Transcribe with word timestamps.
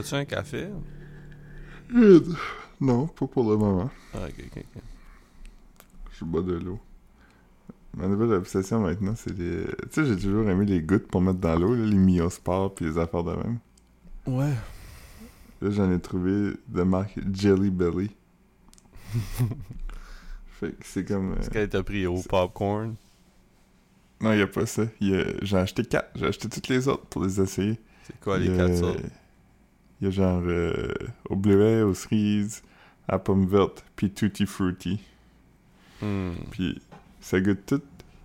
Bois-tu 0.00 0.14
un 0.14 0.24
café? 0.24 0.68
Non, 2.80 3.06
pas 3.06 3.26
pour 3.26 3.50
le 3.50 3.56
moment. 3.58 3.90
Ah, 4.14 4.18
ok, 4.28 4.44
ok, 4.46 4.64
ok. 4.76 4.82
Je 6.18 6.24
bois 6.24 6.40
de 6.42 6.54
l'eau. 6.54 6.78
Ma 7.96 8.06
nouvelle 8.06 8.32
obsession 8.32 8.80
maintenant, 8.80 9.14
c'est 9.16 9.36
les. 9.36 9.64
Tu 9.66 9.72
sais, 9.90 10.06
j'ai 10.06 10.16
toujours 10.16 10.48
aimé 10.48 10.64
les 10.64 10.80
gouttes 10.80 11.08
pour 11.08 11.20
mettre 11.20 11.40
dans 11.40 11.58
l'eau, 11.58 11.74
les 11.74 11.94
Miosport 11.96 12.74
puis 12.74 12.86
les 12.86 12.96
affaires 12.98 13.24
de 13.24 13.34
même. 13.34 13.58
Ouais. 14.26 14.54
Là, 15.60 15.70
j'en 15.70 15.92
ai 15.92 16.00
trouvé 16.00 16.52
de 16.68 16.82
marque 16.82 17.18
Jelly 17.34 17.70
Belly. 17.70 18.10
fait 20.60 20.70
que 20.70 20.84
c'est 20.86 21.04
comme. 21.04 21.32
euh, 21.32 21.36
Est-ce 21.40 21.50
qu'elle 21.50 21.68
t'a 21.68 21.82
pris 21.82 22.06
au 22.06 22.22
popcorn? 22.22 22.94
Non, 24.22 24.32
y 24.32 24.40
a 24.40 24.46
pas 24.46 24.64
ça. 24.66 24.82
A- 24.82 24.86
J'ai 25.00 25.56
acheté 25.56 25.84
quatre. 25.84 26.10
J'ai 26.14 26.26
acheté 26.26 26.48
toutes 26.48 26.68
les 26.68 26.88
autres 26.88 27.04
pour 27.06 27.24
les 27.24 27.40
essayer. 27.40 27.78
C'est 28.04 28.18
quoi 28.20 28.38
les 28.38 28.50
a- 28.50 28.56
quatre 28.56 28.96
sortes? 30.00 30.02
Y 30.02 30.06
a 30.06 30.10
genre 30.10 30.42
euh, 30.46 30.92
au 31.28 31.36
bleuet, 31.36 31.82
aux 31.82 31.94
cerises, 31.94 32.62
à 33.08 33.18
pomme 33.18 33.46
verte, 33.46 33.84
puis 33.96 34.10
tutti 34.10 34.46
frutti. 34.46 35.00
Hmm. 36.02 36.32
Puis 36.50 36.80
ça 37.20 37.40
goûte 37.40 37.66
tout. 37.66 37.82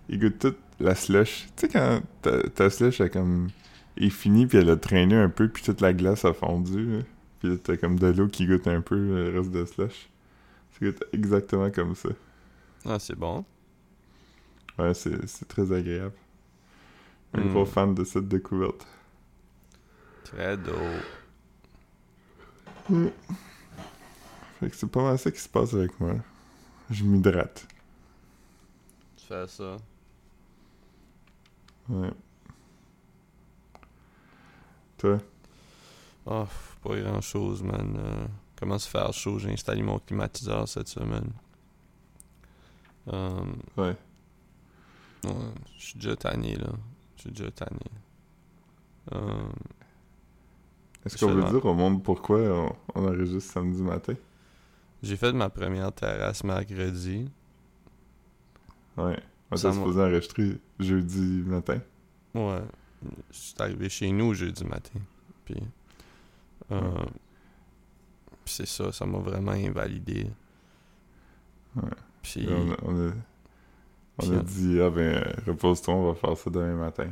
Il 0.08 0.18
goûte 0.20 0.38
tout 0.38 0.54
la 0.80 0.94
slush. 0.94 1.46
Tu 1.56 1.66
sais, 1.66 1.68
quand 1.68 2.00
ta, 2.22 2.42
ta 2.50 2.70
slush 2.70 3.00
est 3.00 3.10
comme. 3.10 3.48
est 3.96 4.10
finie, 4.10 4.46
puis 4.46 4.58
elle 4.58 4.70
a 4.70 4.76
traîné 4.76 5.14
un 5.16 5.28
peu, 5.28 5.48
puis 5.48 5.62
toute 5.62 5.80
la 5.80 5.92
glace 5.92 6.24
a 6.24 6.32
fondu. 6.32 6.98
là. 6.98 7.02
Puis 7.40 7.58
t'as 7.58 7.76
comme 7.76 7.98
de 7.98 8.06
l'eau 8.06 8.28
qui 8.28 8.46
goûte 8.46 8.66
un 8.66 8.80
peu 8.80 8.96
le 8.96 9.38
reste 9.38 9.50
de 9.52 9.64
slush. 9.64 10.08
Ça 10.72 10.86
goûte 10.86 11.04
exactement 11.12 11.70
comme 11.70 11.94
ça. 11.94 12.10
Ah, 12.84 12.98
c'est 12.98 13.16
bon. 13.18 13.44
Ouais, 14.78 14.94
c'est 14.94 15.26
c'est 15.26 15.48
très 15.48 15.72
agréable. 15.72 16.14
Un 17.34 17.40
Hmm. 17.42 17.52
gros 17.52 17.64
fan 17.66 17.94
de 17.94 18.04
cette 18.04 18.28
découverte. 18.28 18.86
Très 20.24 20.56
dope. 20.56 20.74
Fait 22.88 24.70
que 24.70 24.76
c'est 24.76 24.86
pas 24.90 25.02
mal 25.02 25.18
ça 25.18 25.30
qui 25.30 25.40
se 25.40 25.48
passe 25.48 25.74
avec 25.74 25.98
moi. 26.00 26.14
Je 26.90 27.04
m'hydrate. 27.04 27.66
Tu 29.16 29.26
fais 29.26 29.46
ça. 29.48 29.76
Ouais. 31.88 32.10
Toi? 34.98 35.18
Oh, 36.26 36.44
pas 36.82 36.96
grand 37.00 37.20
chose, 37.20 37.62
man. 37.62 37.96
Euh, 37.98 38.26
commence 38.56 38.86
à 38.86 38.90
faire 38.90 39.12
chaud? 39.12 39.38
J'ai 39.38 39.52
installé 39.52 39.82
mon 39.82 39.98
climatiseur 39.98 40.68
cette 40.68 40.88
semaine. 40.88 41.30
Euh, 43.08 43.44
Ouais. 43.76 43.96
ouais, 45.24 45.32
je 45.78 45.84
suis 45.84 45.98
déjà 45.98 46.16
tanné, 46.16 46.56
là. 46.56 46.70
Je 47.16 47.22
suis 47.22 47.30
déjà 47.30 47.50
tanné. 47.50 47.80
Euh, 49.12 49.48
Est-ce 51.06 51.24
qu'on 51.24 51.32
veut 51.32 51.44
dire 51.50 51.64
au 51.64 51.74
monde 51.74 52.02
pourquoi 52.02 52.40
on, 52.40 52.76
on 52.94 53.06
enregistre 53.06 53.52
samedi 53.52 53.82
matin? 53.82 54.14
J'ai 55.02 55.16
fait 55.16 55.32
ma 55.32 55.48
première 55.48 55.92
terrasse 55.92 56.42
mercredi. 56.44 57.30
Ouais. 58.96 59.18
On 59.50 59.56
Ça 59.56 59.68
était 59.68 59.76
supposé 59.78 60.00
enregistrer 60.00 60.58
jeudi 60.80 61.42
matin. 61.46 61.78
Ouais. 62.34 62.60
Je 63.30 63.36
suis 63.38 63.54
arrivé 63.60 63.88
chez 63.88 64.10
nous 64.10 64.34
jeudi 64.34 64.64
matin. 64.64 64.98
Puis. 65.44 65.56
euh, 66.72 66.80
Ouais. 66.80 67.06
puis 68.44 68.54
c'est 68.54 68.66
ça, 68.66 68.90
ça 68.90 69.06
m'a 69.06 69.18
vraiment 69.18 69.52
invalidé. 69.52 70.26
Ouais. 71.76 71.82
Puis. 72.22 72.48
On 72.50 72.72
a, 72.72 72.76
on 72.82 73.08
a, 73.08 73.12
on 74.18 74.22
Puis 74.22 74.30
a 74.34 74.38
on- 74.38 74.42
dit, 74.42 74.80
ah 74.80 74.90
ben, 74.90 75.22
repose-toi, 75.46 75.94
on 75.94 76.08
va 76.12 76.14
faire 76.14 76.36
ça 76.36 76.50
demain 76.50 76.74
matin. 76.74 77.10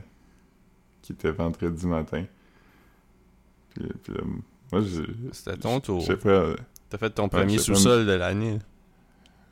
Qui 1.03 1.13
était 1.13 1.31
vendredi 1.31 1.87
matin. 1.87 2.25
Puis, 3.75 4.13
là, 4.15 4.21
moi. 4.73 4.83
C'était 5.33 5.57
ton 5.57 5.81
tour. 5.81 6.01
J'étais 6.01 6.17
prêt 6.17 6.37
à- 6.37 6.57
T'as 6.91 6.99
fait 6.99 7.11
ton 7.11 7.29
premier 7.29 7.59
sous-sol 7.59 8.07
de 8.07 8.13
l'année. 8.13 8.59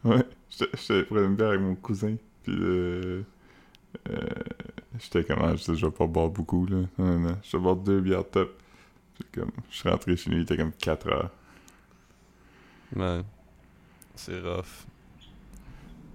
Ouais, 0.05 0.25
j'étais 0.51 1.03
prêt 1.05 1.25
à 1.25 1.29
me 1.29 1.37
faire 1.37 1.49
avec 1.49 1.61
mon 1.61 1.75
cousin. 1.77 2.17
Puis 2.43 2.53
euh, 2.59 3.23
euh, 4.11 4.19
j'étais 4.99 5.25
comme, 5.25 5.39
ah, 5.43 5.55
je 5.57 5.63
sais, 5.63 5.75
je 5.77 5.87
vais 5.87 5.93
pas 5.93 6.07
boire 6.07 6.29
beaucoup, 6.29 6.67
là. 6.67 6.79
Non, 6.99 7.05
non, 7.07 7.19
non. 7.19 7.39
Je 7.43 7.57
vais 7.57 7.63
boire 7.63 7.77
deux 7.77 8.01
bières 8.01 8.29
top. 8.29 8.57
Puis 9.15 9.25
comme, 9.33 9.51
je 9.71 9.77
suis 9.77 9.89
rentré 9.89 10.17
chez 10.17 10.31
lui, 10.31 10.39
il 10.39 10.43
était 10.43 10.57
comme 10.57 10.73
4 10.73 11.09
heures. 11.09 11.31
Man. 12.95 13.25
C'est 14.15 14.41
rough. 14.41 14.87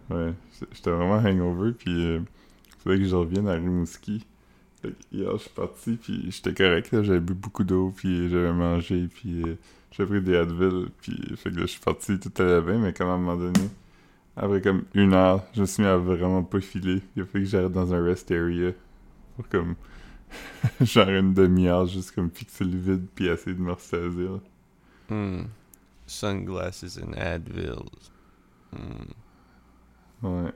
Ouais, 0.09 0.33
j'étais- 0.73 0.91
vraiment 0.91 1.15
hangover, 1.17 1.71
puis 1.73 1.91
euh, 2.05 2.19
fallait 2.79 2.97
que 2.99 3.05
je 3.05 3.15
revienne 3.15 3.47
à 3.47 3.53
Rimouski. 3.53 4.25
Hier, 5.11 5.31
je 5.33 5.37
suis 5.37 5.49
parti, 5.49 5.97
puis 6.01 6.31
j'étais 6.31 6.53
correct, 6.53 6.89
j'avais 7.03 7.19
bu 7.19 7.33
beaucoup 7.33 7.63
d'eau, 7.63 7.93
puis 7.95 8.29
j'avais 8.29 8.53
mangé, 8.53 9.07
puis 9.07 9.43
euh, 9.43 9.55
j'avais 9.91 10.09
pris 10.09 10.21
des 10.21 10.37
Advil, 10.37 10.87
puis 11.01 11.35
fait 11.35 11.51
que 11.51 11.55
là, 11.55 11.61
je 11.61 11.67
suis 11.67 11.79
parti, 11.79 12.19
tout 12.19 12.31
allait 12.41 12.61
bien, 12.61 12.77
mais 12.77 12.93
comme 12.93 13.07
à 13.09 13.13
un 13.13 13.17
moment 13.17 13.35
donné, 13.35 13.69
après 14.35 14.61
comme 14.61 14.83
une 14.93 15.13
heure, 15.13 15.43
je 15.53 15.61
me 15.61 15.65
suis 15.65 15.81
mis 15.81 15.89
à 15.89 15.97
vraiment 15.97 16.43
pas 16.43 16.59
filer. 16.59 17.01
Il 17.15 17.23
a 17.23 17.25
fallu 17.25 17.45
que 17.45 17.49
j'arrête 17.49 17.71
dans 17.71 17.93
un 17.93 18.03
rest 18.03 18.29
area 18.31 18.71
pour 19.35 19.49
comme, 19.49 19.75
genre 20.81 21.09
une 21.09 21.33
demi-heure, 21.33 21.87
juste 21.87 22.11
comme 22.11 22.29
fixer 22.29 22.63
le 22.63 22.77
vide, 22.77 23.07
puis 23.15 23.27
essayer 23.27 23.55
de 23.55 23.61
me 23.61 23.71
ressaisir. 23.71 24.39
Hmm. 25.09 25.45
Sunglasses 26.05 26.99
and 26.99 27.13
Advils. 27.13 28.11
Hmm. 28.71 29.11
Ouais. 30.21 30.51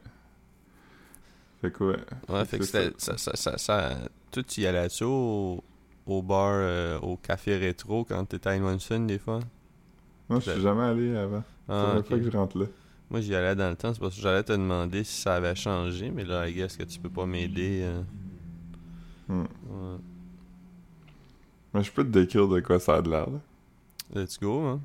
Fait 1.62 1.72
que 1.72 1.84
ouais. 1.84 2.00
Ouais, 2.30 2.46
fait 2.46 2.60
que. 2.60 2.66
Ça, 2.66 2.90
ça, 2.98 3.18
ça, 3.18 3.58
ça, 3.58 3.90
toi, 4.32 4.44
tu 4.44 4.62
y 4.62 4.66
allais-tu 4.68 5.04
au, 5.04 5.64
au 6.08 6.22
bar, 6.22 6.52
euh, 6.54 7.00
au 7.00 7.18
café 7.18 7.58
rétro 7.58 8.04
quand 8.06 8.24
t'étais 8.26 8.50
à 8.50 8.56
Edmondson 8.56 9.02
des 9.02 9.20
fois? 9.20 9.40
Moi, 10.30 10.40
je 10.40 10.52
suis 10.52 10.62
jamais 10.62 10.84
allé 10.84 11.16
avant. 11.16 11.44
C'est 11.68 11.74
la 11.74 11.80
Ah, 11.80 11.84
première 11.86 12.00
ok. 12.00 12.08
fois 12.08 12.18
que 12.18 12.24
je 12.32 12.38
rentre 12.38 12.58
là. 12.60 12.66
Moi, 13.10 13.20
j'y 13.22 13.36
allais 13.36 13.56
dans 13.56 13.70
le 13.70 13.76
temps, 13.76 13.94
c'est 13.94 14.00
parce 14.00 14.16
que 14.16 14.22
j'allais 14.22 14.44
te 14.44 14.54
demander 14.54 15.04
si 15.04 15.22
ça 15.22 15.36
avait 15.36 15.56
changé, 15.56 16.10
mais 16.10 16.24
là, 16.24 16.48
I 16.48 16.54
guess 16.54 16.78
que 16.78 16.84
tu 16.84 16.98
peux 17.00 17.10
pas 17.10 17.26
m'aider. 17.26 17.82
euh. 17.84 18.02
Hmm. 19.28 19.42
Ouais. 19.42 19.98
Mais 21.74 21.84
je 21.84 21.92
peux 21.92 22.04
te 22.04 22.10
décrire 22.10 22.48
de 22.48 22.60
quoi 22.62 22.80
ça 22.80 22.96
a 22.96 23.02
de 23.02 23.10
l'air, 23.10 23.28
là. 23.30 23.40
Let's 24.14 24.40
go, 24.40 24.62
hein. 24.62 24.82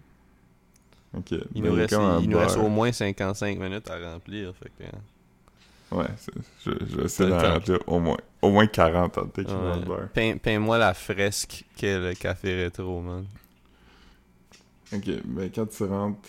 Ok. 1.16 1.34
Il 1.54 1.62
nous, 1.62 1.72
reste, 1.72 1.96
il 2.20 2.28
nous 2.28 2.38
au 2.38 2.68
moins 2.68 2.92
55 2.92 3.58
minutes 3.58 3.90
à 3.90 4.12
remplir, 4.12 4.52
fait 4.54 4.70
que... 4.78 4.84
Ouais, 5.92 6.06
je, 6.64 6.70
je 6.88 7.06
T'as 7.16 7.26
d'en 7.28 7.54
rentrer 7.54 7.78
au 7.86 8.00
moins, 8.00 8.16
au 8.42 8.50
moins 8.50 8.66
40 8.66 9.18
en 9.18 9.22
ouais. 9.22 10.06
Peins- 10.12 10.36
Peins-moi 10.38 10.78
la 10.78 10.94
fresque 10.94 11.64
qu'est 11.76 11.98
le 12.00 12.14
café 12.14 12.64
rétro, 12.64 13.00
man. 13.00 13.24
Ok, 14.92 15.08
ben 15.24 15.50
quand 15.54 15.66
tu 15.66 15.84
rentres, 15.84 16.28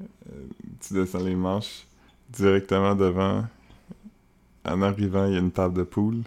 euh, 0.00 0.46
tu 0.80 0.94
descends 0.94 1.20
les 1.22 1.34
marches 1.36 1.86
directement 2.30 2.94
devant. 2.94 3.44
En 4.64 4.82
arrivant, 4.82 5.26
il 5.26 5.34
y 5.34 5.36
a 5.36 5.40
une 5.40 5.52
table 5.52 5.74
de 5.76 5.82
poule. 5.84 6.22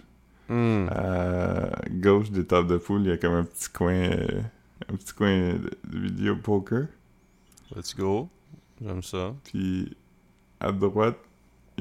Hmm. 0.48 0.88
À 0.90 1.70
gauche 1.90 2.30
des 2.30 2.44
tables 2.46 2.68
de 2.68 2.76
poule, 2.78 3.02
il 3.02 3.08
y 3.08 3.12
a 3.12 3.16
comme 3.16 3.34
un 3.34 3.44
petit 3.44 3.68
coin, 3.70 3.92
euh, 3.94 4.40
un 4.90 4.96
petit 4.96 5.12
coin 5.14 5.54
de, 5.54 5.70
de 5.88 5.98
vidéo 5.98 6.36
poker. 6.36 6.86
Let's 7.74 7.94
go. 7.94 8.28
J'aime 8.84 9.02
ça. 9.02 9.34
Puis 9.44 9.96
à 10.60 10.72
droite, 10.72 11.16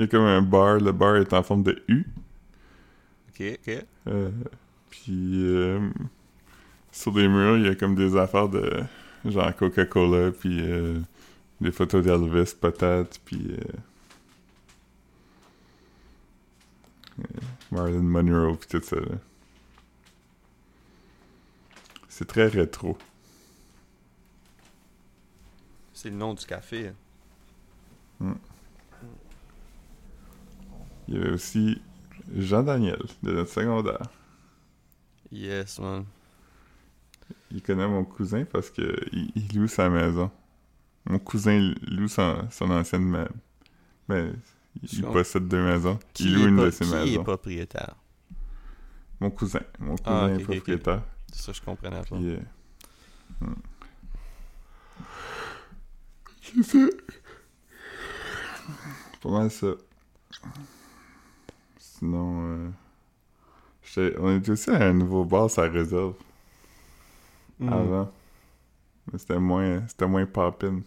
il 0.02 0.06
y 0.06 0.08
a 0.08 0.08
comme 0.08 0.26
un 0.26 0.42
bar. 0.42 0.80
Le 0.80 0.92
bar 0.92 1.18
est 1.18 1.32
en 1.32 1.44
forme 1.44 1.62
de 1.62 1.84
U. 1.88 2.08
Ok, 3.30 3.60
ok. 3.60 3.86
Euh, 4.08 4.32
puis 4.90 5.46
euh, 5.46 5.90
sur 6.92 7.14
des 7.14 7.28
murs, 7.28 7.58
il 7.58 7.66
y 7.66 7.68
a 7.68 7.76
comme 7.76 7.94
des 7.94 8.18
affaires 8.18 8.50
de 8.50 8.84
genre 9.26 9.56
Coca-Cola, 9.56 10.32
puis 10.32 10.60
euh, 10.60 11.00
des 11.60 11.72
photos 11.72 12.04
d'Elvis 12.04 12.56
peut-être, 12.60 13.20
puis 13.24 13.56
Marilyn 17.72 18.02
Monroe, 18.02 18.58
puis 18.58 18.70
tout 18.70 18.82
ça. 18.84 18.96
là. 18.96 19.18
C'est 22.10 22.26
très 22.26 22.48
rétro. 22.48 22.98
C'est 25.94 26.10
le 26.10 26.16
nom 26.16 26.34
du 26.34 26.44
café. 26.44 26.92
hein. 28.22 28.36
Il 31.12 31.18
y 31.18 31.20
avait 31.20 31.32
aussi 31.32 31.82
Jean-Daniel 32.38 33.02
de 33.22 33.34
notre 33.34 33.52
secondaire. 33.52 34.02
Yes, 35.30 35.78
man. 35.80 36.06
Il 37.52 37.62
connaît 37.62 37.88
mon 37.88 38.06
cousin 38.06 38.46
parce 38.46 38.70
que 38.70 38.96
il, 39.12 39.30
il 39.36 39.60
loue 39.60 39.68
sa 39.68 39.90
maison. 39.90 40.32
Mon 41.06 41.20
cousin 41.20 41.74
loue 41.86 42.08
son, 42.08 42.48
son 42.50 42.72
ancienne 42.72 43.04
maison. 43.04 43.28
Mais 44.08 44.32
il, 44.82 45.02
possède 45.04 45.50
deux 45.50 45.62
maisons. 45.62 46.00
Qui 46.14 46.28
il 46.28 46.34
loue 46.36 46.48
une 46.48 46.64
de 46.64 46.72
ses 46.72 46.86
qui 46.86 46.92
maisons. 46.92 47.22
est 47.22 47.24
propriétaire? 47.24 47.96
Mon 49.20 49.32
cousin. 49.32 49.60
Mon 49.80 49.98
cousin 49.98 50.04
Ah, 50.06 50.30
ok, 50.34 50.40
est 50.40 50.44
propriétaire. 50.44 51.04
C'est 51.34 51.42
ça, 51.42 51.52
je 51.52 51.62
comprenais 51.62 52.04
pas. 52.10 52.16
Euh, 52.16 52.40
hmm. 53.42 53.54
C'est 56.42 56.64
ça. 56.64 56.80
Pas 59.22 59.30
mal 59.30 59.52
ça. 59.52 59.68
Sinon, 62.02 62.74
euh, 63.96 64.14
on 64.18 64.36
était 64.36 64.50
aussi 64.50 64.72
à 64.72 64.88
un 64.88 64.94
nouveau 64.94 65.24
bar, 65.24 65.52
ça 65.52 65.70
réserve. 65.70 66.16
Hmm. 67.60 67.72
Avant. 67.72 68.12
Mais 69.12 69.20
c'était 69.20 69.38
moins, 69.38 69.88
c'était 69.88 70.08
moins 70.08 70.26
poppin'. 70.26 70.82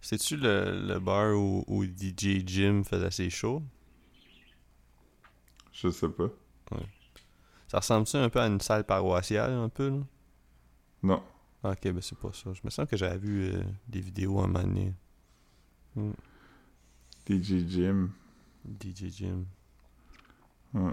C'est-tu 0.00 0.36
le, 0.36 0.86
le 0.86 1.00
bar 1.00 1.34
où, 1.34 1.64
où 1.66 1.84
DJ 1.84 2.46
Jim 2.46 2.82
faisait 2.84 3.10
ses 3.10 3.28
shows? 3.28 3.60
Je 5.72 5.88
sais 5.88 6.08
pas. 6.08 6.28
Ça 7.66 7.78
ressemble-tu 7.78 8.16
un 8.16 8.28
peu 8.28 8.40
à 8.40 8.46
une 8.46 8.60
salle 8.60 8.84
paroissiale, 8.84 9.50
un 9.50 9.68
peu, 9.68 9.88
là? 9.88 10.00
Non. 11.02 11.22
Ah, 11.64 11.70
ok, 11.72 11.92
ben 11.92 12.00
c'est 12.00 12.18
pas 12.18 12.32
ça. 12.32 12.52
Je 12.52 12.60
me 12.62 12.70
sens 12.70 12.88
que 12.88 12.96
j'avais 12.96 13.18
vu 13.18 13.50
euh, 13.50 13.62
des 13.88 14.00
vidéos 14.00 14.38
à 14.38 14.44
un 14.44 14.46
moment 14.46 14.62
donné. 14.62 14.94
Hmm. 15.96 16.12
DJ 17.28 17.66
Jim. 17.68 18.10
DJ 18.80 19.06
Jim. 19.10 19.44
Ouais. 20.74 20.92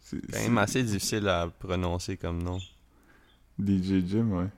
C'est 0.00 0.20
Quand 0.32 0.38
même 0.40 0.58
assez 0.58 0.82
difficile 0.82 1.28
à 1.28 1.48
prononcer 1.48 2.16
comme 2.16 2.42
nom. 2.42 2.58
DJ 3.58 4.04
Jim, 4.06 4.30
ouais. 4.32 4.48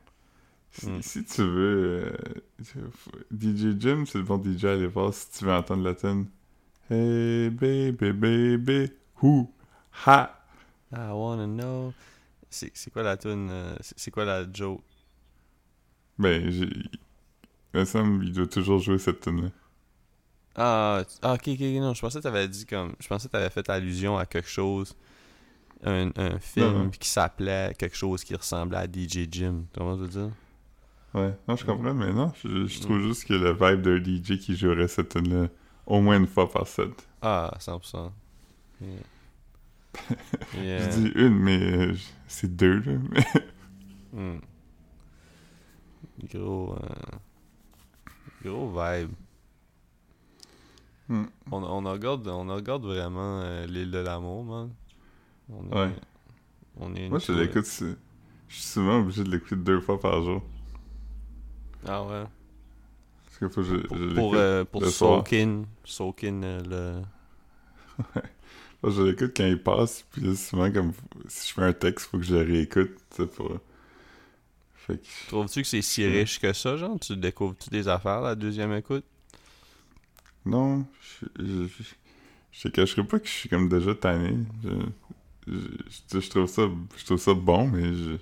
Si, 0.71 0.87
Mm. 0.87 1.03
si 1.03 1.25
tu 1.25 1.43
veux... 1.43 2.13
euh, 2.13 2.93
DJ 3.33 3.79
Jim, 3.81 4.05
c'est 4.07 4.19
le 4.19 4.25
bon 4.25 4.43
DJ 4.43 4.65
à 4.67 4.73
aller 4.73 4.87
voir 4.87 5.13
si 5.15 5.31
tu 5.31 5.45
veux 5.45 5.53
entendre 5.53 5.83
la 5.83 5.95
tune. 5.95 6.27
Hey 6.91 7.51
baby 7.51 8.13
baby, 8.13 8.91
who, 9.23 9.51
ha. 10.07 10.35
I 10.93 11.11
wanna 11.13 11.47
know. 11.47 11.93
C'est 12.51 12.71
c'est 12.75 12.91
quoi 12.91 13.03
la 13.03 13.17
tune 13.17 13.49
euh, 13.51 13.77
C'est 13.81 13.99
c'est 13.99 14.11
quoi 14.11 14.25
la 14.25 14.47
joke? 14.53 14.83
Ben, 16.19 16.51
j'ai... 16.51 16.69
Il 17.75 17.81
me 17.81 17.85
semble 17.85 18.25
qu'il 18.25 18.33
doit 18.33 18.47
toujours 18.47 18.79
jouer 18.81 18.99
cette 18.99 19.21
tune-là. 19.21 19.51
Ah, 20.61 21.03
tu- 21.09 21.17
ah, 21.23 21.35
ok, 21.35 21.49
ok, 21.49 21.61
non. 21.81 21.95
Je 21.95 22.01
pensais 22.01 22.19
que 22.19 22.23
t'avais 22.25 22.49
dit 22.49 22.67
comme. 22.67 22.95
Je 22.99 23.07
pensais 23.07 23.29
que 23.29 23.33
t'avais 23.33 23.49
fait 23.51 23.69
allusion 23.71 24.19
à 24.19 24.27
quelque 24.27 24.49
chose. 24.49 24.97
Un, 25.85 26.11
un 26.17 26.39
film 26.41 26.91
qui 26.91 27.09
s'appelait 27.09 27.73
quelque 27.79 27.97
chose 27.97 28.25
qui 28.25 28.35
ressemblait 28.35 28.79
à 28.79 28.87
DJ 28.87 29.29
Jim. 29.31 29.65
Comment 29.73 29.97
je 29.97 30.03
veux 30.03 30.09
dire 30.09 30.31
Ouais, 31.15 31.33
non, 31.47 31.55
je 31.57 31.65
comprends, 31.65 31.95
mais 31.95 32.13
non, 32.13 32.33
je, 32.43 32.67
je 32.67 32.81
trouve 32.81 32.99
Mm. 32.99 33.03
juste 33.07 33.25
que 33.27 33.35
le 33.35 33.53
vibe 33.53 33.81
d'un 33.83 33.97
DJ 34.03 34.39
qui 34.41 34.57
jouerait 34.57 34.89
cette 34.89 35.11
tune-là 35.11 35.47
au 35.87 36.01
moins 36.01 36.17
une 36.19 36.27
fois 36.27 36.51
par 36.51 36.67
set. 36.67 36.91
Ah, 37.23 37.55
100%. 37.61 38.11
Yeah. 38.81 38.91
Yeah. 40.61 40.91
Je 40.91 40.97
dis 40.99 41.13
une, 41.15 41.39
mais 41.39 41.59
euh, 41.63 41.95
c'est 42.27 42.55
deux, 42.55 42.81
là. 42.81 42.93
Hmm. 44.13 44.39
Gros. 46.33 46.75
euh, 46.75 47.17
Gros 48.45 48.69
vibe. 48.71 49.11
Hmm. 51.09 51.27
On, 51.51 51.63
on 51.63 51.83
regarde, 51.91 52.27
on 52.29 52.47
regarde 52.55 52.85
vraiment 52.85 53.41
euh, 53.43 53.67
l'île 53.67 53.91
de 53.91 53.99
l'amour, 53.99 54.45
man. 54.45 54.75
On 55.51 55.71
est, 55.73 55.75
Ouais. 55.75 55.91
On 56.77 56.95
est 56.97 57.11
Moi, 57.11 57.19
je 57.19 57.33
l'écoute, 57.33 57.67
je 57.67 58.55
suis 58.55 58.63
souvent 58.63 59.01
obligé 59.01 59.25
de 59.25 59.31
l'écouter 59.31 59.57
deux 59.57 59.81
fois 59.81 60.01
par 60.01 60.23
jour. 60.23 60.43
Ah 61.87 62.03
ouais. 62.05 62.25
Parce 63.25 63.39
qu'il 63.39 63.49
faut 63.49 63.63
que 63.63 63.67
je, 63.69 63.77
Pour, 63.87 63.99
je 63.99 64.05
pour, 64.15 64.35
euh, 64.35 64.65
pour 64.65 64.81
le 64.81 64.91
soak 64.91 65.33
in, 65.33 65.65
soak 65.85 66.25
in, 66.25 66.43
euh, 66.43 67.03
Moi, 68.83 68.93
je 68.93 69.03
l'écoute 69.03 69.33
quand 69.37 69.47
il 69.47 69.61
passe, 69.63 70.05
puis 70.11 70.23
là, 70.23 70.35
souvent, 70.37 70.71
comme 70.73 70.93
si 71.29 71.49
je 71.49 71.55
fais 71.55 71.63
un 71.63 71.73
texte, 71.73 72.07
faut 72.11 72.19
que 72.19 72.25
je 72.25 72.35
le 72.35 72.43
réécoute, 72.43 72.97
pour... 73.37 73.59
Fait 74.75 74.97
que... 74.99 75.03
le. 75.03 75.27
Trouves-tu 75.27 75.63
que 75.63 75.69
c'est 75.69 75.83
si 75.83 76.05
Hmm. 76.05 76.11
riche 76.11 76.41
que 76.41 76.53
ça, 76.53 76.77
genre? 76.77 76.99
Tu 77.01 77.17
découvres-tu 77.17 77.71
des 77.71 77.87
affaires 77.89 78.21
la 78.21 78.35
deuxième 78.35 78.73
écoute? 78.73 79.05
Non, 80.49 80.87
je, 81.03 81.27
je, 81.45 81.85
je, 82.53 82.63
te 82.63 82.69
cacherai 82.69 83.05
pas 83.05 83.19
que 83.19 83.27
je 83.27 83.33
suis 83.33 83.51
comme 83.51 83.69
déjà 83.69 83.95
tanné. 83.95 84.35
Je, 85.47 85.61
je, 86.19 86.31
trouve 86.31 86.47
ça, 86.47 86.63
je 86.97 87.05
trouve 87.05 87.19
ça 87.19 87.35
bon, 87.35 87.69
mais 87.69 87.93
je, 87.95 88.17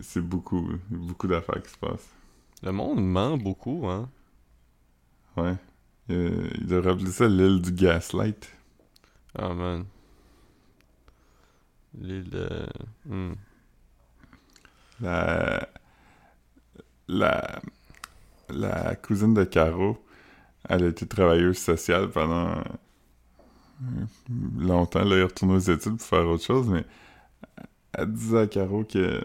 c'est, 0.00 0.20
beaucoup, 0.20 0.70
beaucoup 0.88 1.26
d'affaires 1.26 1.60
qui 1.60 1.70
se 1.70 1.76
passent. 1.76 2.08
Le 2.62 2.70
monde 2.70 3.04
ment 3.04 3.36
beaucoup, 3.36 3.88
hein? 3.88 4.08
Ouais. 5.36 5.56
Euh, 6.10 6.48
il 6.54 6.66
devrait 6.68 6.92
appeler 6.92 7.10
ça 7.10 7.26
l'île 7.26 7.60
du 7.60 7.72
gaslight. 7.72 8.48
Ah, 9.36 9.52
man. 9.52 9.86
L'île 11.98 12.30
de... 12.30 12.48
Hmm. 13.06 13.32
La, 15.00 15.68
la, 17.08 17.60
la 18.50 18.94
cousine 18.94 19.34
de 19.34 19.42
Caro, 19.42 19.98
elle 20.68 20.84
a 20.84 20.86
été 20.88 21.06
travailleuse 21.06 21.58
sociale 21.58 22.10
pendant 22.10 22.48
euh, 22.50 22.62
longtemps. 24.58 25.04
Là, 25.04 25.16
elle 25.16 25.20
est 25.20 25.24
retournée 25.24 25.54
aux 25.54 25.58
études 25.58 25.96
pour 25.98 26.06
faire 26.06 26.26
autre 26.26 26.44
chose, 26.44 26.68
mais 26.68 26.84
elle 27.92 28.12
disait 28.12 28.40
à 28.40 28.46
Caro 28.46 28.84
que 28.84 29.20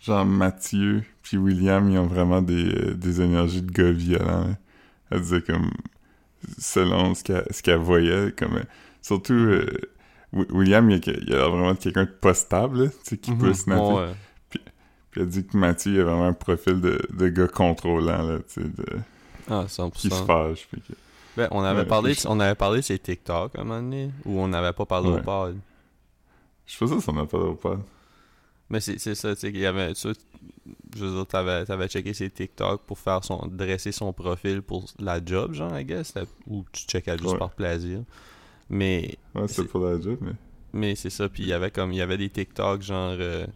genre 0.00 0.24
Mathieu 0.24 1.04
puis 1.22 1.36
William, 1.36 1.88
ils 1.90 1.98
ont 1.98 2.06
vraiment 2.06 2.42
des, 2.42 2.66
euh, 2.74 2.94
des 2.94 3.20
énergies 3.20 3.62
de 3.62 3.70
gars 3.70 3.92
violents. 3.92 4.56
Elle 5.10 5.20
disait 5.20 5.42
comme 5.42 5.70
selon 6.58 7.14
ce 7.14 7.62
qu'elle 7.62 7.78
voyait, 7.78 8.32
comme 8.36 8.56
euh, 8.56 8.64
surtout 9.00 9.34
euh, 9.34 9.66
Wi- 10.32 10.46
William, 10.50 10.90
il 10.90 10.94
a, 10.96 11.12
il 11.12 11.34
a 11.34 11.48
vraiment 11.48 11.74
quelqu'un 11.76 12.04
de 12.04 12.10
pas 12.10 12.34
stable, 12.34 12.90
tu 12.90 12.96
sais, 13.10 13.16
qui 13.18 13.32
peut 13.32 13.48
Mhm. 13.48 13.54
snapper. 13.54 13.92
Ouais. 13.92 14.12
Puis 15.10 15.20
elle 15.20 15.28
dit 15.28 15.46
que 15.46 15.56
Mathieu 15.56 15.92
il 15.92 16.00
a 16.00 16.04
vraiment 16.04 16.26
un 16.26 16.32
profil 16.32 16.80
de, 16.80 16.98
de 17.12 17.28
gars 17.28 17.46
contrôlant, 17.48 18.22
là, 18.22 18.38
tu 18.38 18.62
sais, 18.62 18.68
de- 18.68 18.98
Ah, 19.48 19.64
100%. 19.66 19.90
qui 19.92 20.10
se 20.10 20.14
fâche. 20.24 20.66
Puis 20.70 20.80
que... 20.80 20.92
Ben, 21.36 21.48
on 21.50 21.62
avait 21.62 21.80
Ouais, 21.80 21.86
parlé, 21.86 22.14
on 22.26 22.38
avait 22.40 22.54
parlé 22.54 22.78
de 22.80 22.84
ces 22.84 22.98
TikTok 22.98 23.56
à 23.56 23.60
un 23.60 23.64
moment 23.64 23.80
donné, 23.80 24.10
ou 24.24 24.38
on 24.40 24.48
n'avait 24.48 24.72
pas 24.72 24.84
parlé 24.86 25.08
Ouais. 25.10 25.20
au 25.20 25.22
pod. 25.22 25.56
Je 26.66 26.72
sais 26.76 26.84
pas 26.86 27.00
si 27.00 27.08
on 27.10 27.16
a 27.18 27.26
pas 27.26 27.38
de 27.38 27.52
pas. 27.54 27.78
Mais 28.70 28.80
c'est 28.80 28.98
ça, 29.14 29.34
tu 29.34 29.40
sais, 29.40 29.52
qu'il 29.52 29.60
y 29.60 29.66
avait, 29.66 29.94
sais, 29.94 30.12
je 30.96 31.04
veux 31.04 31.10
dire, 31.10 31.26
t'avais, 31.26 31.64
t'avais 31.66 31.88
checké 31.88 32.14
ses 32.14 32.30
TikTok 32.30 32.82
pour 32.82 32.98
faire 32.98 33.22
son, 33.24 33.46
dresser 33.50 33.92
son 33.92 34.12
profil 34.14 34.62
pour 34.62 34.86
la 34.98 35.22
job, 35.24 35.52
genre, 35.54 35.76
I 35.78 35.84
guess, 35.84 36.14
ou 36.46 36.64
tu 36.72 36.84
checkais 36.86 37.18
juste 37.18 37.32
Ouais. 37.32 37.38
par 37.38 37.50
plaisir. 37.50 38.00
Mais, 38.70 39.16
Ouais, 39.34 39.48
C'est- 39.48 39.64
pour 39.64 39.84
la 39.84 40.00
job, 40.00 40.16
mais. 40.22 40.32
mais 40.72 40.94
c'est 40.94 41.10
ça, 41.10 41.28
puis 41.28 41.42
il 41.42 41.48
y 41.50 41.52
avait 41.52 41.70
comme, 41.70 41.92
il 41.92 41.96
y 41.98 42.00
avait 42.02 42.16
des 42.16 42.30
TikTok, 42.30 42.80
genre, 42.82 43.16
euh, 43.18 43.46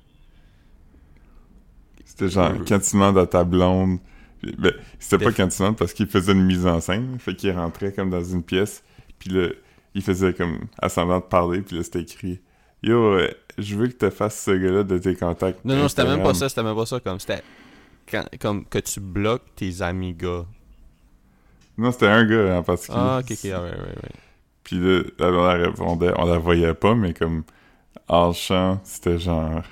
C'était 2.04 2.28
genre, 2.28 2.52
quand 2.66 2.78
tu 2.78 2.92
demandes 2.92 3.18
à 3.18 3.26
ta 3.26 3.44
blonde. 3.44 3.98
Ben, 4.42 4.72
c'était 4.98 5.18
pas 5.18 5.30
Def- 5.30 5.36
quand 5.36 5.48
tu 5.48 5.58
demandes 5.58 5.76
parce 5.76 5.92
qu'il 5.92 6.06
faisait 6.06 6.32
une 6.32 6.44
mise 6.44 6.66
en 6.66 6.80
scène. 6.80 7.18
Fait 7.18 7.34
qu'il 7.34 7.50
rentrait 7.52 7.92
comme 7.92 8.10
dans 8.10 8.22
une 8.24 8.42
pièce. 8.42 8.82
Puis 9.18 9.30
là, 9.30 9.48
il 9.94 10.02
faisait 10.02 10.34
comme 10.34 10.66
à 10.78 10.88
semblant 10.88 11.18
de 11.20 11.24
parler. 11.24 11.62
Puis 11.62 11.76
là, 11.76 11.82
c'était 11.82 12.00
écrit 12.02 12.40
Yo, 12.82 12.96
euh, 13.14 13.28
je 13.58 13.76
veux 13.76 13.88
que 13.88 14.06
tu 14.06 14.10
fasses 14.14 14.42
ce 14.44 14.50
gars-là 14.52 14.82
de 14.84 14.98
tes 14.98 15.16
contacts. 15.16 15.60
non, 15.64 15.76
non, 15.76 15.88
c'était 15.88 16.04
même 16.04 16.22
pas 16.22 16.34
ça, 16.34 16.48
c'était 16.48 16.62
même 16.62 16.76
pas 16.76 16.86
ça, 16.86 17.00
comme, 17.00 17.18
c'était, 17.20 17.42
comme, 18.40 18.64
que 18.66 18.78
tu 18.78 19.00
bloques 19.00 19.54
tes 19.56 19.82
amis 19.82 20.14
gars. 20.14 20.46
Non, 21.78 21.92
c'était 21.92 22.06
un 22.08 22.24
gars 22.24 22.58
en 22.58 22.62
particulier. 22.62 22.98
Ah, 22.98 23.18
ok, 23.20 23.30
ok, 23.32 23.44
ouais, 23.44 23.52
ouais, 23.52 23.96
ouais. 24.02 24.10
Puis 24.64 24.78
là, 24.78 25.02
là, 25.18 25.26
on 25.28 25.44
la 25.46 25.54
répondait, 25.54 26.12
on 26.16 26.24
la 26.26 26.38
voyait 26.38 26.74
pas, 26.74 26.94
mais 26.94 27.14
comme 27.14 27.44
en 28.08 28.32
chant, 28.32 28.80
c'était 28.84 29.18
genre 29.18 29.62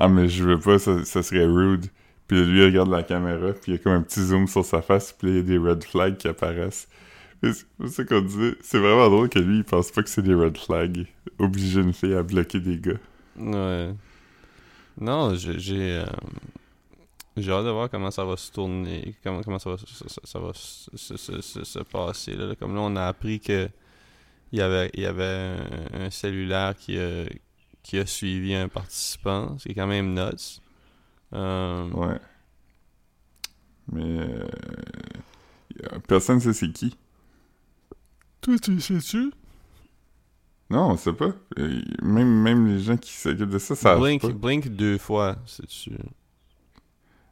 Ah, 0.00 0.08
mais 0.08 0.28
je 0.28 0.44
veux 0.44 0.60
pas, 0.60 0.78
ça, 0.78 1.04
ça 1.04 1.22
serait 1.22 1.46
rude. 1.46 1.86
Puis 2.28 2.44
lui, 2.46 2.60
il 2.60 2.64
regarde 2.66 2.90
la 2.90 3.02
caméra, 3.02 3.52
puis 3.52 3.72
il 3.72 3.74
y 3.74 3.76
a 3.76 3.78
comme 3.78 3.92
un 3.92 4.02
petit 4.02 4.20
zoom 4.22 4.46
sur 4.46 4.64
sa 4.64 4.80
face, 4.82 5.12
puis 5.12 5.28
il 5.30 5.36
y 5.36 5.38
a 5.40 5.42
des 5.42 5.58
red 5.58 5.84
flags 5.84 6.16
qui 6.16 6.28
apparaissent. 6.28 6.88
C'est 7.42 7.66
c'est 7.88 8.78
vraiment 8.78 9.08
drôle 9.10 9.28
que 9.28 9.40
lui, 9.40 9.58
il 9.58 9.64
pense 9.64 9.90
pas 9.90 10.02
que 10.02 10.08
c'est 10.08 10.22
des 10.22 10.34
red 10.34 10.56
flags. 10.56 11.06
Obliger 11.38 11.80
une 11.80 11.92
fille 11.92 12.14
à 12.14 12.22
bloquer 12.22 12.60
des 12.60 12.78
gars. 12.78 12.98
Ouais. 13.36 13.92
Non, 15.00 15.34
j'ai 15.34 15.98
euh, 15.98 16.04
j'ai 17.36 17.50
hâte 17.50 17.64
de 17.64 17.70
voir 17.70 17.88
comment 17.90 18.10
ça 18.10 18.24
va 18.24 18.36
se 18.36 18.52
tourner, 18.52 19.14
comment, 19.24 19.40
comment 19.42 19.58
ça 19.58 19.70
va, 19.70 19.76
ça, 19.78 20.04
ça- 20.24 20.38
va 20.38 20.52
se, 20.54 20.90
se- 20.96 21.16
se- 21.16 21.40
se- 21.40 21.64
se 21.64 21.78
passer. 21.80 22.34
Là. 22.34 22.54
Comme 22.54 22.74
là, 22.74 22.82
on 22.82 22.94
a 22.96 23.06
appris 23.06 23.40
que 23.40 23.68
il 24.52 24.58
y 24.58 24.62
avait, 24.62 24.90
il 24.94 25.02
y 25.02 25.06
avait 25.06 25.56
un, 25.94 26.02
un 26.06 26.10
cellulaire 26.10 26.76
qui 26.76 26.98
a, 26.98 27.24
qui 27.82 27.98
a 27.98 28.04
suivi 28.06 28.54
un 28.54 28.68
participant, 28.68 29.56
c'est 29.58 29.72
quand 29.74 29.86
même 29.86 30.12
nuts. 30.14 30.60
Euh, 31.34 31.88
Ouais. 31.90 32.18
Mais. 33.90 34.18
euh, 34.20 34.48
personne 36.06 36.40
sait 36.40 36.52
c'est 36.52 36.70
qui. 36.72 36.96
Toi, 38.40 38.58
tu 38.58 38.80
sais-tu? 38.80 39.32
Non, 40.70 40.90
on 40.90 40.96
sait 40.96 41.12
pas. 41.12 41.32
Même, 42.02 42.42
même 42.42 42.66
les 42.66 42.78
gens 42.80 42.96
qui 42.96 43.12
s'occupent 43.12 43.50
de 43.50 43.58
ça, 43.58 43.74
savent 43.74 44.00
Blink, 44.00 44.22
pas. 44.22 44.28
Blink 44.30 44.68
deux 44.68 44.98
fois, 44.98 45.36
c'est-tu? 45.46 45.92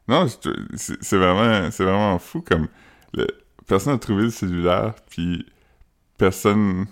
Non, 0.07 0.27
je- 0.27 0.49
c'est 0.75 1.01
c'est 1.03 1.17
vraiment, 1.17 1.71
c'est 1.71 1.83
vraiment 1.83 2.19
fou 2.19 2.41
comme 2.41 2.67
le, 3.13 3.27
personne 3.67 3.93
n'a 3.93 3.99
trouvé 3.99 4.23
le 4.23 4.29
cellulaire, 4.29 4.93
puis 5.09 5.45
personne, 6.17 6.85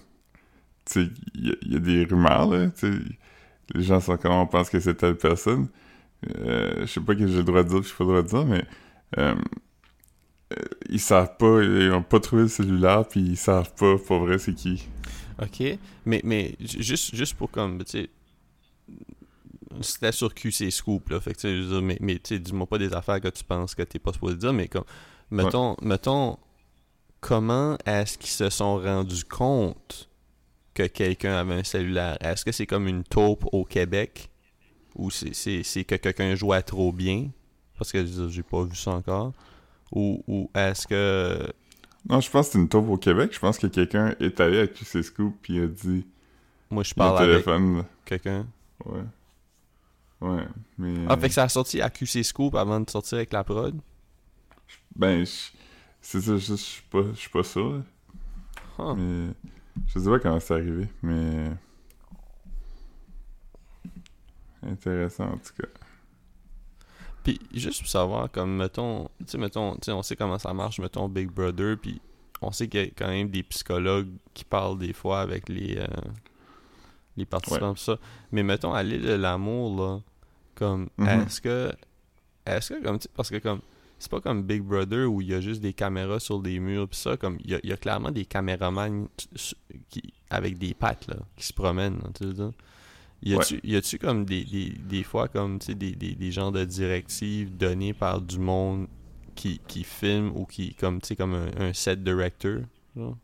tu 0.86 1.06
sais, 1.06 1.10
il 1.36 1.48
y, 1.48 1.52
a- 1.52 1.56
il 1.62 1.74
y 1.74 1.76
a 1.76 1.80
des 1.80 2.04
rumeurs 2.06 2.48
là, 2.50 2.70
tu 2.72 2.92
sais, 2.92 3.00
les 3.76 3.84
gens 3.84 4.00
sont 4.00 4.18
comme 4.18 4.32
on 4.34 4.48
pense 4.48 4.70
que 4.70 4.80
c'est 4.80 4.96
telle 4.96 5.18
personne. 5.18 5.68
Euh, 6.38 6.82
je 6.82 6.86
sais 6.86 7.00
pas 7.02 7.16
que 7.16 7.26
j'ai 7.28 7.38
le 7.38 7.44
droit 7.44 7.64
de 7.64 7.70
dire, 7.70 7.80
puis 7.82 7.90
j'ai 7.90 7.96
pas 7.96 8.04
le 8.04 8.10
droit 8.10 8.22
de 8.24 8.28
dire, 8.28 8.46
mais 8.46 8.66
euh, 9.18 9.36
euh, 10.54 10.64
ils 10.90 11.00
savent 11.00 11.38
pas, 11.38 11.62
ils 11.64 11.92
ont 11.92 12.04
pas 12.04 12.20
trouvé 12.20 12.44
le 12.44 12.48
cellulaire, 12.48 13.08
puis 13.08 13.22
ils 13.22 13.38
savent 13.38 13.74
pas 13.76 13.98
pour 13.98 14.20
vrai 14.20 14.38
c'est 14.38 14.54
qui. 14.54 14.88
Ok, 15.42 15.64
mais, 16.06 16.22
mais 16.24 16.56
ju- 16.60 16.84
juste, 16.84 17.16
juste 17.16 17.36
pour 17.36 17.50
comme, 17.50 17.84
tu 17.86 17.92
sais, 17.92 18.10
c'était 19.82 20.12
sur 20.12 20.34
QC 20.34 20.72
Scoop, 20.72 21.10
là. 21.10 21.20
Fait 21.22 21.32
que, 21.34 21.38
tu 21.40 21.42
sais, 21.42 21.64
je 21.64 21.76
mais, 21.80 21.98
mais 22.02 22.16
tu 22.16 22.36
sais, 22.36 22.40
dis-moi 22.40 22.68
pas 22.68 22.78
des 22.78 22.94
affaires 22.94 23.22
que 23.22 23.30
tu 23.30 23.44
penses 23.44 23.76
que 23.76 23.84
t'es 23.84 24.00
pas 24.00 24.12
supposé 24.12 24.36
dire, 24.36 24.52
mais 24.52 24.68
comme, 24.68 24.84
mettons, 25.32 25.76
mettons, 25.82 26.38
comment 27.22 27.78
est-ce 27.86 28.18
qu'ils 28.18 28.30
se 28.32 28.50
sont 28.50 28.80
rendus 28.80 29.24
compte 29.24 30.10
que 30.74 30.84
quelqu'un 30.88 31.36
avait 31.38 31.54
un 31.56 31.64
cellulaire? 31.64 32.18
Est-ce 32.22 32.44
que 32.44 32.52
c'est 32.52 32.66
comme 32.68 32.88
une 32.88 33.04
taupe 33.04 33.46
au 33.52 33.64
Québec? 33.64 34.29
Ou 35.00 35.10
c'est, 35.12 35.32
que 35.86 35.96
quelqu'un 35.96 36.36
jouait 36.36 36.62
trop 36.62 36.92
bien? 36.92 37.30
Parce 37.78 37.92
que 37.92 38.06
j'ai 38.30 38.44
pas 38.44 38.64
vu 38.64 38.76
ça 38.76 38.92
encore. 38.92 39.34
Ou, 39.92 40.22
ou 40.28 40.52
est-ce 40.54 40.86
que... 40.86 41.48
Non, 42.10 42.20
je 42.20 42.30
pense 42.30 42.48
que 42.48 42.52
c'est 42.54 42.60
une 42.60 42.68
taupe 42.70 42.90
au 42.90 42.98
Québec. 42.98 43.32
Je 43.34 43.40
pense 43.40 43.58
que 43.58 43.68
quelqu'un 43.68 44.14
est 44.20 44.40
allé 44.40 44.60
à 44.60 44.68
QC 44.68 45.02
Scoop 45.04 45.36
puis 45.42 45.60
a 45.62 45.68
dit 45.68 46.06
Moi, 46.70 46.84
je 46.84 46.92
le 46.92 46.96
parle 46.96 47.18
avec 47.18 47.30
téléphone. 47.44 47.84
quelqu'un. 48.06 48.46
Ouais. 48.86 49.04
Ouais, 50.22 50.46
mais. 50.78 51.06
Ah, 51.08 51.16
fait 51.18 51.30
que 51.30 51.34
ça 51.34 51.44
a 51.44 51.50
sorti 51.50 51.82
à 51.82 51.90
QC 51.90 52.24
Scoop 52.24 52.56
avant 52.56 52.80
de 52.82 52.90
sortir 52.90 53.18
avec 53.18 53.32
la 53.32 53.44
prod? 53.44 53.80
Ben, 54.96 55.26
je- 55.26 55.52
c'est 56.02 56.20
ça, 56.22 56.36
je 56.38 56.54
suis 56.56 56.84
pas, 56.90 57.04
je 57.14 57.20
suis 57.20 57.30
pas 57.30 57.44
sûr. 57.44 57.84
Huh. 58.78 58.96
Mais. 58.98 59.30
Je 59.88 60.00
sais 60.00 60.10
pas 60.10 60.20
comment 60.20 60.40
c'est 60.40 60.54
arrivé, 60.54 60.88
mais. 61.02 61.52
Intéressant 64.64 65.26
en 65.26 65.38
tout 65.38 65.54
cas. 65.62 65.68
Puis 67.24 67.40
juste 67.54 67.80
pour 67.82 67.90
savoir, 67.90 68.32
comme 68.32 68.56
mettons, 68.58 69.06
tu 69.20 69.26
sais, 69.28 69.38
mettons, 69.38 69.78
sais, 69.82 69.92
on 69.92 70.02
sait 70.04 70.16
comment 70.16 70.40
ça 70.40 70.54
marche, 70.54 70.80
mettons 70.80 71.08
Big 71.10 71.30
Brother, 71.30 71.78
puis 71.82 72.02
on 72.42 72.52
sait 72.52 72.68
qu'il 72.68 72.80
y 72.82 72.84
a 72.84 72.88
quand 72.88 73.08
même 73.10 73.30
des 73.30 73.44
psychologues 73.44 74.10
qui 74.34 74.46
parlent 74.46 74.78
des 74.80 74.94
fois 74.94 75.20
avec 75.22 75.50
les, 75.50 75.78
euh, 75.78 75.88
les 77.18 77.26
participants, 77.26 77.74
tout 77.74 77.82
ça. 77.82 77.98
Mais 78.32 78.44
mettons, 78.44 78.74
à 78.74 78.82
l'île 78.84 79.02
de 79.02 79.14
l'amour, 79.14 79.76
là, 79.82 80.00
comme, 80.56 80.90
Mhm. 80.98 81.08
est-ce 81.08 81.42
que, 81.42 81.72
est-ce 82.46 82.74
que, 82.74 82.84
comme, 82.84 82.98
tu 83.00 83.04
sais, 83.04 83.10
parce 83.16 83.30
que 83.30 83.38
comme, 83.38 83.60
c'est 84.00 84.10
pas 84.10 84.22
comme 84.22 84.44
Big 84.44 84.62
Brother 84.62 85.12
où 85.12 85.20
il 85.22 85.28
y 85.28 85.34
a 85.34 85.42
juste 85.42 85.60
des 85.62 85.74
caméras 85.74 86.22
sur 86.22 86.40
des 86.40 86.58
murs, 86.60 86.88
pis 86.88 86.98
ça, 86.98 87.18
comme, 87.18 87.38
il 87.44 87.52
y 87.52 87.56
a, 87.56 87.60
il 87.64 87.70
y 87.70 87.74
a 87.74 87.78
clairement 87.78 88.12
des 88.12 88.24
caméramans 88.26 89.10
qui, 89.90 90.14
avec 90.30 90.58
des 90.58 90.74
pattes, 90.74 91.08
là, 91.08 91.18
qui 91.36 91.46
se 91.46 91.52
promènent, 91.54 91.98
là, 91.98 92.10
tu 92.16 92.34
dire. 92.34 92.52
Y 93.22 93.36
a-tu, 93.36 93.60
a-tu 93.76 93.98
comme 93.98 94.24
des, 94.26 94.44
des, 94.46 94.70
des 94.70 95.04
fois 95.04 95.28
comme 95.28 95.58
des, 95.58 95.92
des, 95.94 96.16
des 96.16 96.32
genres 96.32 96.52
de 96.52 96.64
directives 96.64 97.56
données 97.56 97.94
par 97.94 98.22
du 98.22 98.40
monde 98.40 98.88
qui, 99.36 99.60
qui 99.68 99.84
filme 99.84 100.32
ou 100.36 100.46
qui 100.46 100.74
comme 100.76 101.02
tu 101.02 101.10
sais 101.10 101.16
comme 101.16 101.34
un, 101.34 101.50
un 101.58 101.74
set 101.74 102.04
director 102.04 102.60
genre? 102.96 103.18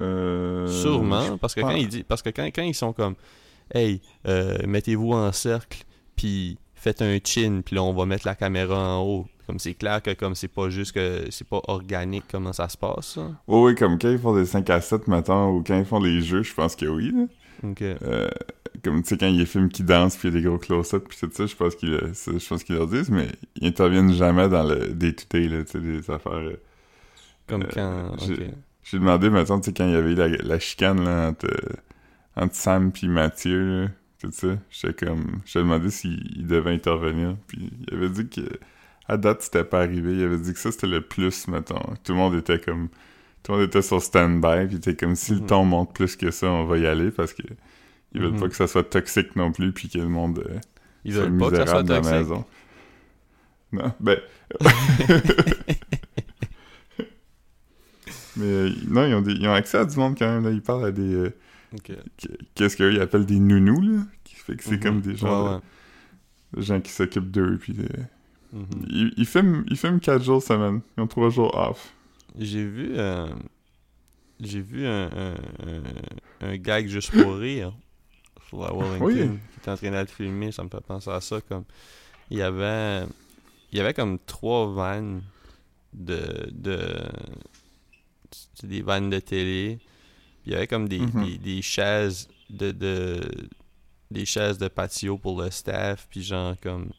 Euh, 0.00 0.66
sûrement 0.68 1.36
parce 1.36 1.54
que 1.54 1.60
quand 1.60 1.72
ils 1.72 1.88
disent 1.88 2.04
parce 2.08 2.22
que 2.22 2.30
quand, 2.30 2.46
quand 2.46 2.62
ils 2.62 2.74
sont 2.74 2.94
comme 2.94 3.14
hey 3.74 4.00
euh, 4.26 4.56
mettez-vous 4.66 5.12
en 5.12 5.30
cercle 5.32 5.84
puis 6.16 6.56
faites 6.74 7.02
un 7.02 7.18
chin 7.22 7.60
puis 7.62 7.76
là 7.76 7.82
on 7.82 7.92
va 7.92 8.06
mettre 8.06 8.26
la 8.26 8.34
caméra 8.34 8.96
en 8.96 9.02
haut 9.02 9.26
comme 9.46 9.58
c'est 9.58 9.74
clair 9.74 10.00
que 10.02 10.14
comme 10.14 10.34
c'est 10.34 10.48
pas 10.48 10.70
juste 10.70 10.92
que 10.92 11.26
c'est 11.30 11.46
pas 11.46 11.60
organique 11.68 12.24
comment 12.30 12.52
ça 12.52 12.68
se 12.68 12.76
passe 12.76 13.14
ça. 13.14 13.30
Oh, 13.46 13.66
oui, 13.66 13.74
comme 13.74 13.98
quand 13.98 14.10
ils 14.10 14.18
font 14.18 14.34
des 14.34 14.46
5 14.46 14.70
à 14.70 14.80
7, 14.80 15.08
mettons, 15.08 15.50
ou 15.56 15.62
quand 15.62 15.78
ils 15.78 15.84
font 15.84 16.00
les 16.00 16.22
jeux, 16.22 16.42
je 16.42 16.54
pense 16.54 16.76
que 16.76 16.86
oui. 16.86 17.12
Là. 17.12 17.24
Euh, 18.02 18.28
comme 18.84 19.02
tu 19.02 19.10
sais, 19.10 19.18
quand 19.18 19.26
il 19.28 19.34
y 19.34 19.38
a 19.38 19.40
des 19.40 19.46
films 19.46 19.68
qui 19.68 19.82
dansent, 19.84 20.16
puis 20.16 20.28
il 20.28 20.34
y 20.34 20.38
a 20.38 20.40
des 20.40 20.46
gros 20.46 20.58
close-ups, 20.58 21.04
puis 21.08 21.18
tout 21.20 21.30
ça, 21.32 21.46
je 21.46 21.54
pense 21.56 21.74
qu'ils 22.64 22.76
leur 22.76 22.86
disent, 22.86 23.10
mais 23.10 23.28
ils 23.56 23.68
interviennent 23.68 24.12
jamais 24.12 24.48
dans 24.48 24.64
le 24.64 24.88
day-to-day, 24.88 25.48
là, 25.48 25.64
tu 25.64 25.72
sais, 25.72 25.80
des 25.80 26.10
affaires. 26.10 26.32
euh. 26.32 26.56
comme 27.46 27.62
euh, 27.62 27.68
quand 27.74 28.16
j'ai- 28.18 28.98
demandé, 28.98 29.30
mettons, 29.30 29.60
tu 29.60 29.66
sais, 29.66 29.72
quand 29.74 29.86
il 29.86 29.92
y 29.92 29.96
avait 29.96 30.12
eu 30.12 30.14
la, 30.16 30.28
la 30.28 30.58
chicane, 30.58 31.04
là, 31.04 31.28
entre, 31.28 31.48
entre 32.36 32.54
Sam 32.54 32.92
puis 32.92 33.08
Mathieu, 33.08 33.82
là, 33.84 33.88
tout 34.20 34.30
ça, 34.32 34.48
j'étais 34.70 35.06
comme... 35.06 35.40
J'ai 35.44 35.60
demandé 35.60 35.90
s'il 35.90 36.46
devait 36.46 36.72
intervenir, 36.72 37.36
puis 37.46 37.70
il 37.88 37.94
avait 37.94 38.08
dit 38.10 38.28
que... 38.28 38.40
À 39.08 39.16
date, 39.16 39.42
c'était 39.42 39.64
pas 39.64 39.80
arrivé. 39.80 40.12
Il 40.14 40.22
avait 40.22 40.38
dit 40.38 40.52
que 40.52 40.58
ça, 40.60 40.70
c'était 40.70 40.86
le 40.86 41.00
plus, 41.00 41.48
mettons. 41.48 41.80
Tout 42.04 42.12
le 42.12 42.18
monde 42.18 42.34
était 42.36 42.60
comme... 42.60 42.88
Tout 43.42 43.52
le 43.52 43.58
monde 43.58 43.66
était 43.66 43.82
sur 43.82 44.00
stand-by, 44.00 44.66
puis 44.68 44.76
était 44.76 44.94
comme, 44.94 45.16
si 45.16 45.32
le 45.34 45.40
Mhm. 45.40 45.46
ton 45.46 45.64
monte 45.64 45.94
plus 45.94 46.14
que 46.16 46.30
ça, 46.30 46.46
on 46.48 46.64
va 46.64 46.78
y 46.78 46.86
aller, 46.86 47.10
parce 47.10 47.32
que... 47.32 47.42
Ils 48.14 48.20
veulent 48.20 48.36
pas 48.36 48.48
que 48.48 48.54
ça 48.56 48.66
soit 48.66 48.84
toxique 48.84 49.36
non 49.36 49.52
plus, 49.52 49.72
puis 49.72 49.88
que 49.88 49.96
le 49.98 50.06
monde... 50.08 50.44
euh, 50.46 50.58
ils 51.04 51.14
soit 51.14 51.22
veulent 51.24 51.38
pas 51.38 51.50
que 51.50 51.56
ça 51.56 51.66
soit 51.66 51.82
toxique 51.84 52.12
maison. 52.14 52.44
Non, 53.72 53.92
ben... 54.00 54.18
Mais 58.36 58.44
euh, 58.46 58.70
non, 58.88 59.06
ils 59.06 59.14
ont, 59.14 59.20
des- 59.22 59.32
ils 59.32 59.46
ont 59.48 59.52
accès 59.54 59.78
à 59.78 59.84
du 59.84 59.96
monde 59.96 60.16
quand 60.18 60.26
même, 60.26 60.44
là. 60.44 60.50
Ils 60.50 60.62
parlent 60.62 60.84
à 60.86 60.90
des... 60.92 61.14
euh, 61.14 61.34
qu'est-ce 62.54 62.76
qu'eux 62.76 62.92
ils 62.92 63.00
appellent 63.00 63.24
des 63.26 63.38
nounous 63.38 63.80
là 63.80 64.02
qui 64.24 64.34
fait 64.36 64.56
que 64.56 64.62
c'est 64.64 64.72
Mhm. 64.72 64.80
comme 64.80 65.00
des 65.00 65.16
gens 65.16 65.46
Ouais, 65.48 65.54
ouais. 65.54 65.60
des 66.56 66.62
gens 66.62 66.80
qui 66.82 66.90
s'occupent 66.92 67.30
d'eux 67.30 67.56
puis 67.58 67.74
Mhm. 68.52 68.66
ils, 68.90 69.14
ils 69.16 69.24
filment 69.24 69.64
ils 69.70 69.78
filment 69.78 69.98
4 70.00 70.22
jours 70.22 70.42
semaine 70.42 70.82
ils 70.98 71.00
ont 71.02 71.06
3 71.06 71.30
jours 71.30 71.56
off 71.56 71.94
J'ai 72.38 72.64
vu 72.64 72.92
euh, 72.96 73.26
j'ai 74.40 74.60
vu 74.60 74.86
un, 74.86 75.10
un, 75.12 75.34
un, 75.66 75.82
un 76.48 76.56
gag 76.56 76.86
juste 76.88 77.10
pour 77.12 77.36
rire 77.36 77.72
sur 78.48 78.60
la 78.62 78.72
Wellington 78.72 79.04
Oui. 79.06 79.14
qui 79.52 79.58
était 79.58 79.70
en 79.70 79.76
train 79.76 79.90
d'être 79.90 80.10
filmé, 80.10 80.50
ça 80.52 80.64
me 80.64 80.68
fait 80.68 80.80
penser 80.80 81.10
à 81.10 81.20
ça 81.20 81.40
comme 81.42 81.64
il 82.30 82.38
y 82.38 82.42
avait 82.42 83.04
il 83.70 83.78
y 83.78 83.80
avait 83.80 83.94
comme 83.94 84.18
trois 84.18 84.66
vannes 84.72 85.22
de 85.92 86.48
de 86.50 86.86
c'est 88.54 88.66
des 88.66 88.82
vannes 88.82 89.10
de 89.10 89.18
télé. 89.18 89.78
Il 90.46 90.52
y 90.52 90.54
avait 90.56 90.66
comme 90.66 90.88
des, 90.88 90.98
Mhm. 90.98 91.24
des, 91.24 91.38
des 91.38 91.62
chaises 91.62 92.28
de, 92.50 92.72
de 92.72 93.20
des 94.10 94.24
chaises 94.24 94.58
de 94.58 94.68
patio 94.68 95.16
pour 95.18 95.40
le 95.40 95.50
staff 95.50 96.06
puis 96.10 96.22
genre 96.22 96.54
comme 96.60 96.90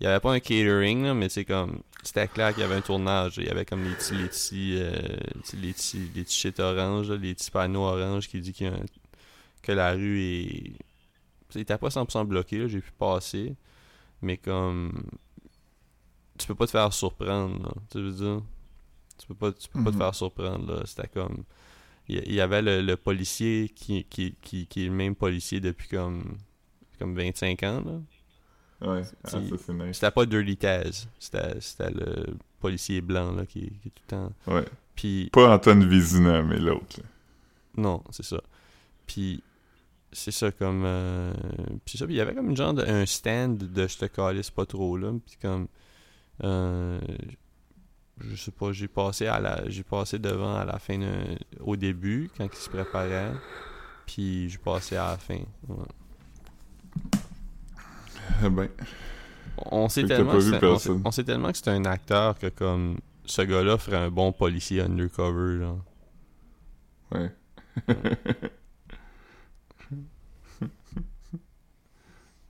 il 0.00 0.04
y 0.04 0.06
avait 0.06 0.20
pas 0.20 0.32
un 0.32 0.40
catering 0.40 1.04
là, 1.04 1.14
mais 1.14 1.28
c'est 1.28 1.44
comme 1.44 1.80
c'était 2.02 2.28
clair 2.28 2.52
qu'il 2.54 2.62
y 2.62 2.64
avait 2.64 2.76
un 2.76 2.82
tournage 2.82 3.36
il 3.38 3.44
y 3.46 3.50
avait 3.50 3.66
comme 3.66 3.84
les 3.84 3.94
petits 3.94 4.14
les 4.14 4.28
petits 4.28 4.76
euh, 4.80 4.92
les 5.54 5.72
petits 5.74 6.10
les 6.14 6.24
petits 6.24 6.36
shit 6.38 6.58
orange 6.60 7.10
là, 7.10 7.16
les 7.16 7.34
petits 7.34 7.50
panneaux 7.50 7.82
orange 7.84 8.28
qui 8.28 8.40
dit 8.40 8.52
qu'il 8.52 8.66
y 8.66 8.70
a 8.70 8.74
un- 8.74 8.84
que 9.62 9.72
la 9.72 9.92
rue 9.92 10.20
est 10.22 10.72
il 11.54 11.60
était 11.62 11.76
pas 11.78 11.90
100% 11.90 12.24
bloqué 12.24 12.68
j'ai 12.68 12.80
pu 12.80 12.92
passer. 12.92 13.54
Mais 14.22 14.36
comme 14.36 15.02
tu 16.38 16.46
peux 16.46 16.54
pas 16.54 16.66
te 16.66 16.70
faire 16.70 16.92
surprendre 16.92 17.62
là, 17.62 17.72
tu 17.90 18.00
veux 18.00 18.12
dire? 18.12 18.42
Tu 19.18 19.26
peux 19.26 19.34
pas 19.34 19.52
tu 19.52 19.68
peux 19.68 19.82
pas 19.82 19.90
te 19.90 19.96
Mhm. 19.96 20.02
faire 20.02 20.14
surprendre 20.14 20.74
là. 20.76 20.82
C'était 20.86 21.08
comme 21.08 21.44
il 22.08 22.16
y- 22.18 22.22
il 22.28 22.34
y 22.34 22.40
avait 22.40 22.62
le, 22.62 22.82
le 22.82 22.96
policier 22.96 23.68
qui, 23.74 24.04
qui, 24.04 24.34
qui, 24.42 24.66
qui 24.66 24.82
est 24.84 24.86
le 24.88 24.92
même 24.92 25.14
policier 25.16 25.60
depuis 25.60 25.88
comme 25.88 26.36
comme 26.98 27.14
25 27.16 27.62
ans 27.64 27.82
là 27.84 28.00
ouais 28.82 29.02
ah, 29.24 29.28
ça 29.28 29.38
c'est 29.58 29.72
nice 29.74 29.96
c'était 29.96 30.10
pas 30.10 30.26
Dirty 30.26 30.56
Taz, 30.56 31.08
c'était 31.18 31.90
le 31.90 32.26
policier 32.60 33.00
blanc 33.00 33.32
là, 33.32 33.46
qui, 33.46 33.70
qui 33.80 33.88
est 33.88 33.90
tout 33.90 34.02
le 34.06 34.10
temps. 34.10 34.32
ouais 34.48 34.64
Puis 34.94 35.30
pas 35.32 35.54
Antoine 35.54 35.86
Vizina 35.88 36.42
mais 36.42 36.58
l'autre 36.58 37.00
non, 37.76 38.02
c'est 38.10 38.24
ça. 38.24 38.40
Puis 39.06 39.42
c'est 40.12 40.32
ça 40.32 40.50
comme 40.50 40.82
euh, 40.84 41.32
puis 41.84 41.96
ça, 41.96 42.04
puis 42.04 42.14
il 42.14 42.18
y 42.18 42.20
avait 42.20 42.34
comme 42.34 42.50
une 42.50 42.56
genre 42.56 42.74
de 42.74 42.82
un 42.84 43.06
stand 43.06 43.58
de 43.58 43.86
je 43.86 43.96
te 43.96 44.04
calisse 44.06 44.50
pas 44.50 44.66
trop 44.66 44.96
là, 44.96 45.12
puis 45.24 45.36
comme 45.40 45.68
euh, 46.42 47.00
je 48.20 48.34
sais 48.36 48.50
pas, 48.50 48.72
j'ai 48.72 48.88
passé 48.88 49.26
à 49.28 49.38
la 49.40 49.68
j'ai 49.68 49.84
passé 49.84 50.18
devant 50.18 50.56
à 50.56 50.64
la 50.64 50.78
fin 50.78 50.98
d'un- 50.98 51.36
au 51.60 51.76
début 51.76 52.28
quand 52.36 52.44
il 52.52 52.56
se 52.58 52.68
préparait, 52.68 53.32
puis 54.04 54.48
j'ai 54.50 54.58
passé 54.58 54.96
à 54.96 55.12
la 55.12 55.16
fin. 55.16 55.38
ouais. 55.68 55.84
Eh 58.42 58.48
ben 58.56 58.68
On 59.70 59.88
sait 59.88 60.02
que 60.02 60.08
tellement 60.08 60.34
que 60.34 60.40
c'est- 60.40 60.48
on, 60.66 60.78
sait, 60.78 60.90
personne. 60.90 61.02
on 61.04 61.10
sait 61.10 61.24
tellement 61.24 61.52
que 61.52 61.58
c'est 61.58 61.68
un 61.68 61.84
acteur 61.84 62.38
que 62.38 62.48
comme 62.48 62.98
ce 63.26 63.42
gars-là 63.42 63.78
ferait 63.78 63.96
un 63.98 64.10
bon 64.10 64.32
policier 64.32 64.80
undercover 64.82 65.58
genre. 65.60 65.80
ouais 67.12 67.30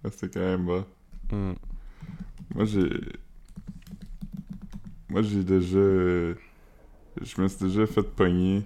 Ah, 0.04 0.08
c'était 0.10 0.30
quand 0.30 0.40
même 0.40 0.66
bas 0.66 0.86
Hmm. 1.32 1.52
moi 2.54 2.64
j'ai 2.64 2.90
moi 5.08 5.22
j'ai 5.22 5.44
déjà 5.44 5.78
je 5.78 7.40
me 7.40 7.48
suis 7.48 7.66
déjà 7.66 7.86
fait 7.86 8.02
pogner 8.02 8.64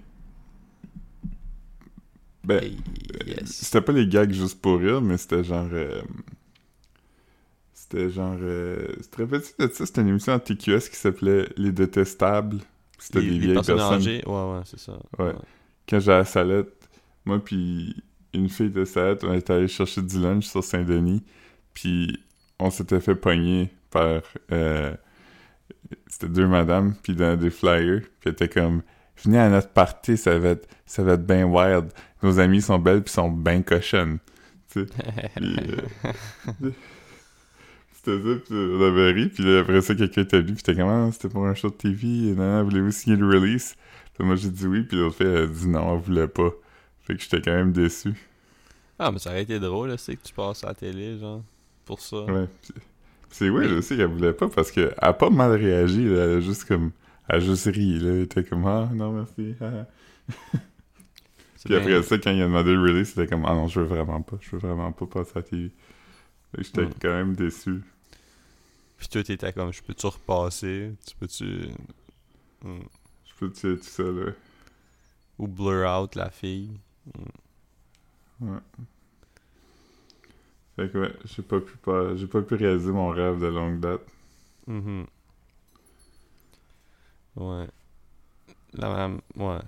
ben 2.43 2.61
yes. 3.25 3.45
C'était 3.49 3.81
pas 3.81 3.91
les 3.91 4.07
gags 4.07 4.31
juste 4.31 4.61
pour 4.61 4.79
rire, 4.79 5.01
mais 5.01 5.17
c'était 5.17 5.43
genre. 5.43 5.67
euh, 5.71 6.01
c'était 7.87 8.09
genre. 8.09 8.37
Euh, 8.41 8.87
rappelles-tu 9.17 9.53
de 9.59 9.71
ça? 9.71 9.85
C'était 9.85 10.01
une 10.01 10.07
émission 10.09 10.33
en 10.33 10.39
TQS 10.39 10.89
qui 10.89 10.95
s'appelait 10.95 11.47
Les 11.55 11.71
Détestables. 11.71 12.57
C'était 12.97 13.21
des 13.21 13.29
les 13.31 13.39
vieilles 13.39 13.53
personnes 13.53 13.77
personnes. 13.77 13.97
âgées, 13.97 14.23
ouais, 14.25 14.33
ouais, 14.33 14.61
c'est 14.65 14.79
ça. 14.79 14.93
Ouais. 15.19 15.33
Quand 15.87 15.99
j'allais 15.99 16.21
à 16.21 16.25
Salette, 16.25 16.89
moi 17.25 17.43
puis 17.43 17.95
une 18.33 18.49
fille 18.49 18.71
de 18.71 18.85
Salette, 18.85 19.23
on 19.23 19.33
était 19.33 19.53
allé 19.53 19.67
chercher 19.67 20.01
du 20.01 20.19
lunch 20.19 20.45
sur 20.45 20.63
Saint-Denis, 20.63 21.23
puis 21.73 22.17
on 22.59 22.71
s'était 22.71 22.99
fait 22.99 23.15
pogner 23.15 23.69
par. 23.91 24.21
euh, 24.51 24.95
c'était 26.07 26.29
deux 26.29 26.47
madames, 26.47 26.95
puis 27.03 27.15
dans 27.15 27.37
des 27.37 27.51
flyers, 27.51 28.01
puis 28.01 28.09
elle 28.25 28.31
était 28.31 28.49
comme. 28.49 28.81
Venez 29.23 29.39
à 29.39 29.49
notre 29.49 29.69
party, 29.69 30.17
ça 30.17 30.37
va 30.39 30.49
être, 30.49 30.67
ça 30.85 31.03
va 31.03 31.13
être 31.13 31.25
bien 31.25 31.45
wild. 31.45 31.91
Nos 32.23 32.39
amies 32.39 32.61
sont 32.61 32.79
belles 32.79 33.03
puis 33.03 33.13
sont 33.13 33.29
bien 33.29 33.61
cochonnes. 33.61 34.17
Tu 34.71 34.85
tu 34.87 34.91
sais. 34.91 35.29
Puis, 35.35 35.57
euh, 35.69 36.71
c'était 38.05 38.23
ça, 38.23 38.35
puis 38.45 38.53
on 38.55 38.81
avait 38.83 39.11
ri, 39.11 39.27
puis 39.29 39.43
là, 39.43 39.59
après 39.61 39.81
ça, 39.81 39.95
quelqu'un 39.95 40.25
t'a 40.25 40.39
lu, 40.39 40.53
puis 40.53 40.63
t'es 40.63 40.75
comment, 40.75 41.11
c'était 41.11 41.29
pour 41.29 41.45
un 41.45 41.55
show 41.55 41.69
de 41.69 41.75
TV, 41.75 42.07
et 42.29 42.35
non, 42.35 42.63
voulez-vous 42.63 42.91
signer 42.91 43.15
le 43.17 43.27
release? 43.27 43.75
Moi, 44.19 44.35
j'ai 44.37 44.49
dit 44.49 44.67
oui, 44.67 44.83
puis 44.83 44.97
l'autre 44.97 45.17
fait, 45.17 45.25
elle 45.25 45.43
a 45.43 45.47
dit 45.47 45.67
non, 45.67 45.93
elle 45.95 46.01
voulait 46.01 46.27
pas. 46.29 46.51
Fait 47.01 47.15
que 47.15 47.21
j'étais 47.21 47.41
quand 47.41 47.51
même 47.53 47.71
déçu. 47.73 48.13
Ah, 48.97 49.11
mais 49.11 49.19
ça 49.19 49.31
aurait 49.31 49.43
été 49.43 49.59
drôle, 49.59 49.89
là, 49.89 49.97
c'est 49.97 50.15
que 50.15 50.23
tu 50.23 50.33
passes 50.33 50.63
à 50.63 50.67
la 50.67 50.73
télé, 50.75 51.17
genre, 51.19 51.43
pour 51.85 51.99
ça. 51.99 52.23
Ouais, 52.23 52.47
pis- 52.61 52.73
pis 52.73 52.79
c'est 53.29 53.49
oui, 53.49 53.67
je 53.69 53.81
sais 53.81 53.97
qu'elle 53.97 54.07
voulait 54.07 54.33
pas, 54.33 54.47
parce 54.47 54.71
qu'elle 54.71 54.93
a 54.97 55.11
pas 55.13 55.29
mal 55.29 55.51
réagi, 55.51 56.05
là, 56.05 56.23
elle 56.25 56.37
a 56.37 56.39
juste 56.39 56.65
comme, 56.65 56.91
elle 57.27 57.35
a 57.37 57.39
juste 57.41 57.65
ri, 57.65 57.99
là, 57.99 58.11
elle 58.11 58.21
était 58.21 58.43
comme, 58.45 58.65
ah, 58.65 58.89
non, 58.93 59.11
merci, 59.11 59.55
ah, 59.61 59.65
ah. 59.81 59.85
Puis 61.63 61.73
bien- 61.73 61.79
après 61.79 62.03
ça, 62.03 62.17
quand 62.17 62.31
il 62.31 62.41
a 62.41 62.45
demandé 62.45 62.73
le 62.73 62.81
release, 62.81 63.09
c'était 63.09 63.27
comme, 63.27 63.45
ah 63.45 63.53
non, 63.53 63.67
je 63.67 63.79
veux 63.79 63.85
vraiment 63.87 64.21
pas, 64.21 64.37
je 64.39 64.51
veux 64.51 64.59
vraiment 64.59 64.91
pas 64.91 65.05
passer 65.07 65.31
à 65.35 65.39
la 65.39 65.43
TV. 65.43 65.71
Fait 66.51 66.57
que 66.57 66.63
j'étais 66.63 66.85
Mm. 66.85 66.89
quand 67.01 67.09
même 67.09 67.35
déçu. 67.35 67.81
Puis 68.97 69.07
toi, 69.07 69.23
t'étais 69.23 69.53
comme, 69.53 69.73
je 69.73 69.81
peux-tu 69.83 70.07
repasser? 70.07 70.93
Tu 71.05 71.15
peux-tu... 71.15 71.69
Hmm. 72.63 72.83
Je 73.25 73.33
peux 73.37 73.51
te 73.51 73.67
dire 73.67 73.77
tout 73.77 73.89
ça, 73.89 74.03
là. 74.03 74.31
Ou 75.37 75.47
blur 75.47 75.85
out 75.87 76.15
la 76.15 76.29
fille? 76.29 76.79
Fait 80.75 80.91
que 80.91 80.97
ouais, 80.97 81.13
j'ai 81.25 81.41
pas 81.41 81.59
pu 81.59 81.77
pas, 81.77 82.15
j'ai 82.15 82.27
pas 82.27 82.41
pu 82.41 82.55
réaliser 82.55 82.91
mon 82.91 83.09
rêve 83.09 83.39
de 83.39 83.47
longue 83.47 83.79
date. 83.79 84.01
Mhm. 84.67 85.05
Ouais. 87.35 87.67
La 88.73 88.89
madame... 88.89 89.21
Ouais. 89.35 89.61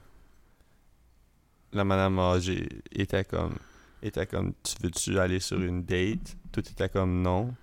La 1.73 1.83
madame 1.83 2.17
âgée 2.19 2.69
était 2.91 3.25
comme... 3.25 3.55
Était 4.01 4.27
comme, 4.27 4.53
tu 4.63 4.75
veux-tu 4.81 5.19
aller 5.19 5.39
sur 5.39 5.59
une 5.59 5.83
date? 5.83 6.37
Tout 6.51 6.61
était 6.61 6.89
comme, 6.89 7.21
non. 7.21 7.53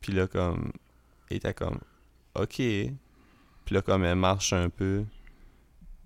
Puis 0.00 0.12
là, 0.12 0.26
comme... 0.26 0.72
était 1.36 1.54
comme, 1.54 1.78
ok. 2.34 2.56
Puis 2.56 3.74
là, 3.74 3.82
comme, 3.82 4.04
elle 4.04 4.16
marche 4.16 4.52
un 4.52 4.70
peu. 4.70 5.04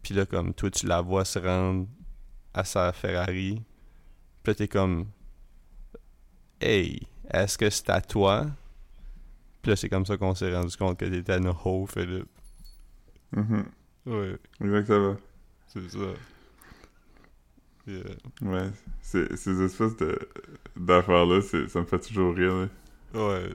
Puis 0.02 0.14
là, 0.14 0.26
comme, 0.26 0.52
toi, 0.52 0.70
tu 0.70 0.86
la 0.86 1.00
vois 1.00 1.24
se 1.24 1.38
rendre 1.38 1.86
à 2.54 2.64
sa 2.64 2.92
Ferrari. 2.92 3.62
Puis 4.42 4.50
là, 4.50 4.54
t'es 4.54 4.68
comme... 4.68 5.06
Hey, 6.60 7.06
est-ce 7.30 7.56
que 7.56 7.70
c'est 7.70 7.88
à 7.90 8.00
toi? 8.00 8.46
Puis 9.62 9.70
là, 9.70 9.76
c'est 9.76 9.88
comme 9.88 10.04
ça 10.06 10.16
qu'on 10.16 10.34
s'est 10.34 10.54
rendu 10.54 10.76
compte 10.76 10.98
que 10.98 11.04
t'étais 11.04 11.38
une 11.38 11.48
hoe, 11.64 11.86
Philippe. 11.86 12.28
Mhm. 13.32 13.64
Ouais, 14.06 14.36
Exactement. 14.60 15.16
c'est 15.68 15.88
ça. 15.88 15.98
Yeah. 17.86 18.02
Ouais, 18.42 18.70
c'est, 19.00 19.36
ces 19.36 19.60
espèces 19.62 19.96
de, 19.96 20.18
d'affaires-là, 20.76 21.40
ça 21.42 21.80
me 21.80 21.84
fait 21.84 21.98
toujours 21.98 22.34
rire, 22.34 22.54
là. 22.54 22.68
Ouais. 23.14 23.50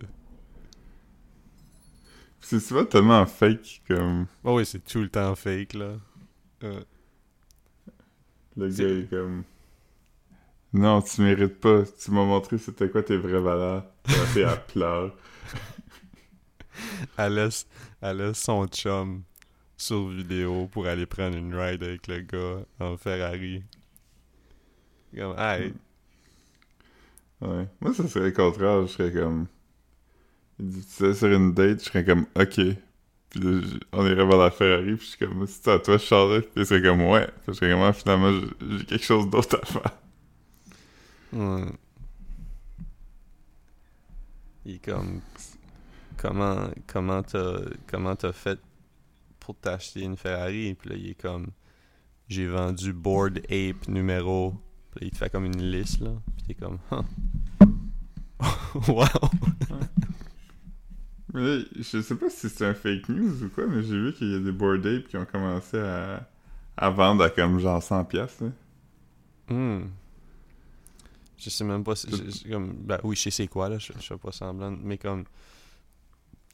C'est 2.49 2.61
souvent 2.61 2.85
tellement 2.85 3.25
fake, 3.25 3.81
comme, 3.89 4.25
Oh 4.45 4.55
oui, 4.55 4.65
c'est 4.65 4.79
tout 4.79 5.01
le 5.01 5.09
temps 5.09 5.35
fake, 5.35 5.73
là. 5.73 5.97
Le 8.55 8.69
gars 8.69 8.87
est 8.87 9.09
comme... 9.09 9.43
Non, 10.71 11.01
tu 11.01 11.23
mérites 11.23 11.59
pas. 11.59 11.83
Tu 11.83 12.09
m'as 12.09 12.23
montré 12.23 12.57
c'était 12.57 12.89
quoi 12.89 13.03
tes 13.03 13.17
vraies 13.17 13.41
valeurs. 13.41 13.83
La 14.07 14.13
fille, 14.27 14.43
elle 14.43 14.65
pleure. 14.65 15.13
Elle 17.17 17.33
laisse, 17.33 17.67
elle 17.99 18.15
laisse 18.15 18.39
son 18.41 18.65
chum 18.67 19.23
sur 19.75 20.07
vidéo 20.07 20.67
pour 20.67 20.87
aller 20.87 21.05
prendre 21.05 21.35
une 21.35 21.53
ride 21.53 21.83
avec 21.83 22.07
le 22.07 22.21
gars 22.21 22.65
en 22.79 22.95
Ferrari. 22.95 23.61
Comme, 25.13 25.37
hey, 25.37 25.73
Ouais. 27.41 27.67
Moi, 27.81 27.93
ça 27.93 28.07
serait 28.07 28.27
le 28.27 28.31
contraire. 28.31 28.83
Je 28.83 28.93
serais 28.93 29.11
comme... 29.11 29.47
Il 30.59 30.69
dit, 30.69 30.81
tu 30.85 30.91
sais, 30.91 31.13
sur 31.13 31.27
une 31.27 31.53
date, 31.53 31.79
je 31.79 31.85
serais 31.85 32.03
comme, 32.05 32.25
OK. 32.35 32.59
Puis 33.29 33.39
là, 33.41 33.61
on 33.91 34.05
irait 34.05 34.25
vers 34.25 34.37
la 34.37 34.51
Ferrari, 34.51 34.95
puis 34.95 35.05
je 35.05 35.09
suis 35.11 35.17
comme, 35.25 35.45
c'est 35.47 35.67
à 35.69 35.79
toi, 35.79 35.97
je 35.97 36.03
charge. 36.03 36.41
Puis 36.41 36.51
il 36.57 36.65
serait 36.65 36.81
comme, 36.81 37.01
ouais. 37.03 37.27
Puis 37.27 37.35
je 37.49 37.53
serais 37.53 37.71
comme, 37.71 37.81
Ah, 37.81 37.93
finalement, 37.93 38.31
j'ai- 38.31 38.77
j'ai 38.79 38.85
quelque 38.85 39.05
chose 39.05 39.29
d'autre 39.29 39.59
à 39.61 39.65
faire. 39.65 39.91
Ouais. 41.33 41.65
Il 44.65 44.75
est 44.75 44.85
comme 44.85 45.21
comment 46.17 46.67
comment 46.87 47.21
t'as 47.23 47.59
comment 47.85 48.15
t'as 48.15 48.33
fait 48.33 48.59
pour 49.39 49.55
t'acheter 49.55 50.01
une 50.01 50.17
Ferrari? 50.17 50.73
Puis 50.73 50.89
là 50.89 50.95
il 50.97 51.09
est 51.11 51.21
comme 51.21 51.47
j'ai 52.27 52.47
vendu 52.47 52.91
Board 52.91 53.39
Ape 53.49 53.87
numéro 53.87 54.55
puis 54.91 55.01
là, 55.01 55.07
il 55.07 55.11
te 55.11 55.17
fait 55.17 55.29
comme 55.29 55.45
une 55.45 55.61
liste 55.71 56.01
là 56.01 56.11
puis 56.35 56.45
t'es 56.47 56.53
comme 56.55 56.79
huh. 56.91 57.03
wow 58.89 59.05
Mais 61.33 61.59
je 61.75 62.01
sais 62.01 62.15
pas 62.15 62.29
si 62.29 62.49
c'est 62.49 62.65
un 62.65 62.73
fake 62.73 63.09
news 63.09 63.43
ou 63.43 63.49
quoi, 63.49 63.67
mais 63.67 63.83
j'ai 63.83 63.99
vu 63.99 64.13
qu'il 64.13 64.31
y 64.31 64.35
a 64.35 64.39
des 64.39 64.51
board 64.51 64.85
apes 64.85 65.07
qui 65.07 65.17
ont 65.17 65.25
commencé 65.25 65.77
à, 65.77 66.27
à 66.77 66.89
vendre 66.89 67.23
à 67.23 67.29
comme 67.29 67.59
genre 67.59 67.81
100 67.83 68.05
pièces. 68.05 68.39
Hmm. 69.49 69.87
je 71.37 71.49
sais 71.49 71.63
même 71.63 71.83
pas 71.83 71.95
si 71.95 72.07
je- 72.09 72.49
comme 72.51 72.73
ben 72.83 72.99
oui 73.03 73.15
je 73.15 73.21
sais 73.23 73.31
c'est 73.31 73.47
quoi 73.47 73.69
là 73.69 73.77
je, 73.77 73.93
je 73.93 74.05
fais 74.07 74.17
pas 74.17 74.31
semblant 74.31 74.71
mais 74.71 74.97
comme 74.97 75.23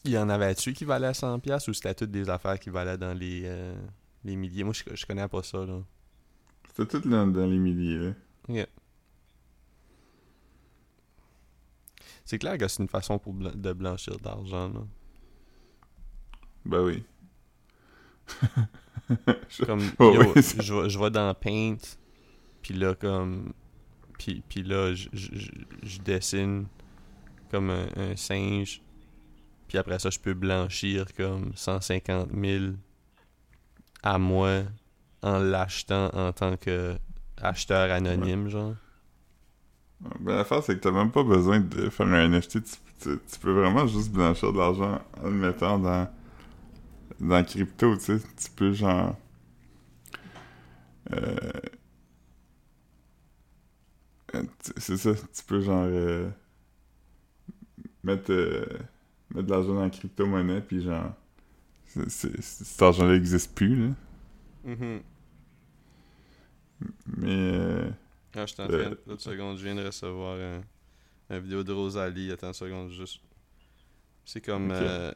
il 0.06 0.12
y 0.12 0.18
en 0.18 0.30
avait-tu 0.30 0.74
qui 0.74 0.86
valaient 0.86 1.14
100 1.14 1.40
pièces 1.40 1.68
ou 1.68 1.74
c'était 1.74 1.94
toutes 1.96 2.12
des 2.12 2.30
affaires 2.30 2.60
qui 2.60 2.70
valaient 2.70 2.98
dans 2.98 3.14
les 3.14 3.44
euh, 3.46 3.74
les 4.26 4.36
milliers? 4.36 4.64
Moi 4.64 4.74
je, 4.74 4.96
je 4.96 5.06
connais 5.06 5.28
pas 5.28 5.44
ça 5.44 5.66
là 5.66 5.80
C'était 6.76 7.00
tout 7.02 7.10
dans, 7.10 7.28
dans 7.28 7.46
les 7.46 7.58
milliers. 7.58 7.98
Là. 8.00 8.14
Yeah. 8.50 8.68
C'est 12.26 12.38
clair 12.38 12.58
que 12.58 12.68
c'est 12.68 12.82
une 12.82 12.90
façon 12.90 13.20
pour 13.20 13.34
blan- 13.34 13.54
de 13.56 13.74
blanchir 13.74 14.18
d'argent, 14.20 14.70
là. 14.70 14.82
Ben 16.66 16.82
oui. 16.82 17.04
Je- 19.50 19.66
Comme, 19.66 19.82
Oh, 20.00 20.14
yo, 20.16 20.22
oui, 20.36 20.42
je, 20.60 20.74
vais- 20.74 20.90
je 20.90 20.98
vais 21.00 21.10
dans 21.12 21.34
Paint, 21.34 21.78
puis 22.62 22.74
là, 22.74 22.96
comme... 22.96 23.54
Puis, 24.18 24.42
puis 24.48 24.64
là, 24.64 24.94
je, 24.94 25.10
je, 25.12 26.00
dessine 26.00 26.68
comme 27.52 27.70
un, 27.70 27.88
un 27.98 28.16
singe, 28.16 28.82
puis 29.68 29.78
après 29.78 30.00
ça, 30.00 30.10
je 30.10 30.20
peux 30.20 30.34
blanchir 30.34 31.14
comme 31.16 31.52
150 31.56 32.30
000 32.34 32.66
à 34.02 34.18
moi 34.18 34.62
en 35.24 35.40
l'achetant 35.40 36.10
en 36.14 36.32
tant 36.32 36.56
que 36.58 36.96
acheteur 37.42 37.92
anonyme, 37.92 38.48
genre. 38.50 38.76
Ben 40.20 40.36
l'affaire, 40.36 40.64
c'est 40.64 40.76
que 40.76 40.82
t'as 40.82 40.92
même 40.92 41.12
pas 41.12 41.24
besoin 41.24 41.60
de 41.60 41.90
faire 41.90 42.08
un 42.08 42.26
NFT. 42.26 42.62
Tu, 42.64 42.76
tu- 43.02 43.20
tu 43.32 43.40
peux 43.40 43.52
vraiment 43.52 43.88
juste 43.88 44.12
blanchir 44.12 44.52
de 44.54 44.58
l'argent 44.58 45.02
en 45.22 45.28
le 45.28 45.32
mettant 45.32 45.80
dans, 45.80 46.08
dans 47.20 47.44
crypto, 47.44 47.96
tu 47.96 48.02
sais. 48.04 48.20
Tu 48.20 48.50
peux 48.56 48.74
genre... 48.74 49.16
Euh, 51.12 51.52
euh, 54.36 54.44
c'est 54.78 54.98
ça, 54.98 55.12
tu 55.14 55.44
peux 55.46 55.62
genre... 55.62 55.86
euh, 55.88 56.30
mettre, 58.04 58.32
euh, 58.32 58.66
mettre 59.34 59.48
de 59.48 59.52
l'argent 59.52 59.74
dans 59.76 59.82
la 59.82 59.90
crypto-monnaie, 59.90 60.62
puis 60.62 60.84
genre... 60.84 61.14
cet 62.08 62.82
argent-là 62.82 63.14
n'existe 63.14 63.56
plus, 63.56 63.76
là. 63.90 63.94
Mhm. 64.64 65.04
Mais... 67.18 67.94
Ah, 68.36 68.46
je 68.46 68.54
train. 68.54 68.68
Euh, 68.70 68.96
L'autre 69.08 69.22
seconde, 69.22 69.58
je 69.58 69.64
viens 69.64 69.76
de 69.76 69.86
recevoir 69.86 70.38
un, 70.40 70.62
un 71.36 71.40
vidéo 71.40 71.64
de 71.64 71.72
Rosalie. 71.72 72.32
Attends 72.32 72.48
une 72.48 72.54
seconde, 72.54 72.92
juste. 72.92 73.20
C'est 74.26 74.42
comme. 74.42 74.72
Euh, 74.72 75.12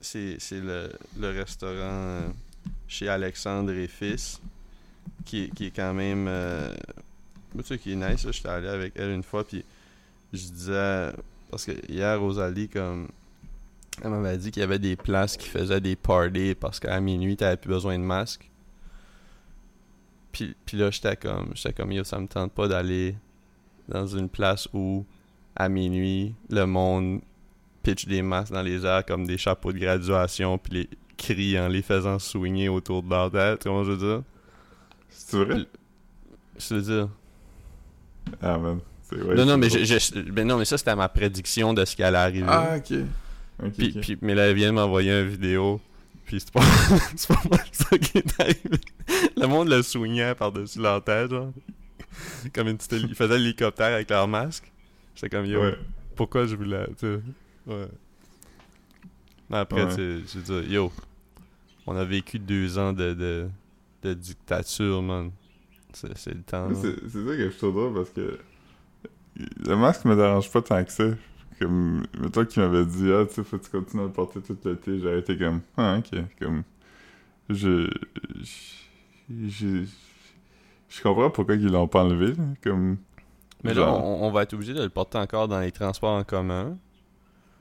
c'est 0.00 0.36
c'est 0.40 0.60
le, 0.60 0.90
le 1.18 1.30
restaurant 1.30 1.72
euh, 1.80 2.28
chez 2.88 3.08
Alexandre 3.08 3.72
et 3.72 3.88
Fils. 3.88 4.40
Qui, 5.24 5.44
est- 5.44 5.54
qui 5.54 5.66
est 5.66 5.70
quand 5.70 5.94
même. 5.94 6.26
Euh, 6.28 6.74
tu 7.56 7.62
sais, 7.64 7.78
qui 7.78 7.92
est 7.92 7.96
nice. 7.96 8.26
J'étais 8.30 8.48
allé 8.48 8.68
avec 8.68 8.92
elle 8.96 9.10
une 9.10 9.22
fois. 9.22 9.44
Puis 9.44 9.64
je 10.32 10.38
disais. 10.48 11.12
Parce 11.50 11.64
que 11.64 11.72
hier, 11.90 12.20
Rosalie, 12.20 12.68
comme. 12.68 13.08
Elle 14.02 14.10
m'avait 14.10 14.38
dit 14.38 14.50
qu'il 14.50 14.60
y 14.60 14.64
avait 14.64 14.78
des 14.78 14.96
places 14.96 15.36
qui 15.36 15.48
faisaient 15.48 15.80
des 15.80 15.96
parties 15.96 16.54
parce 16.54 16.80
qu'à 16.80 16.98
minuit, 17.00 17.36
t'avais 17.36 17.56
plus 17.58 17.68
besoin 17.68 17.98
de 17.98 18.02
masque. 18.04 18.48
Puis, 20.32 20.56
puis 20.64 20.76
là, 20.78 20.90
j'étais 20.90 21.16
comme, 21.16 21.50
j'étais 21.54 21.72
comme, 21.74 21.92
yo, 21.92 22.04
ça 22.04 22.18
me 22.18 22.26
tente 22.26 22.52
pas 22.52 22.66
d'aller 22.68 23.14
dans 23.88 24.06
une 24.06 24.28
place 24.28 24.66
où, 24.72 25.04
à 25.54 25.68
minuit, 25.68 26.34
le 26.50 26.64
monde 26.64 27.20
pitch 27.82 28.06
des 28.06 28.22
masques 28.22 28.52
dans 28.52 28.62
les 28.62 28.86
airs 28.86 29.04
comme 29.04 29.26
des 29.26 29.36
chapeaux 29.38 29.72
de 29.72 29.78
graduation, 29.78 30.56
puis 30.58 30.72
les 30.74 30.88
crie 31.18 31.58
en 31.60 31.68
les 31.68 31.82
faisant 31.82 32.18
swinger 32.18 32.68
autour 32.68 33.02
de 33.02 33.10
leur 33.10 33.30
tête. 33.30 33.62
Que 33.62 33.70
je 33.84 33.90
veux 33.92 33.96
dire? 33.96 34.22
C'est 35.08 35.44
vrai? 35.44 35.66
Je 36.58 36.74
veux 36.74 36.82
dire. 36.82 37.08
Ah, 38.40 38.58
man. 38.58 38.80
Non, 39.36 39.44
non, 39.44 39.58
mais, 39.58 39.68
je, 39.68 39.84
je- 39.84 40.30
ben 40.30 40.46
non, 40.46 40.56
mais 40.58 40.64
ça, 40.64 40.78
c'était 40.78 40.96
ma 40.96 41.08
prédiction 41.08 41.74
de 41.74 41.84
ce 41.84 41.94
qui 41.94 42.02
allait 42.02 42.16
arriver. 42.18 42.46
Ah, 42.48 42.76
ok. 42.78 42.92
Ok, 43.62 43.72
Puis, 43.76 43.92
puis- 43.92 44.18
mais 44.22 44.34
là, 44.34 44.46
elle 44.48 44.56
vient 44.56 44.68
de 44.70 44.74
m'envoyer 44.76 45.12
une 45.20 45.28
vidéo. 45.28 45.80
Puis 46.26 46.40
c'est 46.40 46.50
pas, 46.52 46.62
c'est 47.16 47.28
pas 47.28 47.42
mal 47.50 47.64
ça 47.72 47.98
qui 47.98 48.18
est 48.18 48.40
arrivé. 48.40 48.80
Le 49.36 49.46
monde 49.46 49.68
le 49.68 49.82
soignait 49.82 50.34
par-dessus 50.34 50.78
leur 50.80 51.02
tête, 51.04 51.30
genre. 51.30 51.52
Comme 52.54 52.68
une 52.68 52.76
petite, 52.76 52.92
ils 52.92 53.14
faisaient 53.14 53.38
l'hélicoptère 53.38 53.94
avec 53.94 54.10
leur 54.10 54.28
masque. 54.28 54.70
J'étais 55.14 55.28
comme, 55.30 55.46
yo, 55.46 55.60
Ouais. 55.60 55.78
pourquoi 56.16 56.46
je 56.46 56.56
voulais. 56.56 56.86
Tu. 56.98 57.06
Ouais. 57.66 57.88
Mais 59.50 59.58
après, 59.58 59.84
Ouais. 59.84 59.88
tu 59.90 59.94
sais, 60.26 60.38
je 60.44 60.52
veux 60.52 60.62
dire, 60.62 60.72
yo, 60.72 60.92
on 61.86 61.96
a 61.96 62.04
vécu 62.04 62.38
deux 62.38 62.78
ans 62.78 62.92
de, 62.92 63.12
de, 63.14 63.48
de 64.02 64.14
dictature, 64.14 65.02
man. 65.02 65.30
C'est 65.92 66.08
le 66.34 66.42
temps. 66.42 66.68
C'est 66.74 66.96
ça 67.00 67.36
que 67.36 67.50
je 67.50 67.56
trouve 67.58 67.74
drôle 67.74 67.94
parce 67.94 68.10
que 68.10 68.38
le 69.36 69.76
masque 69.76 70.04
me 70.06 70.16
dérange 70.16 70.50
pas 70.50 70.62
tant 70.62 70.82
que 70.84 70.90
ça. 70.92 71.04
Comme, 71.62 72.06
mettons 72.20 72.44
qu'il 72.44 72.62
m'avait 72.62 72.84
dit, 72.86 73.10
ah, 73.12 73.24
tu 73.26 73.34
sais, 73.34 73.44
faut 73.44 73.58
que 73.58 73.64
tu 73.64 73.70
continues 73.70 74.02
à 74.02 74.06
le 74.06 74.12
porter 74.12 74.40
tout 74.40 74.56
l'été. 74.64 74.98
J'aurais 74.98 75.20
été 75.20 75.36
comme, 75.38 75.60
ah, 75.76 75.98
ok. 75.98 76.20
Comme, 76.40 76.62
je. 77.48 77.88
Je. 79.30 79.84
Je, 80.88 81.02
comprends 81.02 81.30
pourquoi 81.30 81.54
ils 81.54 81.66
l'ont 81.70 81.88
pas 81.88 82.02
enlevé. 82.04 82.28
là. 82.34 82.44
Comme, 82.62 82.98
Mais 83.64 83.72
là, 83.74 83.90
on, 83.92 84.24
on 84.24 84.30
va 84.30 84.42
être 84.42 84.52
obligé 84.54 84.74
de 84.74 84.82
le 84.82 84.88
porter 84.90 85.18
encore 85.18 85.48
dans 85.48 85.60
les 85.60 85.72
transports 85.72 86.16
en 86.18 86.24
commun. 86.24 86.76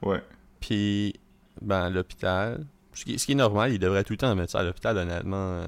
ouais. 0.01 0.21
Puis, 0.59 1.15
ben, 1.61 1.83
à 1.85 1.89
l'hôpital. 1.89 2.65
Ce 2.93 3.05
qui, 3.05 3.17
ce 3.17 3.25
qui 3.25 3.31
est 3.31 3.35
normal, 3.35 3.71
il 3.71 3.79
devrait 3.79 4.03
tout 4.03 4.13
le 4.13 4.17
temps 4.17 4.35
mettre 4.35 4.51
ça 4.51 4.59
à 4.59 4.63
l'hôpital, 4.63 4.97
honnêtement. 4.97 5.35
Euh, 5.37 5.67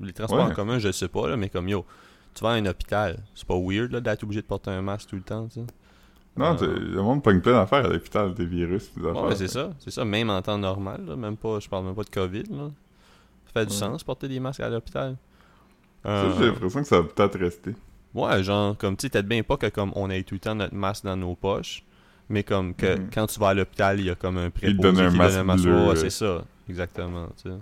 les 0.00 0.12
transports 0.12 0.38
Ouais. 0.46 0.52
en 0.52 0.54
commun, 0.54 0.78
je 0.78 0.92
sais 0.92 1.08
pas, 1.08 1.28
là, 1.28 1.36
mais 1.36 1.48
comme 1.48 1.68
yo, 1.68 1.84
tu 2.34 2.42
vas 2.44 2.50
à 2.50 2.52
un 2.54 2.64
hôpital, 2.66 3.18
c'est 3.34 3.46
pas 3.46 3.58
weird 3.58 3.90
là, 3.92 4.00
d'être 4.00 4.22
obligé 4.22 4.40
de 4.40 4.46
porter 4.46 4.70
un 4.70 4.80
masque 4.80 5.08
tout 5.10 5.16
le 5.16 5.22
temps, 5.22 5.48
tu 5.48 5.54
sais. 5.60 5.66
Non, 6.36 6.56
Euh, 6.62 6.78
le 6.78 7.02
monde 7.02 7.22
pogne 7.22 7.40
plein 7.40 7.52
d'affaires 7.52 7.84
à 7.84 7.88
l'hôpital, 7.88 8.32
des 8.34 8.46
virus, 8.46 8.90
des 8.96 9.06
affaires. 9.06 9.24
Ouais, 9.24 9.36
c'est 9.36 9.48
ça, 9.48 9.70
c'est 9.78 9.90
ça, 9.90 10.04
même 10.04 10.30
en 10.30 10.40
temps 10.40 10.56
normal, 10.58 11.04
là, 11.06 11.14
même 11.16 11.36
pas, 11.36 11.60
je 11.60 11.68
parle 11.68 11.84
même 11.84 11.94
pas 11.94 12.04
de 12.04 12.10
COVID, 12.10 12.44
là. 12.50 12.70
Ça 13.46 13.52
fait 13.60 13.66
du 13.66 13.72
Ouais. 13.72 13.78
sens 13.78 14.02
porter 14.02 14.28
des 14.28 14.40
masques 14.40 14.60
à 14.60 14.68
l'hôpital. 14.70 15.16
Ça, 16.02 16.08
Euh, 16.10 16.32
j'ai 16.38 16.46
l'impression 16.46 16.80
que 16.80 16.88
ça 16.88 17.00
va 17.02 17.06
peut-être 17.08 17.38
rester. 17.38 17.74
Ouais, 18.14 18.42
genre, 18.42 18.76
comme, 18.78 18.96
tu 18.96 19.02
sais, 19.06 19.10
peut-être 19.10 19.28
bien 19.28 19.42
pas 19.42 19.56
que 19.58 19.66
comme 19.68 19.92
on 19.94 20.08
ait 20.10 20.22
tout 20.22 20.34
le 20.34 20.40
temps 20.40 20.54
notre 20.54 20.74
masque 20.74 21.04
dans 21.04 21.16
nos 21.16 21.34
poches, 21.34 21.82
mais 22.30 22.42
comme 22.42 22.74
que 22.74 22.96
Mhm. 22.98 23.10
quand 23.12 23.26
tu 23.26 23.38
vas 23.38 23.48
à 23.50 23.54
l'hôpital, 23.54 24.00
il 24.00 24.06
y 24.06 24.10
a 24.10 24.14
comme 24.14 24.38
un 24.38 24.48
préposé 24.50 24.76
te 24.76 24.82
donne 24.82 24.98
un 25.00 25.10
qui 25.10 25.16
masque 25.18 25.32
donne 25.32 25.40
un 25.40 25.44
masque. 25.44 25.64
bleu, 25.64 25.74
Ouais, 25.84 25.90
euh. 25.90 25.96
c'est 25.96 26.10
ça, 26.10 26.44
exactement, 26.68 27.26
tu 27.42 27.50
sais. 27.50 27.56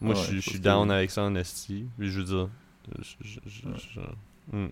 Moi, 0.00 0.14
Ouais, 0.14 0.20
suis- 0.20 0.40
je 0.40 0.50
suis 0.50 0.60
down 0.60 0.90
avec 0.90 1.10
ça 1.10 1.24
en 1.24 1.34
esti, 1.34 1.84
je 1.98 2.18
veux 2.20 2.24
dire... 2.24 2.48
je- 2.98 3.14
je- 3.20 3.40
je- 3.46 3.60
je- 3.76 4.56
hmm. 4.56 4.68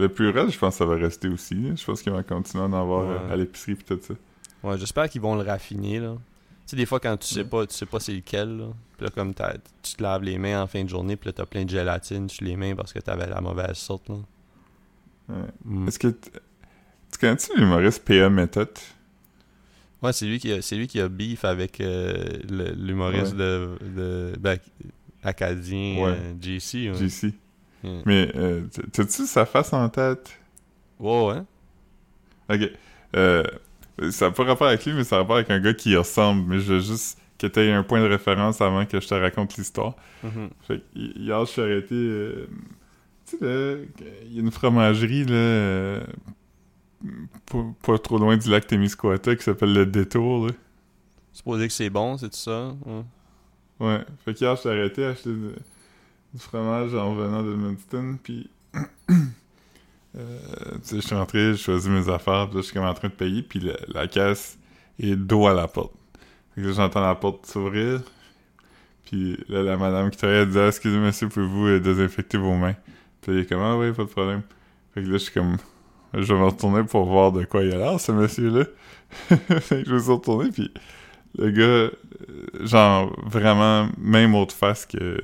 Le 0.00 0.08
purel, 0.08 0.50
je 0.50 0.58
pense 0.58 0.74
que 0.74 0.78
ça 0.78 0.86
va 0.86 0.96
rester 0.96 1.28
aussi. 1.28 1.76
Je 1.76 1.84
pense 1.84 2.02
qu'ils 2.02 2.12
vont 2.12 2.22
continuer 2.22 2.62
à 2.64 2.66
en 2.66 2.72
avoir 2.72 3.06
Ouais. 3.06 3.16
euh, 3.30 3.32
à 3.32 3.36
l'épicerie 3.36 3.74
pis 3.74 3.84
tout 3.84 3.98
ça. 4.00 4.14
Ouais, 4.62 4.78
j'espère 4.78 5.08
qu'ils 5.08 5.20
vont 5.20 5.34
le 5.34 5.42
raffiner, 5.42 6.00
là. 6.00 6.14
Tu 6.14 6.20
sais, 6.66 6.76
des 6.76 6.86
fois, 6.86 7.00
quand 7.00 7.16
tu 7.16 7.26
sais 7.26 7.44
pas, 7.44 7.66
tu 7.66 7.74
sais 7.74 7.86
pas 7.86 8.00
c'est 8.00 8.12
lequel, 8.14 8.56
là. 8.58 8.66
Puis 8.96 9.06
là, 9.06 9.10
comme 9.14 9.34
t'as- 9.34 9.56
tu 9.82 9.94
te 9.94 10.02
laves 10.02 10.22
les 10.22 10.38
mains 10.38 10.62
en 10.62 10.66
fin 10.66 10.84
de 10.84 10.88
journée, 10.88 11.16
puis 11.16 11.28
là, 11.28 11.32
t'as 11.32 11.46
plein 11.46 11.64
de 11.64 11.70
gélatine 11.70 12.28
sur 12.28 12.44
les 12.44 12.56
mains 12.56 12.74
parce 12.74 12.92
que 12.92 12.98
t'avais 12.98 13.26
la 13.28 13.40
mauvaise 13.40 13.76
sorte, 13.76 14.08
là. 14.08 14.16
Ouais. 15.28 15.36
Hmm. 15.64 15.88
Est-ce 15.88 15.98
que. 15.98 16.08
Tu 16.08 17.18
connais-tu 17.20 17.58
l'humoriste 17.58 18.04
P.A. 18.04 18.30
Method? 18.30 18.68
Ouais, 20.02 20.12
c'est 20.12 20.26
lui 20.26 20.38
qui 20.38 20.50
a, 20.52 20.62
c'est 20.62 20.76
lui 20.76 20.86
qui 20.88 21.00
a 21.00 21.08
beef 21.08 21.44
avec 21.44 21.80
euh, 21.80 22.24
l'humoriste 22.76 23.32
Ouais. 23.32 23.38
de, 23.38 23.68
de 23.96 24.32
ben, 24.38 24.58
acadien 25.22 25.98
Ouais. 26.02 26.10
euh, 26.16 26.32
JC. 26.40 26.90
Ouais. 26.90 26.94
JC. 27.08 27.34
Ouais. 27.84 28.02
Mais 28.06 28.32
euh, 28.36 28.62
t'as-tu 28.92 29.26
sa 29.26 29.46
face 29.46 29.72
en 29.72 29.88
tête? 29.88 30.38
Ouais, 30.98 31.26
ouais. 31.26 31.42
Ok. 32.56 32.70
Euh, 33.16 33.42
ça 34.10 34.26
n'a 34.26 34.32
pas 34.32 34.44
rapport 34.44 34.66
avec 34.68 34.84
lui, 34.84 34.92
mais 34.92 35.04
ça 35.04 35.16
a 35.16 35.18
rapport 35.20 35.36
avec 35.36 35.50
un 35.50 35.60
gars 35.60 35.74
qui 35.74 35.90
y 35.90 35.96
ressemble. 35.96 36.42
Mais 36.48 36.60
je 36.60 36.74
veux 36.74 36.80
juste 36.80 37.18
que 37.38 37.46
tu 37.46 37.60
aies 37.60 37.72
un 37.72 37.82
point 37.82 38.00
de 38.02 38.06
référence 38.08 38.60
avant 38.60 38.84
que 38.86 39.00
je 39.00 39.08
te 39.08 39.14
raconte 39.14 39.56
l'histoire. 39.56 39.94
Mhm. 40.22 40.50
Fait 40.66 40.78
que, 40.78 40.82
hi- 40.98 41.12
hier, 41.16 41.44
je 41.44 41.50
suis 41.50 41.62
arrêté. 41.62 41.94
euh, 41.94 42.46
tu 43.26 43.38
sais, 43.38 43.44
là, 43.44 43.76
il 44.26 44.34
y 44.34 44.38
a 44.38 44.40
une 44.42 44.50
fromagerie, 44.50 45.24
là. 45.24 45.34
euh, 45.34 46.00
pas, 47.46 47.64
pas 47.82 47.98
trop 47.98 48.18
loin 48.18 48.36
du 48.36 48.50
lac 48.50 48.66
Témiscouata 48.66 49.34
qui 49.36 49.42
s'appelle 49.42 49.72
Le 49.72 49.86
Détour, 49.86 50.48
là. 50.48 50.52
Supposé 51.32 51.68
que 51.68 51.72
c'est 51.72 51.90
bon, 51.90 52.18
c'est 52.18 52.28
tout 52.28 52.36
ça? 52.36 52.74
Ouais. 52.84 53.02
Ouais. 53.80 54.00
Fait 54.24 54.34
qu'hier, 54.34 54.56
je 54.56 54.60
suis 54.60 54.68
arrêté 54.68 55.04
à 55.04 55.10
acheter 55.10 55.30
du, 56.32 56.40
fromage 56.40 56.94
en 56.94 57.14
venant 57.14 57.42
de 57.42 57.52
Edmundston, 57.52 58.18
puis. 58.22 58.50
euh, 60.16 60.38
tu 60.74 60.78
sais, 60.82 60.96
je 60.96 61.00
suis 61.00 61.14
rentré, 61.14 61.52
j'ai 61.52 61.56
choisi 61.56 61.88
mes 61.90 62.08
affaires, 62.08 62.46
puis 62.46 62.56
là, 62.56 62.60
je 62.60 62.66
suis 62.66 62.74
comme 62.74 62.84
en 62.84 62.94
train 62.94 63.08
de 63.08 63.14
payer, 63.14 63.42
puis 63.42 63.60
la, 63.88 64.06
caisse 64.06 64.58
est 64.98 65.16
dos 65.16 65.46
à 65.46 65.54
la 65.54 65.68
porte. 65.68 65.92
Fait 66.54 66.62
que 66.62 66.66
là, 66.68 66.72
j'entends 66.72 67.00
la 67.00 67.14
porte 67.14 67.46
s'ouvrir, 67.46 68.00
puis 69.04 69.36
là, 69.48 69.62
la 69.62 69.76
madame 69.76 70.10
qui 70.10 70.18
travaille, 70.18 70.38
elle 70.38 70.50
dit 70.50 70.58
Excusez, 70.58 70.98
monsieur, 70.98 71.28
pouvez-vous 71.28 71.66
euh, 71.66 71.80
désinfecter 71.80 72.38
vos 72.38 72.54
mains 72.54 72.76
Puis 73.20 73.32
il 73.32 73.38
est 73.40 73.46
comme 73.46 73.60
Ah, 73.60 73.76
oui, 73.76 73.92
pas 73.92 74.04
de 74.04 74.08
problème. 74.08 74.42
Fait 74.94 75.02
que 75.02 75.06
là, 75.06 75.12
je 75.14 75.18
suis 75.18 75.32
comme 75.32 75.56
Je 76.14 76.32
vais 76.32 76.38
me 76.38 76.46
retourner 76.46 76.84
pour 76.84 77.06
voir 77.06 77.32
de 77.32 77.44
quoi 77.44 77.64
il 77.64 77.72
a 77.72 77.78
l'air, 77.78 77.98
ce 77.98 78.12
monsieur-là. 78.12 78.64
fait 79.10 79.82
que 79.82 79.88
je 79.88 79.94
me 79.94 79.98
suis 79.98 80.12
retourné, 80.12 80.50
puis 80.50 80.70
le 81.36 81.50
gars, 81.50 81.62
euh, 81.62 81.90
genre, 82.60 83.12
vraiment, 83.26 83.88
même 83.98 84.34
autre 84.34 84.54
face 84.54 84.86
que 84.86 85.20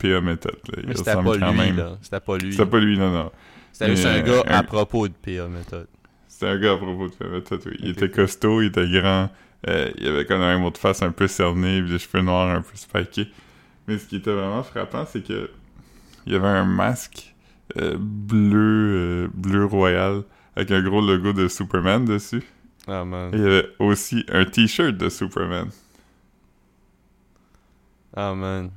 P.A. 0.00 0.20
Method. 0.20 0.52
Là. 0.68 0.78
Il 0.82 0.88
Mais 0.88 0.94
c'était 0.96 1.10
ressemble 1.14 1.38
pas 1.38 1.46
quand 1.46 1.52
lui, 1.52 1.58
même. 1.60 1.76
là. 1.76 1.98
C'était 2.02 2.20
pas 2.20 2.36
lui. 2.38 2.52
C'était 2.52 2.66
pas 2.70 2.80
lui, 2.80 2.98
non, 2.98 3.10
non. 3.12 3.30
C'était 3.72 3.90
juste 3.94 4.06
un 4.06 4.16
euh, 4.16 4.22
gars 4.22 4.42
à 4.46 4.58
un- 4.58 4.62
propos 4.64 5.06
de 5.08 5.12
PA 5.14 5.46
méthode. 5.48 5.86
C'était 6.28 6.48
un 6.48 6.58
gars 6.58 6.72
à 6.72 6.76
propos 6.76 7.08
de 7.08 7.12
P.A. 7.14 7.28
Method, 7.28 7.60
oui. 7.66 7.76
Il 7.80 7.90
était 7.90 8.10
costaud, 8.10 8.62
il 8.62 8.66
était 8.68 8.88
grand, 8.88 9.30
euh, 9.68 9.90
il 9.98 10.08
avait 10.08 10.24
comme 10.26 10.40
un 10.40 10.58
mot 10.58 10.70
de 10.70 10.78
face 10.78 11.02
un 11.02 11.12
peu 11.12 11.28
cerné, 11.28 11.80
puis 11.82 11.90
des 11.92 11.98
cheveux 11.98 12.22
noirs 12.22 12.48
un 12.48 12.62
peu 12.62 12.74
spikés. 12.74 13.28
Mais 13.86 13.98
ce 13.98 14.06
qui 14.06 14.16
était 14.16 14.32
vraiment 14.32 14.62
frappant, 14.62 15.04
c'est 15.06 15.22
que 15.26 15.50
il 16.26 16.32
y 16.32 16.36
avait 16.36 16.46
un 16.48 16.64
masque 16.64 17.34
euh, 17.80 17.96
bleu, 17.98 19.26
euh, 19.26 19.28
bleu 19.34 19.64
royal, 19.64 20.22
avec 20.56 20.70
un 20.70 20.82
gros 20.82 21.00
logo 21.00 21.32
de 21.32 21.48
Superman 21.48 22.04
dessus. 22.04 22.42
Ah, 22.88 23.04
man. 23.04 23.30
Et 23.34 23.36
il 23.36 23.42
y 23.42 23.46
avait 23.46 23.68
aussi 23.78 24.24
un 24.32 24.44
t-shirt 24.44 24.96
de 24.96 25.08
Superman. 25.08 25.68
Ah, 28.14 28.34
man. 28.34 28.70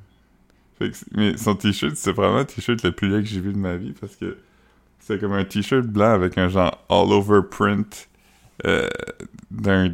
Mais 1.11 1.37
son 1.37 1.55
t-shirt, 1.55 1.95
c'est 1.95 2.11
vraiment 2.11 2.39
le 2.39 2.45
t-shirt 2.45 2.83
le 2.83 2.91
plus 2.91 3.09
laid 3.09 3.23
que 3.23 3.29
j'ai 3.29 3.39
vu 3.39 3.53
de 3.53 3.57
ma 3.57 3.75
vie 3.75 3.93
parce 3.99 4.15
que 4.15 4.37
c'est 4.99 5.19
comme 5.19 5.33
un 5.33 5.43
t-shirt 5.43 5.85
blanc 5.85 6.11
avec 6.13 6.37
un 6.37 6.49
genre 6.49 6.83
all-over 6.89 7.41
print 7.49 8.07
euh, 8.65 8.87
d'un 9.51 9.89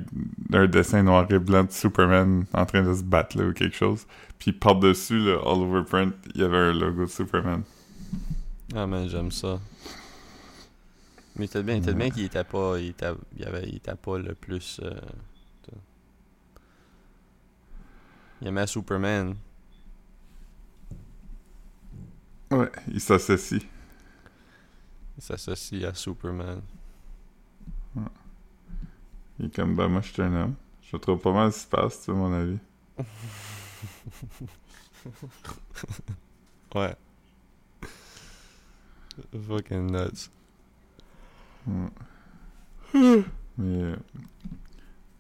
dessin 0.68 1.04
noir 1.04 1.26
et 1.32 1.40
blanc 1.40 1.64
de 1.64 1.72
Superman 1.72 2.46
en 2.54 2.66
train 2.66 2.84
de 2.84 2.94
se 2.94 3.04
battre 3.04 3.38
là, 3.38 3.46
ou 3.46 3.54
quelque 3.54 3.76
chose. 3.76 4.06
Puis 4.38 4.52
par-dessus 4.52 5.20
le 5.20 5.38
all-over 5.40 5.84
print, 5.84 6.14
il 6.36 6.42
y 6.42 6.44
avait 6.44 6.58
un 6.58 6.74
logo 6.74 7.06
de 7.06 7.10
Superman. 7.10 7.64
Ah, 8.76 8.86
man, 8.86 9.08
j'aime 9.10 9.32
ça. 9.32 9.60
Mais 11.36 11.48
c'était 11.48 11.64
bien, 11.64 11.80
bien 11.80 12.10
qu'il 12.10 12.26
était 12.26 12.44
pas, 12.44 12.78
il 12.80 12.90
était, 12.90 13.12
il 13.38 13.46
avait, 13.46 13.68
il 13.68 13.78
était 13.78 13.96
pas 13.96 14.18
le 14.18 14.36
plus. 14.36 14.80
euh, 14.84 14.92
il 18.42 18.48
aimait 18.48 18.68
Superman. 18.68 19.36
Ouais, 22.52 22.72
il 22.88 23.00
s'associe. 23.00 23.62
Il 25.18 25.24
s'associe 25.24 25.84
à 25.84 25.94
Superman. 25.94 26.62
Il 29.40 29.46
est 29.46 29.56
comme, 29.56 29.76
ben 29.76 29.88
moi 29.88 30.02
je 30.02 30.12
suis 30.12 30.22
un 30.22 30.34
homme. 30.34 30.56
Je 30.82 30.98
trouve 30.98 31.20
pas 31.20 31.32
mal 31.32 31.52
ce 31.54 31.58
qui 31.60 31.64
se 31.64 31.68
passe, 31.70 32.00
tu 32.00 32.06
sais, 32.06 32.12
mon 32.12 32.34
avis. 32.34 32.58
Ouais. 36.76 36.96
Fucking 39.48 39.92
nuts. 39.92 40.30
Ouais. 41.68 43.24
Mais 43.58 43.84
euh, 43.84 43.96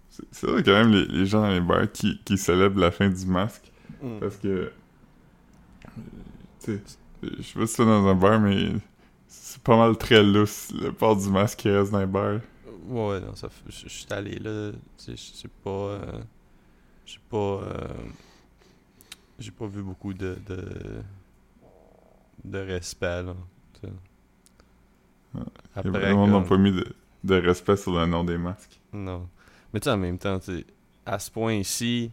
c'est 0.10 0.24
c'est 0.32 0.48
vrai 0.48 0.63
quand 0.63 0.72
même 0.74 0.92
les, 0.92 1.06
les 1.06 1.26
gens 1.26 1.42
dans 1.42 1.50
les 1.50 1.60
bars 1.60 1.92
qui, 1.92 2.20
qui 2.24 2.38
célèbrent 2.38 2.80
la 2.80 2.92
fin 2.92 3.10
du 3.10 3.26
masque 3.26 3.72
parce 4.20 4.38
que 4.38 4.72
tu 6.62 6.78
sais 6.78 6.82
je 7.23 7.41
sais 7.43 7.60
pas 7.60 7.67
si 7.67 7.73
c'est 7.75 7.86
dans 7.86 8.08
un 8.08 8.15
bar 8.15 8.39
mais 8.39 8.71
c'est 9.27 9.62
pas 9.62 9.77
mal 9.77 9.97
très 9.97 10.23
lousse 10.23 10.71
le 10.73 10.91
port 10.91 11.15
du 11.17 11.29
masque 11.29 11.60
qui 11.60 11.69
reste 11.69 11.91
dans 11.91 11.99
les 11.99 12.05
bars. 12.05 12.39
Ouais, 12.88 13.19
non, 13.19 13.36
ça 13.36 13.49
fait- 13.49 13.69
je 13.69 13.88
suis 13.89 14.05
allé 14.12 14.39
là, 14.39 14.71
tu 14.71 14.77
sais, 14.97 15.12
je 15.15 15.38
sais 15.38 15.47
pas, 15.63 15.69
euh, 15.69 16.21
j'ai 17.05 17.19
pas, 17.29 17.38
euh, 17.38 17.88
j'ai 19.38 19.51
pas 19.51 19.67
vu 19.67 19.84
beaucoup 19.84 20.13
de, 20.13 20.38
de, 20.47 21.01
de 22.45 22.58
respect, 22.60 23.23
là. 23.23 23.36
Ouais. 23.84 25.41
Après, 25.75 26.10
le 26.10 26.15
monde 26.15 26.29
n'a 26.32 26.36
comme- 26.39 26.47
pas 26.47 26.58
mis 26.58 26.71
de, 26.71 26.86
de 27.23 27.36
respect 27.36 27.77
sur 27.77 27.91
le 27.99 28.05
nom 28.05 28.23
des 28.23 28.38
masques. 28.38 28.79
non. 28.93 29.27
Mais 29.71 29.79
tu 29.79 29.84
sais, 29.86 29.91
en 29.91 29.97
même 29.97 30.17
temps, 30.17 30.39
tu 30.39 30.65
à 31.05 31.19
ce 31.19 31.29
point-ci, 31.29 32.12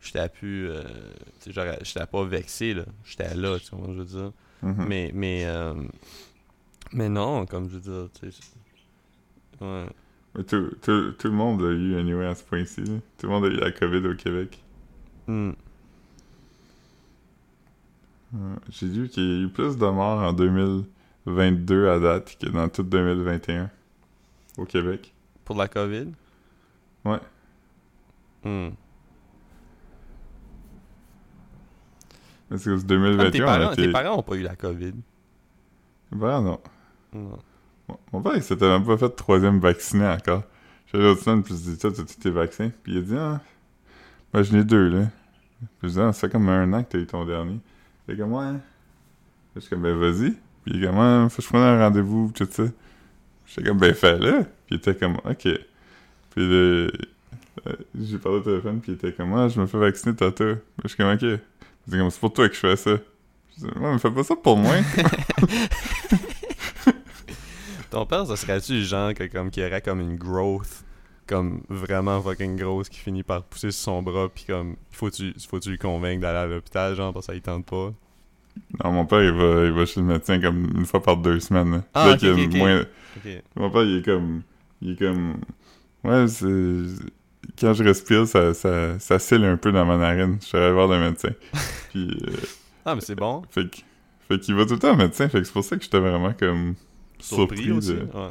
j'étais 0.00 0.28
plus, 0.28 0.70
euh, 0.70 0.82
j'étais 1.46 2.06
pas 2.06 2.24
vexé, 2.24 2.74
là, 2.74 2.84
j'étais 3.04 3.34
là, 3.34 3.58
tu 3.58 3.74
vois, 3.74 3.88
je 3.92 3.98
veux 3.98 4.04
dire. 4.04 4.32
Mhm. 4.62 4.84
Mais, 4.88 5.10
mais, 5.14 5.44
euh, 5.46 5.74
mais 6.92 7.08
non, 7.08 7.46
comme 7.46 7.68
je 7.68 7.74
veux 7.76 7.80
dire, 7.80 8.08
tu 8.20 8.30
sais, 8.30 8.42
ouais. 9.60 9.86
Tout, 10.46 10.70
tout, 10.82 11.12
tout 11.12 11.28
le 11.28 11.34
monde 11.34 11.62
a 11.62 11.70
eu 11.70 11.98
anyway 11.98 12.26
à 12.26 12.34
ce 12.34 12.44
point-ci. 12.44 12.84
Tout 12.84 13.26
le 13.26 13.28
monde 13.28 13.44
a 13.46 13.48
eu 13.48 13.56
la 13.56 13.72
COVID 13.72 14.06
au 14.06 14.14
Québec. 14.14 14.62
Ouais. 15.28 15.54
J'ai 18.68 18.86
lu 18.86 19.08
qu'il 19.08 19.22
y 19.22 19.40
a 19.40 19.44
eu 19.44 19.48
plus 19.48 19.78
de 19.78 19.86
morts 19.86 20.22
en 20.22 20.32
2022 20.34 21.88
à 21.88 21.98
date 21.98 22.36
que 22.38 22.48
dans 22.48 22.68
tout 22.68 22.82
2021. 22.82 23.70
au 24.58 24.64
Québec. 24.64 25.14
Pour 25.44 25.56
la 25.56 25.68
COVID? 25.68 26.08
Ouais. 27.04 27.20
Hmm. 28.44 28.70
Parce 32.48 32.64
que 32.64 32.76
c'est 32.76 32.84
Ah, 32.84 32.86
2021, 32.86 33.30
tes, 33.30 33.42
on 33.42 33.46
parents, 33.46 33.72
était... 33.72 33.82
tes 33.86 33.92
parents 33.92 34.18
ont 34.18 34.22
pas 34.22 34.34
eu 34.36 34.42
la 34.42 34.56
COVID. 34.56 34.92
Ben 36.12 36.40
non. 36.42 36.60
Non. 37.12 37.38
Mon- 37.88 37.98
Mon 38.12 38.22
père, 38.22 38.36
il 38.36 38.42
s'était 38.42 38.68
même 38.68 38.84
pas 38.84 38.96
fait 38.96 39.08
troisième 39.10 39.58
vacciné 39.60 40.06
encore. 40.06 40.42
J'ai 40.92 40.98
l'autre 40.98 41.22
semaine, 41.22 41.42
puis 41.42 41.54
je 41.54 41.70
dis, 41.70 41.78
toi, 41.78 41.90
t'as-tu 41.92 42.16
tes 42.16 42.30
vaccins? 42.30 42.70
Puis 42.82 42.92
il 42.94 42.98
a 42.98 43.00
dit, 43.02 43.16
ah, 43.16 43.40
ben 44.32 44.42
j'en 44.42 44.58
ai 44.58 44.64
deux, 44.64 44.88
là. 44.88 45.06
Puis 45.80 45.88
je 45.88 45.94
dis, 45.94 46.00
ah, 46.00 46.12
ça 46.12 46.26
fait 46.28 46.32
comme 46.32 46.48
un 46.48 46.72
an 46.72 46.82
que 46.84 46.90
t'as 46.90 46.98
eu 46.98 47.06
ton 47.06 47.24
dernier. 47.24 47.58
Il 48.08 48.14
est 48.14 48.18
comme, 48.18 48.32
ouais. 48.34 48.58
Je 49.54 49.60
suis 49.60 49.70
comme, 49.70 49.82
ben 49.82 49.96
vas-y. 49.96 50.30
Puis 50.64 50.74
il 50.74 50.84
est 50.84 50.86
comme, 50.86 50.98
ouais, 50.98 51.28
faut 51.28 51.36
que 51.38 51.42
je 51.42 51.48
prenne 51.48 51.62
un 51.62 51.78
rendez-vous, 51.78 52.30
tout 52.34 52.46
ça. 52.50 52.64
J'étais 53.46 53.68
comme, 53.68 53.78
ben 53.78 53.94
fais-le. 53.94 54.42
Puis 54.42 54.48
il 54.72 54.76
était 54.76 54.94
comme, 54.94 55.16
ok. 55.24 55.42
Puis 55.42 55.58
le... 56.36 56.90
euh, 57.66 57.72
j'ai 58.00 58.18
parlé 58.18 58.38
au 58.38 58.42
téléphone, 58.42 58.80
puis 58.80 58.92
il 58.92 58.94
était 58.96 59.12
comme, 59.12 59.34
ah, 59.34 59.48
je 59.48 59.60
me 59.60 59.66
fais 59.66 59.78
vacciner 59.78 60.14
tantôt. 60.14 60.54
Puis 60.54 60.82
je 60.84 60.88
suis 60.88 60.96
comme, 60.96 61.12
ok. 61.14 61.40
Dit 61.86 61.98
comme, 61.98 62.10
c'est 62.10 62.20
pour 62.20 62.32
toi 62.32 62.48
que 62.48 62.54
je 62.54 62.60
fais 62.60 62.76
ça. 62.76 62.96
Je 63.56 63.66
dis, 63.66 63.70
mais 63.80 63.98
fais 63.98 64.10
pas 64.10 64.24
ça 64.24 64.36
pour 64.36 64.56
moi. 64.56 64.74
Ton 67.90 68.04
père, 68.06 68.26
ça 68.26 68.36
serait-tu 68.36 68.74
le 68.74 68.82
genre 68.82 69.14
que, 69.14 69.24
comme, 69.24 69.50
qui 69.50 69.64
aurait 69.64 69.80
comme 69.80 70.00
une 70.00 70.16
growth, 70.16 70.84
comme 71.26 71.62
vraiment 71.68 72.20
fucking 72.20 72.56
grosse, 72.56 72.88
qui 72.88 72.98
finit 72.98 73.22
par 73.22 73.44
pousser 73.44 73.70
sur 73.70 73.84
son 73.84 74.02
bras, 74.02 74.28
pis 74.28 74.44
comme, 74.44 74.76
faut-tu 74.90 75.34
faut 75.48 75.58
-tu 75.58 75.70
lui 75.70 75.78
convaincre 75.78 76.20
d'aller 76.20 76.38
à 76.38 76.46
l'hôpital, 76.46 76.94
genre, 76.96 77.12
parce 77.12 77.26
que 77.26 77.32
ça 77.32 77.36
il 77.36 77.42
tente 77.42 77.66
pas? 77.66 77.92
Non, 78.82 78.92
mon 78.92 79.06
père, 79.06 79.22
il 79.22 79.32
va, 79.32 79.64
il 79.64 79.72
va 79.72 79.86
chez 79.86 80.00
le 80.00 80.06
médecin 80.06 80.40
comme 80.40 80.72
une 80.76 80.86
fois 80.86 81.02
par 81.02 81.16
deux 81.16 81.40
semaines. 81.40 81.82
Ah, 81.94 82.16
moins-. 82.54 82.84
Mon 83.54 83.70
père, 83.70 83.82
il 83.82 83.98
est 83.98 84.04
comme... 84.04 84.42
Il 84.82 84.92
est 84.92 84.98
comme... 84.98 85.36
Ouais, 86.04 86.26
c'est... 86.28 86.46
Quand 87.58 87.72
je 87.74 87.82
respire, 87.84 88.26
ça, 88.26 88.52
ça, 88.54 88.98
ça 88.98 89.18
scelle 89.18 89.44
un 89.44 89.56
peu 89.56 89.72
dans 89.72 89.84
ma 89.84 89.96
narine. 89.96 90.38
Je 90.40 90.46
suis 90.46 90.58
allé 90.58 90.72
voir 90.72 90.88
le 90.88 90.98
médecin. 90.98 91.30
Puis... 91.90 92.10
euh, 92.26 92.32
Ah, 92.84 92.94
mais 92.94 93.00
c'est 93.00 93.14
bon. 93.14 93.42
fait 93.50 93.70
que... 93.70 93.76
Fait 94.28 94.40
qu'il 94.40 94.54
va 94.56 94.64
tout 94.66 94.72
le 94.74 94.78
temps 94.80 94.92
au 94.92 94.96
médecin. 94.96 95.28
Fait 95.28 95.38
que 95.38 95.44
c'est 95.44 95.52
pour 95.52 95.62
ça 95.64 95.76
que 95.76 95.82
j'étais 95.84 96.00
vraiment 96.00 96.32
comme... 96.32 96.74
Surpris, 97.20 97.64
Surpris 97.64 97.72
aussi. 97.72 97.94
de- 97.94 98.00
Ouais. 98.12 98.30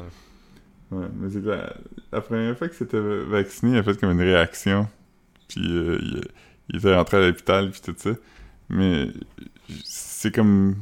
Ouais, 0.92 1.06
mais 1.18 1.30
c'est 1.30 1.44
la, 1.44 1.74
la 2.12 2.20
première 2.20 2.56
fois 2.56 2.68
que 2.68 2.74
c'était 2.76 3.00
vacciné, 3.00 3.72
il 3.72 3.78
a 3.78 3.82
fait 3.82 3.98
comme 3.98 4.12
une 4.12 4.20
réaction. 4.20 4.86
Puis 5.48 5.62
euh, 5.66 5.98
il, 6.00 6.22
il 6.68 6.76
était 6.76 6.94
rentré 6.94 7.16
à 7.16 7.20
l'hôpital, 7.26 7.70
puis 7.70 7.80
tout 7.80 7.94
ça. 7.96 8.10
Mais 8.68 9.08
c'est 9.84 10.32
comme... 10.34 10.76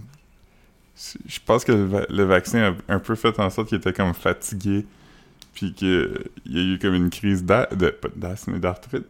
Je 1.27 1.39
pense 1.45 1.65
que 1.65 1.73
le, 1.73 1.85
va- 1.85 2.07
le 2.11 2.23
vaccin 2.25 2.75
a 2.89 2.95
un 2.95 2.99
peu 2.99 3.15
fait 3.15 3.39
en 3.41 3.51
sorte 3.51 3.69
qu'il 3.69 3.79
était 3.79 3.93
comme 3.93 4.15
fatigué. 4.15 4.85
Puis 5.55 5.73
qu'il 5.73 6.19
y 6.47 6.59
a 6.59 6.63
eu 6.75 6.79
comme 6.79 6.95
une 6.95 7.11
crise 7.11 7.45
d'a- 7.45 7.67
de- 7.67 7.91
pas 7.91 8.09
d'asthme, 8.15 8.53
mais 8.53 8.59
d'arthrite. 8.59 9.07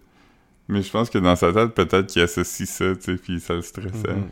Mais 0.68 0.82
je 0.82 0.90
pense 0.90 1.10
que 1.10 1.18
dans 1.18 1.36
sa 1.36 1.52
tête, 1.52 1.74
peut-être 1.74 2.06
qu'il 2.06 2.22
associe 2.22 2.68
ça, 2.68 2.94
tu 2.96 3.02
sais, 3.02 3.16
puis 3.16 3.40
ça 3.40 3.54
le 3.54 3.62
stressait. 3.62 4.14
Mhm. 4.14 4.28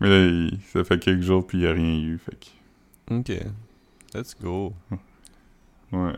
Mais 0.00 0.08
là, 0.08 0.26
il- 0.26 0.58
ça 0.72 0.84
fait 0.84 0.98
quelques 0.98 1.22
jours, 1.22 1.46
puis 1.46 1.58
il 1.58 1.60
n'y 1.62 1.66
a 1.66 1.72
rien 1.72 1.98
eu, 2.00 2.18
fait 2.18 2.36
que... 2.38 3.14
Ok. 3.14 3.32
Let's 4.14 4.36
go. 4.40 4.74
Ouais. 4.90 4.98
Ouais, 5.92 6.12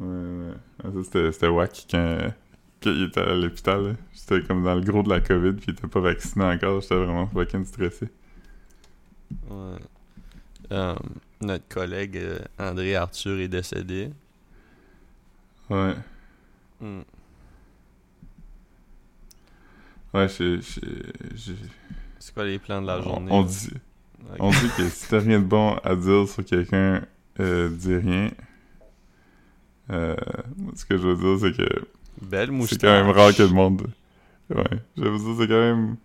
ouais. 0.00 0.54
Ah, 0.82 0.88
ça, 0.92 1.02
c'était, 1.04 1.32
c'était 1.32 1.48
wack 1.48 1.86
quand, 1.90 2.18
quand 2.82 2.90
il 2.90 3.04
était 3.04 3.20
à 3.20 3.34
l'hôpital. 3.34 3.84
là. 3.84 3.92
J'étais 4.12 4.42
comme 4.46 4.62
dans 4.64 4.74
le 4.74 4.80
gros 4.80 5.02
de 5.02 5.08
la 5.10 5.20
COVID, 5.20 5.52
puis 5.54 5.66
il 5.68 5.72
était 5.72 5.86
pas 5.88 6.00
vacciné 6.00 6.44
encore. 6.44 6.80
J'étais 6.80 6.96
vraiment 6.96 7.26
fucking 7.26 7.64
stressé. 7.64 8.08
Ouais. 9.48 9.78
Um, 10.70 10.96
notre 11.40 11.66
collègue 11.68 12.16
euh, 12.16 12.38
André 12.58 12.94
Arthur 12.96 13.38
est 13.40 13.48
décédé. 13.48 14.10
Ouais. 15.68 15.94
Hmm. 16.80 17.00
Ouais, 20.12 20.26
j'ai- 20.28 20.60
C'est 22.18 22.34
quoi 22.34 22.44
les 22.44 22.58
plans 22.58 22.82
de 22.82 22.86
la 22.88 23.00
journée? 23.00 23.30
on 23.30 23.42
dit, 23.44 23.70
on 24.40 24.50
dit 24.50 24.70
que 24.76 24.88
si 24.88 25.08
t'as 25.08 25.20
rien 25.20 25.38
de 25.40 25.44
bon 25.44 25.74
à 25.84 25.94
dire 25.94 26.28
sur 26.28 26.44
quelqu'un, 26.44 27.02
euh, 27.38 27.68
dis 27.70 27.94
rien. 27.96 28.30
Euh, 29.90 30.16
ce 30.74 30.84
que 30.84 30.96
je 30.96 31.06
veux 31.06 31.16
dire, 31.16 31.38
c'est 31.40 31.56
que 31.56 31.86
Belle 32.22 32.50
moustache. 32.50 32.78
c'est 32.80 32.86
quand 32.86 32.92
même 32.92 33.10
rare 33.10 33.34
que 33.34 33.42
le 33.42 33.48
monde... 33.48 33.86
Ouais. 34.50 34.64
Je 34.96 35.02
veux 35.04 35.18
dire, 35.18 35.34
c'est 35.38 35.48
quand 35.48 35.60
même... 35.60 35.96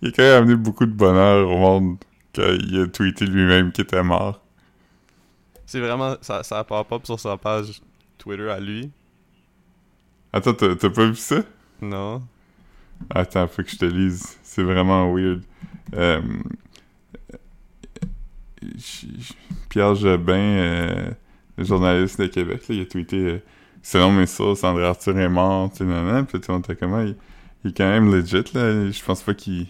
Il 0.00 0.08
a 0.08 0.12
quand 0.12 0.22
même 0.22 0.42
amené 0.42 0.56
beaucoup 0.56 0.86
de 0.86 0.92
bonheur 0.92 1.48
au 1.50 1.58
monde 1.58 1.96
quand 2.34 2.56
il 2.60 2.80
a 2.80 2.86
tweeté 2.86 3.26
lui-même 3.26 3.72
qu'il 3.72 3.84
était 3.84 4.02
mort. 4.02 4.42
C'est 5.68 5.80
vraiment. 5.80 6.16
Ça, 6.22 6.42
ça 6.42 6.64
pop-up 6.64 7.04
sur 7.04 7.20
sa 7.20 7.36
page 7.36 7.82
Twitter 8.16 8.48
à 8.50 8.58
lui. 8.58 8.90
Attends, 10.32 10.54
t'as 10.54 10.88
pas 10.88 11.06
vu 11.06 11.14
ça? 11.14 11.42
Non. 11.82 12.22
Attends, 13.10 13.46
faut 13.48 13.62
que 13.62 13.68
je 13.68 13.76
te 13.76 13.84
lise. 13.84 14.38
C'est 14.42 14.62
vraiment 14.62 15.12
weird. 15.12 15.42
Euh, 15.92 16.22
Pierre 19.68 19.94
Jobin, 19.94 20.32
euh, 20.32 21.10
le 21.58 21.64
journaliste 21.64 22.18
de 22.18 22.28
Québec, 22.28 22.66
là, 22.66 22.74
il 22.74 22.80
a 22.80 22.86
tweeté 22.86 23.16
euh, 23.16 23.42
Selon 23.82 24.10
mes 24.10 24.26
sources, 24.26 24.64
André 24.64 24.86
Arthur 24.86 25.18
est 25.18 25.28
mort, 25.28 25.70
tu 25.70 25.78
sais, 25.78 25.84
nan. 25.84 26.24
Puis 26.24 26.40
tout 26.40 26.46
le 26.48 26.54
monde 26.54 26.64
était 26.64 26.76
comment 26.76 27.02
il, 27.02 27.14
il 27.62 27.70
est 27.72 27.76
quand 27.76 27.88
même 27.88 28.10
legit, 28.10 28.42
là. 28.54 28.90
Je 28.90 29.04
pense 29.04 29.22
pas 29.22 29.34
qu'il 29.34 29.66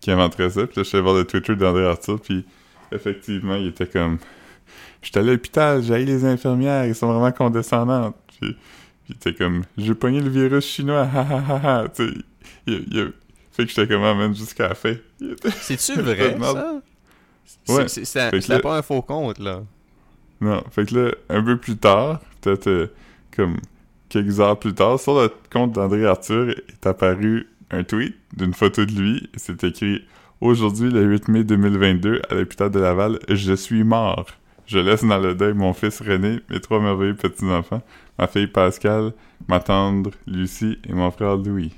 qu'il 0.00 0.14
inventerait 0.14 0.48
ça. 0.48 0.66
Puis 0.66 0.76
là, 0.76 0.82
je 0.82 0.88
suis 0.88 0.96
allé 0.96 1.04
voir 1.04 1.14
le 1.14 1.26
Twitter 1.26 1.54
d'André 1.54 1.84
Arthur, 1.84 2.18
puis 2.22 2.46
effectivement, 2.90 3.56
il 3.56 3.66
était 3.66 3.86
comme 3.86 4.16
J'étais 5.02 5.20
à 5.20 5.22
l'hôpital, 5.22 5.82
j'ai 5.82 6.04
les 6.04 6.24
infirmières, 6.24 6.86
ils 6.86 6.94
sont 6.94 7.12
vraiment 7.12 7.32
condescendantes. 7.32 8.16
Puis, 8.40 8.56
était 9.10 9.34
comme 9.34 9.64
J'ai 9.76 9.94
pogné 9.94 10.20
le 10.20 10.30
virus 10.30 10.64
chinois, 10.64 11.02
ha 11.02 11.20
ha 11.20 11.42
ha 11.48 11.82
ha. 11.82 11.88
Tu 11.88 12.24
fait 13.52 13.64
que 13.64 13.68
j'étais 13.68 13.86
comme, 13.86 14.02
ah, 14.02 14.14
man, 14.14 14.34
jusqu'à 14.34 14.68
la 14.68 14.74
fin. 14.74 14.94
C'est-tu 15.60 16.00
vrai, 16.00 16.36
ça? 16.40 16.80
Ouais. 17.68 17.88
C'était 17.88 18.60
pas 18.60 18.78
un 18.78 18.82
faux 18.82 19.02
compte, 19.02 19.38
là. 19.38 19.62
Non, 20.40 20.64
fait 20.70 20.86
que 20.86 20.94
là, 20.94 21.10
un 21.28 21.42
peu 21.42 21.56
plus 21.56 21.76
tard, 21.76 22.20
peut-être 22.40 22.66
euh, 22.66 22.86
comme 23.36 23.58
quelques 24.08 24.40
heures 24.40 24.58
plus 24.58 24.74
tard, 24.74 24.98
sur 24.98 25.20
le 25.20 25.30
compte 25.52 25.72
d'André 25.72 26.06
Arthur 26.06 26.50
est 26.50 26.86
apparu 26.86 27.48
un 27.70 27.84
tweet 27.84 28.16
d'une 28.36 28.54
photo 28.54 28.84
de 28.84 28.92
lui. 28.92 29.30
C'est 29.36 29.62
écrit 29.64 30.02
Aujourd'hui, 30.40 30.90
le 30.90 31.04
8 31.04 31.28
mai 31.28 31.44
2022, 31.44 32.22
à 32.28 32.34
l'hôpital 32.34 32.70
de 32.70 32.80
Laval, 32.80 33.20
je 33.28 33.52
suis 33.52 33.84
mort. 33.84 34.26
Je 34.66 34.78
laisse 34.78 35.04
dans 35.04 35.18
le 35.18 35.34
deuil 35.34 35.54
mon 35.54 35.72
fils 35.72 36.00
René, 36.00 36.40
mes 36.48 36.60
trois 36.60 36.80
merveilleux 36.80 37.16
petits-enfants, 37.16 37.82
ma 38.18 38.26
fille 38.26 38.46
Pascal, 38.46 39.12
ma 39.48 39.60
tendre 39.60 40.10
Lucie 40.26 40.78
et 40.88 40.92
mon 40.92 41.10
frère 41.10 41.36
Louis. 41.36 41.74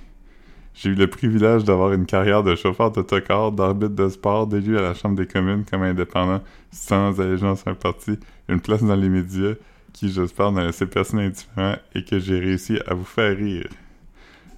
J'ai 0.74 0.90
eu 0.90 0.94
le 0.94 1.06
privilège 1.08 1.64
d'avoir 1.64 1.92
une 1.92 2.04
carrière 2.04 2.42
de 2.42 2.54
chauffeur 2.56 2.90
d'autocar, 2.90 3.52
d'arbitre 3.52 3.94
de 3.94 4.08
sport, 4.08 4.46
d'élu 4.46 4.76
à 4.76 4.82
la 4.82 4.94
Chambre 4.94 5.16
des 5.16 5.26
communes 5.26 5.64
comme 5.64 5.82
indépendant, 5.82 6.42
sans 6.72 7.20
allégeance 7.20 7.66
à 7.66 7.70
un 7.70 7.74
parti, 7.74 8.18
une 8.48 8.60
place 8.60 8.82
dans 8.82 8.96
les 8.96 9.08
médias, 9.08 9.54
qui 9.92 10.10
j'espère 10.10 10.50
n'a 10.52 10.66
laissé 10.66 10.86
personne 10.86 11.20
indifférent 11.20 11.76
et 11.94 12.04
que 12.04 12.18
j'ai 12.18 12.38
réussi 12.40 12.78
à 12.86 12.94
vous 12.94 13.04
faire 13.04 13.36
rire. 13.36 13.68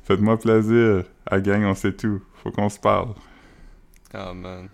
Faites-moi 0.05 0.39
plaisir, 0.39 1.05
à 1.27 1.41
gang 1.41 1.65
on 1.65 1.75
sait 1.75 1.93
tout, 1.93 2.23
faut 2.43 2.51
qu'on 2.51 2.71
se 2.71 2.79
parle. 2.79 3.11
Oh 4.15 4.33
man, 4.35 4.69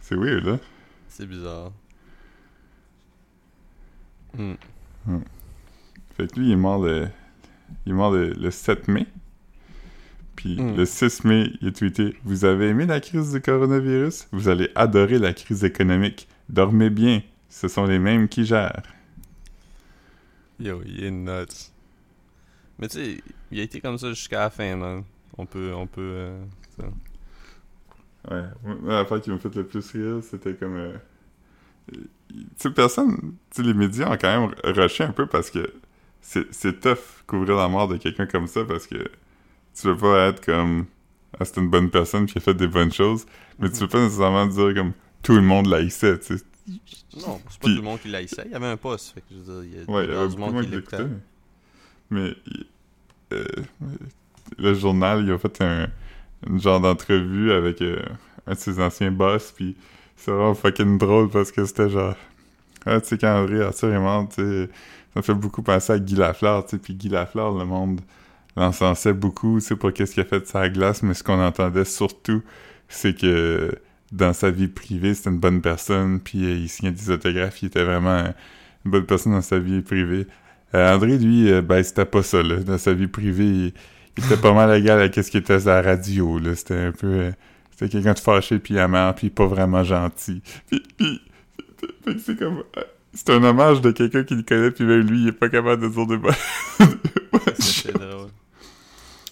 C'est 0.00 0.14
weird, 0.16 0.44
là? 0.44 0.58
c'est 1.08 1.26
bizarre. 1.26 1.72
Hmm. 4.36 4.54
Fait 6.16 6.26
que 6.30 6.38
lui, 6.40 6.46
il 6.48 6.52
est 6.52 6.56
mort 6.56 6.82
le, 6.82 7.08
il 7.84 7.92
est 7.92 7.94
mort 7.94 8.12
le, 8.12 8.30
le 8.32 8.50
7 8.50 8.88
mai. 8.88 9.06
Puis 10.36 10.60
Mm. 10.60 10.76
le 10.76 10.84
6 10.86 11.24
mai, 11.24 11.50
il 11.60 11.68
a 11.68 11.72
tweeté 11.72 12.14
«Vous 12.24 12.44
avez 12.44 12.68
aimé 12.68 12.86
la 12.86 13.00
crise 13.00 13.32
du 13.32 13.40
coronavirus? 13.40 14.28
Vous 14.32 14.48
allez 14.48 14.70
adorer 14.74 15.18
la 15.18 15.32
crise 15.32 15.64
économique. 15.64 16.28
Dormez 16.48 16.90
bien, 16.90 17.22
ce 17.48 17.68
sont 17.68 17.86
les 17.86 17.98
mêmes 17.98 18.28
qui 18.28 18.44
gèrent. 18.44 18.82
Yo, 20.58 20.82
il 20.84 21.04
est 21.04 21.10
nuts. 21.10 21.70
Mais 22.78 22.88
tu 22.88 22.96
sais, 22.98 23.22
il 23.50 23.60
a 23.60 23.62
été 23.62 23.80
comme 23.80 23.98
ça 23.98 24.10
jusqu'à 24.10 24.40
la 24.40 24.50
fin, 24.50 24.76
man. 24.76 25.04
On 25.38 25.46
peut, 25.46 25.72
on 25.74 25.86
peut... 25.86 26.00
euh, 26.02 26.44
ça.» 26.78 26.84
Ouais, 28.30 28.42
moi, 28.64 28.92
l'affaire 28.94 29.20
qui 29.20 29.30
m'a 29.30 29.38
fait 29.38 29.54
le 29.54 29.64
plus 29.66 29.90
rire, 29.92 30.22
c'était 30.22 30.54
comme... 30.54 30.76
euh, 30.76 30.96
Tu 32.58 32.70
personne... 32.72 33.34
Tu 33.54 33.62
les 33.62 33.74
médias 33.74 34.08
ont 34.12 34.16
quand 34.16 34.40
même 34.40 34.54
rushé 34.64 35.04
un 35.04 35.12
peu 35.12 35.26
parce 35.26 35.50
que 35.50 35.72
c'est 36.20 36.80
tough 36.80 36.98
couvrir 37.26 37.56
la 37.56 37.68
mort 37.68 37.88
de 37.88 37.96
quelqu'un 37.96 38.26
comme 38.26 38.46
ça 38.46 38.64
parce 38.64 38.86
que 38.86 38.96
tu 38.96 39.86
veux 39.86 39.96
pas 39.96 40.28
être 40.28 40.44
comme... 40.44 40.86
Ah, 41.38 41.44
c'est 41.44 41.58
une 41.58 41.68
bonne 41.68 41.90
personne 41.90 42.26
qui 42.26 42.38
a 42.38 42.40
fait 42.40 42.54
des 42.54 42.66
bonnes 42.66 42.92
choses, 42.92 43.26
mais 43.58 43.70
tu 43.70 43.80
veux 43.80 43.88
pas 43.88 44.00
nécessairement 44.00 44.46
dire 44.46 44.74
comme 44.74 44.92
tout 45.22 45.34
le 45.34 45.42
monde 45.42 45.66
l'haïssait, 45.66 46.18
tu 46.18 46.38
sais. 46.38 46.44
Non, 47.16 47.40
c'est 47.48 47.60
pas 47.60 47.66
Puis- 47.66 47.76
tout 47.76 47.82
le 47.82 47.82
monde 47.82 48.00
qui 48.00 48.08
l'a 48.08 48.22
essayé. 48.22 48.48
Il 48.48 48.52
y 48.52 48.54
avait 48.54 48.66
un 48.66 48.76
poste, 48.76 49.12
fait 49.14 49.20
que 49.20 49.26
je 49.30 49.36
veux 49.36 49.62
dire, 49.62 49.64
il 49.64 49.78
y 49.78 49.84
a, 49.84 49.90
Ouais, 49.94 50.04
il 50.06 50.12
y 50.12 50.16
avait 50.16 50.28
du 50.28 50.36
monde 50.36 50.54
monde 50.54 50.64
qui 50.64 50.70
l'écoutait. 50.70 51.06
Mais 52.10 52.34
euh, 53.32 53.44
le 54.58 54.74
journal, 54.74 55.24
il 55.24 55.30
a 55.30 55.38
fait 55.38 55.60
un 55.60 55.88
une 56.46 56.60
genre 56.60 56.80
d'entrevue 56.80 57.50
avec 57.52 57.82
euh, 57.82 58.00
un 58.46 58.52
de 58.52 58.58
ses 58.58 58.80
anciens 58.80 59.10
boss, 59.10 59.52
puis 59.54 59.76
c'est 60.16 60.30
vraiment 60.30 60.54
fucking 60.54 60.98
drôle 60.98 61.28
parce 61.30 61.52
que 61.52 61.64
c'était 61.64 61.88
genre... 61.88 62.14
Ah, 62.84 63.00
tu 63.00 63.08
sais, 63.08 63.18
quand 63.18 63.42
André 63.42 63.66
tu 63.70 63.76
sais, 63.78 63.90
ça 63.90 65.20
me 65.20 65.22
fait 65.22 65.34
beaucoup 65.34 65.62
penser 65.62 65.92
à 65.92 65.98
Guy 65.98 66.14
Lafleur, 66.14 66.64
tu 66.64 66.72
sais, 66.72 66.78
puis 66.78 66.94
Guy 66.94 67.08
Lafleur, 67.08 67.56
le 67.56 67.64
monde 67.64 68.00
l'encensait 68.56 69.12
beaucoup, 69.12 69.58
tu 69.60 69.66
sais, 69.66 69.76
pour 69.76 69.92
qu'est-ce 69.92 70.14
qu'il 70.14 70.22
a 70.22 70.26
fait 70.26 70.40
de 70.40 70.46
sa 70.46 70.68
glace, 70.68 71.02
mais 71.02 71.14
ce 71.14 71.22
qu'on 71.22 71.40
entendait 71.40 71.84
surtout, 71.84 72.42
c'est 72.88 73.18
que 73.18 73.72
dans 74.12 74.32
sa 74.32 74.50
vie 74.50 74.68
privée, 74.68 75.14
c'était 75.14 75.30
une 75.30 75.38
bonne 75.38 75.60
personne, 75.60 76.20
puis 76.20 76.44
euh, 76.44 76.54
il 76.54 76.68
signait 76.68 76.92
des 76.92 77.10
autographes, 77.10 77.62
il 77.62 77.66
était 77.66 77.84
vraiment 77.84 78.24
une 78.84 78.90
bonne 78.90 79.06
personne 79.06 79.32
dans 79.32 79.42
sa 79.42 79.58
vie 79.58 79.82
privée. 79.82 80.26
Euh, 80.74 80.94
André, 80.94 81.18
lui, 81.18 81.50
euh, 81.50 81.62
ben, 81.62 81.82
c'était 81.82 82.04
pas 82.04 82.22
ça, 82.22 82.42
là. 82.42 82.56
Dans 82.56 82.78
sa 82.78 82.92
vie 82.92 83.08
privée, 83.08 83.44
il, 83.44 84.24
était 84.24 84.36
pas 84.36 84.52
mal 84.52 84.74
égal 84.78 85.00
à 85.00 85.22
ce 85.22 85.30
qu'il 85.30 85.40
était 85.40 85.68
à 85.68 85.82
la 85.82 85.82
radio, 85.82 86.38
là. 86.38 86.54
C'était 86.54 86.74
un 86.74 86.92
peu... 86.92 87.32
c'était 87.76 87.90
quelqu'un 87.92 88.14
de 88.14 88.18
fâché, 88.18 88.58
puis 88.58 88.78
amer, 88.78 89.14
puis 89.14 89.30
pas 89.30 89.46
vraiment 89.46 89.84
gentil. 89.84 90.42
Puis, 90.70 90.82
puis, 90.96 91.20
c'est 92.24 92.38
comme... 92.38 92.62
euh, 92.76 92.82
C'est 93.12 93.30
un 93.30 93.44
hommage 93.44 93.80
de 93.82 93.90
quelqu'un 93.90 94.24
qui 94.24 94.34
le 94.34 94.42
connaît, 94.42 94.70
puis 94.70 94.84
même 94.84 95.06
lui, 95.06 95.22
il 95.22 95.28
est 95.28 95.32
pas 95.32 95.48
capable 95.48 95.82
de 95.82 95.88
dire 95.88 96.06
des 96.06 96.16
bonnes... 96.16 96.32
C'est 97.58 97.92
drôle. 97.92 98.30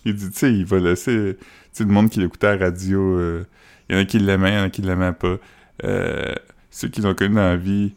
Il 0.05 0.15
dit, 0.15 0.31
tu 0.31 0.39
sais, 0.39 0.53
il 0.53 0.65
va 0.67 0.79
laisser... 0.79 1.37
Tu 1.41 1.47
sais, 1.73 1.85
le 1.85 1.91
monde 1.91 2.11
qui 2.11 2.21
l'écoutait 2.21 2.49
à 2.49 2.57
la 2.57 2.67
radio, 2.67 3.01
euh, 3.19 3.45
il 3.89 3.97
y 3.97 3.99
en 3.99 4.03
a 4.03 4.05
qui 4.05 4.19
l'aimaient, 4.19 4.53
il 4.53 4.57
y 4.57 4.61
en 4.61 4.65
a 4.65 4.71
qui 4.71 4.83
l'aimaient 4.83 5.13
pas. 5.13 5.37
Euh, 5.85 6.33
ceux 6.71 6.89
qui 6.89 7.01
l'ont 7.01 7.15
connu 7.15 7.35
dans 7.35 7.41
la 7.41 7.57
vie, 7.57 7.95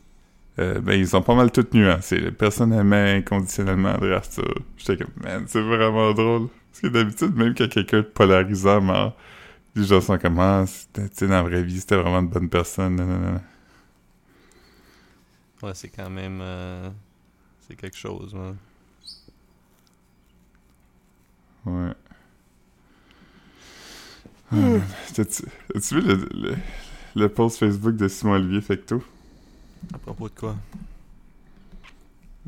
euh, 0.59 0.79
ben, 0.79 0.93
ils 0.93 1.07
sont 1.07 1.21
pas 1.21 1.35
mal 1.35 1.51
tous 1.51 1.65
nuancés. 1.73 2.19
là. 2.19 2.31
Personne 2.31 2.73
aimait 2.73 3.17
inconditionnellement 3.17 3.89
André 3.89 4.13
Arthur. 4.13 4.55
J'étais 4.77 4.97
comme, 5.03 5.13
man, 5.23 5.43
c'est 5.47 5.61
vraiment 5.61 6.13
drôle. 6.13 6.47
Parce 6.71 6.81
que 6.81 6.87
d'habitude, 6.87 7.35
même 7.35 7.53
quand 7.55 7.67
quelqu'un 7.69 7.97
de 7.97 8.01
polarisant 8.03 8.81
meurt, 8.81 9.15
les 9.79 9.85
gens 9.87 10.01
sont 10.01 10.17
comme, 10.17 10.39
ah, 10.39 10.65
c'était- 10.67 11.09
tu 11.09 11.15
sais, 11.17 11.27
dans 11.27 11.33
la 11.35 11.43
vraie 11.43 11.63
vie, 11.63 11.79
c'était 11.79 11.95
vraiment 11.95 12.19
une 12.19 12.27
bonne 12.29 12.49
personne. 12.49 12.95
Non, 12.95 13.05
non, 13.05 13.19
non. 13.19 13.41
Ouais, 15.63 15.73
c'est 15.73 15.89
quand 15.89 16.09
même. 16.09 16.39
euh, 16.41 16.89
c'est 17.67 17.75
quelque 17.75 17.97
chose, 17.97 18.33
man. 18.33 18.55
Ouais. 21.65 21.93
Ah. 24.51 24.55
T'as-tu 25.13 25.43
as-tu 25.75 25.95
vu 25.95 26.01
le, 26.01 26.15
le, 26.33 26.55
le 27.15 27.29
post 27.29 27.57
Facebook 27.59 27.95
de 27.97 28.07
Simon-Olivier 28.07 28.61
Fecteau? 28.61 29.03
À 29.93 29.97
propos 29.97 30.29
de 30.29 30.33
quoi? 30.35 30.55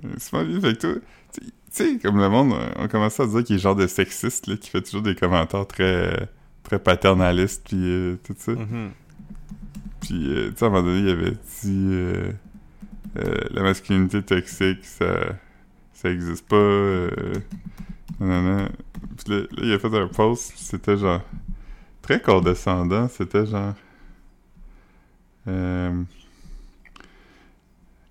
Euh, 0.06 0.10
Simon-Olivier 0.18 0.62
Fecteau, 0.62 0.96
tu 1.34 1.42
sais, 1.72 2.00
comme 2.00 2.18
le 2.20 2.30
monde, 2.30 2.54
on 2.78 2.88
commençait 2.88 3.24
à 3.24 3.28
dire 3.28 3.44
qu'il 3.44 3.58
est 3.58 3.60
genre 3.60 3.76
de 3.76 3.88
sexiste, 3.88 4.48
là, 4.48 4.56
qui 4.56 4.70
fait 4.70 4.82
toujours 4.82 5.02
des 5.02 5.16
commentaires 5.16 5.68
très, 5.68 6.30
très 6.70 6.80
paternalistes, 6.80 7.64
puis 7.68 7.78
euh, 7.82 8.16
tout 8.24 8.36
ça. 8.38 8.52
Mhm. 8.52 8.92
Puis, 10.02 10.30
euh, 10.30 10.52
tu 10.52 10.58
sais, 10.58 10.66
à 10.66 10.68
un 10.68 10.72
moment 10.72 10.84
donné, 10.84 11.00
il 11.00 11.10
avait 11.10 11.32
dit 11.32 11.90
euh, 11.92 12.32
la 13.50 13.64
masculinité 13.64 14.22
toxique, 14.22 14.86
ça, 14.86 15.36
ça 15.94 16.12
existe 16.12 16.48
pas. 16.48 16.56
Non, 18.20 18.28
non, 18.28 18.42
non. 18.42 18.70
Puis 19.18 19.34
là, 19.34 19.40
là, 19.40 19.64
il 19.64 19.74
a 19.74 19.80
fait 19.80 19.98
un 19.98 20.08
post, 20.08 20.54
c'était 20.58 20.96
genre 20.96 21.22
très 22.04 22.22
condescendant. 22.22 23.08
C'était 23.08 23.48
genre. 23.48 23.74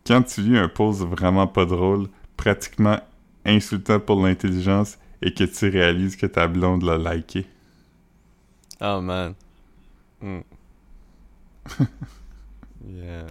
quand 0.04 0.22
tu 0.22 0.40
lis 0.40 0.58
un 0.58 0.68
post 0.68 1.02
vraiment 1.02 1.46
pas 1.46 1.64
drôle, 1.64 2.08
pratiquement 2.36 2.98
insultant 3.46 4.00
pour 4.00 4.20
l'intelligence, 4.26 4.98
et 5.22 5.32
que 5.32 5.44
tu 5.44 5.68
réalises 5.68 6.16
que 6.16 6.26
ta 6.26 6.48
blonde 6.48 6.82
l'a 6.82 6.98
liké. 6.98 7.46
Oh, 8.80 9.00
man. 9.00 9.34
Mm. 10.22 10.42
yeah. 12.86 13.26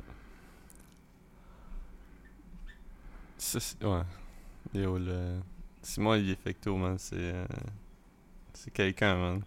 Ça, 3.37 3.59
c'est- 3.59 3.83
ouais. 3.83 4.01
Yo, 4.73 4.97
le... 4.97 5.39
Simon 5.81 6.11
Olivier 6.11 6.35
Fecto, 6.35 6.75
man, 6.75 6.97
c'est... 6.97 7.15
euh, 7.17 7.45
C'est 8.53 8.71
quelqu'un, 8.73 9.15
man. 9.15 9.41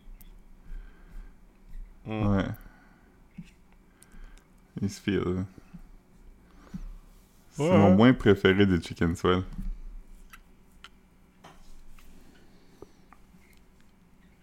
Mm. 2.07 2.27
Ouais. 2.27 2.47
Il 4.81 4.91
se 4.91 5.01
file. 5.01 5.19
là. 5.25 5.45
C'est 7.51 7.63
Ouais, 7.63 7.77
mon 7.77 7.91
ouais. 7.91 7.97
moins 7.97 8.13
préféré 8.15 8.65
des 8.67 8.81
Chicken 8.81 9.15
Swell. 9.15 9.43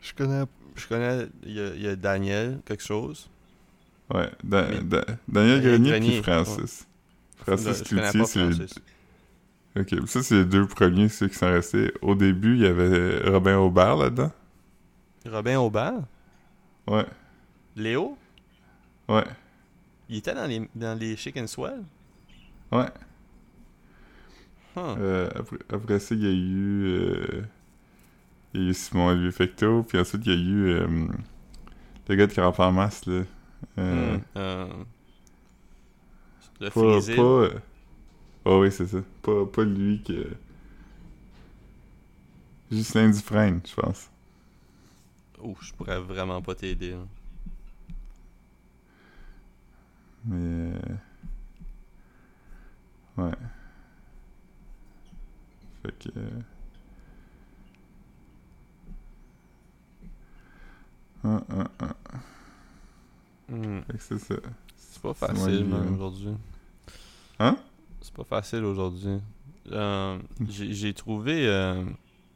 Je 0.01 0.13
connais... 0.13 0.43
Je 0.77 0.87
connais... 0.87 1.27
Il 1.43 1.51
y, 1.53 1.59
a, 1.61 1.75
il 1.75 1.81
y 1.81 1.87
a 1.87 1.95
Daniel, 1.95 2.59
quelque 2.65 2.83
chose. 2.83 3.29
Ouais. 4.13 4.29
Da- 4.43 4.67
Mais- 4.69 4.81
Da- 4.81 5.05
Daniel 5.27 5.61
Grenier 5.61 5.91
Grenier, 5.91 6.11
puis 6.11 6.23
Francis. 6.23 6.87
Francis 7.37 7.81
Cloutier, 7.83 8.25
c'est. 8.25 8.67
Ok, 9.77 9.95
ça 10.07 10.23
c'est 10.23 10.35
les 10.35 10.45
deux 10.45 10.67
premiers, 10.67 11.07
ceux 11.09 11.27
qui 11.27 11.35
sont 11.35 11.47
restés. 11.51 11.93
Au 12.01 12.15
début, 12.15 12.55
il 12.55 12.61
y 12.63 12.65
avait 12.67 13.29
Robin 13.29 13.57
Aubert 13.59 13.95
là-dedans. 13.95 14.31
Robin 15.25 15.59
Aubert? 15.59 16.07
Ouais, 16.87 17.05
Léo? 17.77 18.17
ouais, 19.07 19.25
Il 20.09 20.17
était 20.17 20.33
dans 20.33 20.47
les, 20.47 20.69
dans 20.75 20.99
les 20.99 21.15
Chicken 21.15 21.47
Swell? 21.47 21.83
ouais. 22.71 22.91
Huh. 24.75 24.95
Euh, 24.97 25.29
après, 25.35 25.57
après 25.73 25.99
ça, 25.99 26.15
il 26.15 26.23
y 26.23 26.27
a 26.27 26.31
eu... 26.31 26.83
euh, 26.85 27.41
Il 28.57 28.63
y 28.63 28.67
a 28.67 28.69
eu 28.71 28.73
Simon 28.73 29.31
Fecteau, 29.31 29.83
puis 29.83 29.99
ensuite 29.99 30.25
il 30.25 30.31
y 30.33 30.35
a 30.35 30.39
eu 30.39 30.67
euh, 30.69 31.07
le 32.09 32.15
gars 32.15 32.27
de 32.27 32.33
Caramp 32.33 32.55
en 32.57 32.71
masse, 32.71 33.05
là. 33.05 33.23
Euh, 33.77 34.17
Hmm, 34.17 34.21
euh, 34.35 34.67
Le 36.59 36.69
Pas, 36.69 37.01
pas... 37.15 37.61
Oh 38.45 38.61
oui, 38.61 38.71
c'est 38.71 38.87
ça. 38.87 38.99
Pas, 39.21 39.45
pas 39.45 39.63
lui 39.63 40.01
que... 40.03 40.35
Ghislain 42.71 43.09
Dufresne, 43.11 43.59
je 43.65 43.73
pense. 43.75 44.09
Ouh, 45.41 45.55
je 45.61 45.73
pourrais 45.73 45.99
vraiment 45.99 46.41
pas 46.41 46.53
t'aider. 46.55 46.93
hein. 46.93 47.07
Mais... 50.25 50.73
Ouais. 53.17 53.31
Fait 55.83 55.91
que... 55.99 56.09
Hmm, 63.49 63.79
c'est 63.99 64.19
ça. 64.19 64.35
C'est 64.75 65.01
pas 65.01 65.13
facile, 65.13 65.67
aujourd'hui. 65.93 66.33
Hein? 67.39 67.57
C'est 68.01 68.13
pas 68.13 68.23
facile 68.23 68.63
aujourd'hui. 68.65 69.19
Euh, 69.71 70.17
j'ai 70.49 70.93
trouvé... 70.93 71.47
euh, 71.47 71.83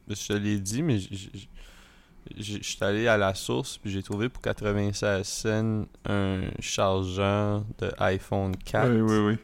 je 0.08 0.28
te 0.28 0.32
l'ai 0.32 0.58
dit, 0.58 0.82
mais 0.82 0.98
je 0.98 2.58
suis 2.62 2.78
allé 2.84 3.06
à 3.08 3.16
la 3.16 3.34
source, 3.34 3.78
puis 3.78 3.90
j'ai 3.90 4.02
trouvé 4.02 4.28
pour 4.28 4.42
96 4.42 5.26
cents 5.26 5.86
un 6.06 6.42
chargeur 6.60 7.64
de 7.78 7.92
iPhone 7.98 8.56
4. 8.56 8.90
Oui, 8.90 9.00
oui, 9.00 9.18
oui. 9.18 9.38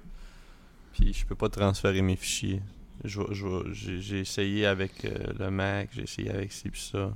Puis 0.92 1.12
je 1.12 1.26
peux 1.26 1.34
pas 1.34 1.48
transférer 1.48 2.02
mes 2.02 2.16
fichiers. 2.16 2.62
J'ai 3.04 3.22
j'ai 3.72 4.20
essayé 4.20 4.66
avec 4.66 5.04
euh, 5.04 5.16
le 5.38 5.50
Mac, 5.50 5.90
j'ai 5.92 6.02
essayé 6.02 6.30
avec 6.30 6.52
ci 6.52 6.68
pis 6.70 6.90
ça. 6.92 7.12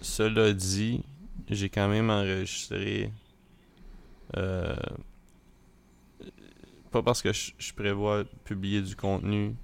Cela 0.00 0.52
dit, 0.52 1.02
j'ai 1.48 1.68
quand 1.68 1.88
même 1.88 2.10
enregistré. 2.10 3.10
euh, 4.36 4.74
pas 6.90 7.02
parce 7.02 7.22
que 7.22 7.32
je, 7.32 7.52
je 7.58 7.72
prévois 7.72 8.24
publier 8.44 8.82
du 8.82 8.96
contenu, 8.96 9.54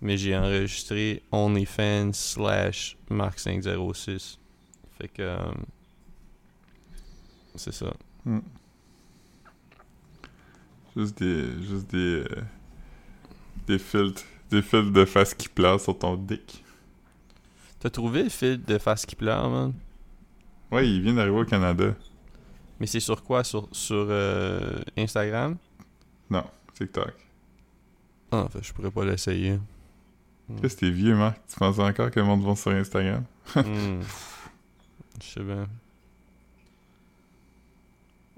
mais 0.00 0.16
j'ai 0.16 0.36
enregistré 0.36 1.22
OnlyFans 1.32 2.12
slash 2.12 2.96
Mark506. 3.10 4.38
Fait 4.98 5.08
que. 5.08 5.22
euh, 5.22 5.38
c'est 7.54 7.72
ça. 7.72 7.92
Hmm. 8.24 8.40
Juste 10.96 11.18
des... 11.18 11.62
Juste 11.62 11.90
des... 11.90 12.24
euh, 12.30 12.42
Des 13.66 13.78
filtres... 13.78 14.24
Des 14.50 14.62
filtres 14.62 14.92
de 14.92 15.04
face 15.04 15.34
qui 15.34 15.48
placent 15.48 15.84
sur 15.84 15.98
ton 15.98 16.16
dick. 16.16 16.64
T'as 17.78 17.90
trouvé 17.90 18.24
le 18.24 18.28
fil 18.28 18.62
de 18.62 18.78
face 18.78 19.04
qui 19.06 19.16
pleure, 19.16 19.48
man? 19.50 19.72
Ouais, 20.72 20.88
il 20.88 21.02
vient 21.02 21.14
d'arriver 21.14 21.38
au 21.38 21.44
Canada. 21.44 21.94
Mais 22.80 22.86
c'est 22.86 23.00
sur 23.00 23.22
quoi? 23.22 23.44
Sur, 23.44 23.68
sur 23.72 24.06
euh, 24.08 24.80
Instagram? 24.96 25.56
Non, 26.30 26.44
TikTok. 26.74 27.12
Ah, 28.32 28.48
fait, 28.50 28.62
je 28.62 28.72
pourrais 28.72 28.90
pas 28.90 29.04
l'essayer. 29.04 29.58
Qu'est-ce 30.60 30.76
que 30.76 30.80
t'es 30.80 30.90
vieux, 30.90 31.14
Marc? 31.16 31.40
Tu 31.48 31.56
penses 31.56 31.78
encore 31.78 32.10
que 32.10 32.20
le 32.20 32.26
monde 32.26 32.44
va 32.44 32.54
sur 32.56 32.70
Instagram? 32.72 33.24
Hmm. 33.54 34.00
Je 35.20 35.26
sais 35.26 35.42
bien. 35.42 35.66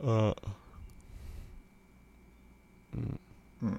Ah. 0.05 0.35
Hmm. 3.61 3.75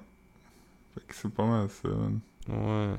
Fait 0.94 1.06
que 1.06 1.14
c'est 1.14 1.32
pas 1.32 1.46
mal 1.46 1.68
ça, 1.70 1.88
man. 1.88 2.20
Ouais. 2.48 2.96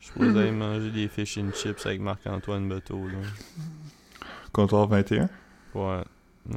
Je 0.00 0.10
pourrais 0.12 0.28
aller 0.30 0.50
manger 0.50 0.90
des 0.90 1.08
fish 1.08 1.38
and 1.38 1.50
chips 1.52 1.84
avec 1.86 2.00
Marc-Antoine 2.00 2.68
Beto, 2.68 3.06
là. 3.06 3.18
Comptoir 4.52 4.88
21? 4.88 5.28
Ouais. 5.74 6.02
ouais. 6.50 6.56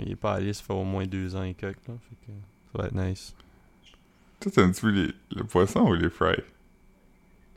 Il 0.00 0.12
est 0.12 0.16
pas 0.16 0.34
allé, 0.34 0.52
ça 0.52 0.62
fait 0.62 0.72
au 0.72 0.84
moins 0.84 1.06
deux 1.06 1.34
ans 1.36 1.42
et 1.42 1.54
quelques, 1.54 1.86
là. 1.88 1.94
Fait 2.08 2.16
que 2.26 2.32
Ça 2.72 2.78
va 2.78 2.86
être 2.86 2.94
nice. 2.94 3.34
Toi, 4.40 4.52
t'aimes-tu 4.52 4.90
les, 4.92 5.14
le 5.34 5.44
poisson 5.44 5.80
ou 5.80 5.94
les 5.94 6.08
fries? 6.10 6.42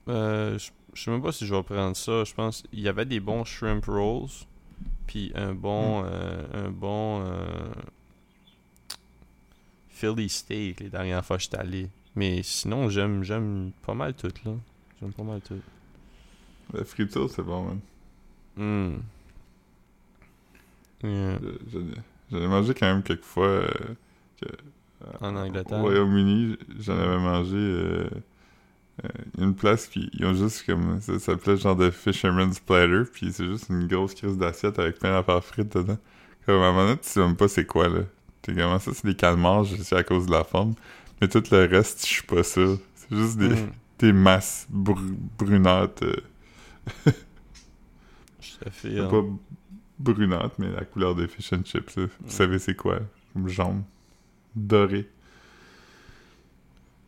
Euh, 0.10 0.58
je 0.94 1.04
sais 1.04 1.12
même 1.12 1.22
pas 1.22 1.32
si 1.32 1.46
je 1.46 1.54
vais 1.54 1.64
prendre 1.64 1.96
ça. 1.96 2.24
Je 2.24 2.34
pense 2.34 2.64
il 2.72 2.80
y 2.80 2.88
avait 2.88 3.06
des 3.06 3.20
bons 3.20 3.44
shrimp 3.46 3.86
rolls. 3.86 4.30
Puis 5.06 5.32
un 5.36 5.54
bon. 5.54 6.04
euh, 6.06 6.44
un 6.54 6.70
bon. 6.70 7.22
euh, 7.26 7.46
Philly 9.90 10.30
steak 10.30 10.80
les 10.80 10.90
dernières 10.90 11.26
fois 11.26 11.38
que 11.38 11.44
j'étais 11.44 11.58
allé. 11.58 11.90
Mais 12.16 12.42
sinon, 12.44 12.90
j'aime 12.90 13.24
j'aime 13.24 13.72
pas 13.86 13.94
mal 13.94 14.14
tout, 14.14 14.32
là. 14.46 14.52
J'aime 15.02 15.14
pas 15.14 15.24
mal 15.24 15.42
tout. 15.42 15.60
La 16.74 16.84
friture, 16.84 17.30
c'est 17.30 17.44
bon, 17.44 17.64
man. 17.64 17.80
Hmm. 18.58 18.98
Yeah. 21.04 21.40
Je- 21.72 21.80
J'en 22.32 22.38
ai- 22.42 22.48
mangé 22.48 22.74
quand 22.74 22.88
même 22.88 23.04
quelques 23.04 23.24
fois. 23.24 23.46
euh, 23.48 23.70
que- 24.42 24.48
En 25.22 25.36
Angleterre. 25.36 25.78
Au 25.80 25.84
Royaume-Uni, 25.84 26.58
j'en 26.80 26.98
avais 26.98 27.20
mangé 27.20 27.56
euh, 27.56 28.10
euh, 29.06 29.08
une 29.38 29.54
place, 29.56 29.88
puis 29.88 30.10
ils 30.14 30.26
ont 30.26 30.34
juste 30.34 30.66
comme. 30.66 31.00
Ça 31.02 31.20
s'appelait 31.20 31.56
genre 31.56 31.76
de 31.76 31.92
Fisherman's 31.92 32.60
Platter, 32.60 33.04
puis 33.12 33.32
c'est 33.32 33.46
juste 33.46 33.70
une 33.70 33.88
grosse 33.88 34.16
crise 34.16 34.38
d'assiette 34.38 34.80
avec 34.80 34.98
plein 35.00 35.12
d'affaires 35.12 35.44
frites 35.44 35.78
dedans. 35.78 35.98
Comme 36.46 36.62
à 36.62 36.66
un 36.66 36.72
moment 36.72 36.86
donné, 36.88 36.98
tu 37.00 37.08
sais 37.10 37.20
même 37.20 37.36
pas 37.36 37.48
c'est 37.48 37.66
quoi, 37.66 37.88
là. 37.90 38.00
T'es 38.42 38.54
comment 38.56 38.80
ça, 38.80 38.92
c'est 38.94 39.06
des 39.06 39.16
calmars, 39.16 39.64
je 39.66 39.76
sais 39.78 39.96
à 39.96 40.04
cause 40.04 40.26
de 40.26 40.32
la 40.32 40.44
forme. 40.44 40.74
Mais 41.22 41.28
tout 41.28 41.44
le 41.52 41.66
reste, 41.66 42.02
je 42.02 42.06
suis 42.12 42.24
pas 42.24 42.44
sûr. 42.44 42.80
C'est 42.96 43.16
juste 43.16 43.38
des, 43.38 43.50
Hmm. 43.50 43.70
Des 44.00 44.14
masses 44.14 44.68
bru- 44.70 45.18
brunâtres. 45.38 46.04
euh, 46.06 46.16
Je 48.40 48.54
c'est 48.72 49.08
pas 49.10 49.22
brunâtre, 50.00 50.56
mais 50.60 50.72
la 50.72 50.86
couleur 50.86 51.16
des 51.16 51.28
fish 51.28 51.52
and 51.54 51.64
chips, 51.64 51.96
là. 51.98 52.06
Vous 52.22 52.30
savez 52.30 52.60
c'est 52.60 52.76
quoi? 52.76 53.00
Jaune. 53.46 53.84
Doré. 54.56 55.10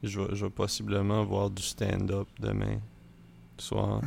Je 0.04 0.20
vais, 0.22 0.36
je 0.36 0.46
vais 0.46 0.52
possiblement 0.52 1.24
voir 1.26 1.50
du 1.50 1.62
stand-up 1.62 2.28
demain 2.40 2.80
soir. 3.58 4.02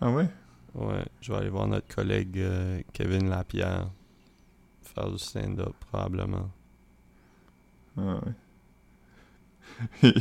Ah 0.00 0.10
ouais? 0.10 0.28
Ouais, 0.74 1.04
je 1.20 1.32
vais 1.32 1.38
aller 1.38 1.48
voir 1.50 1.66
notre 1.66 1.92
collègue 1.94 2.38
euh, 2.38 2.80
Kevin 2.92 3.28
Lapierre 3.28 3.90
faire 4.82 5.10
du 5.10 5.18
stand-up 5.18 5.74
probablement. 5.90 6.50
Ah 7.96 8.14
ouais. 8.24 8.32
il 10.02 10.12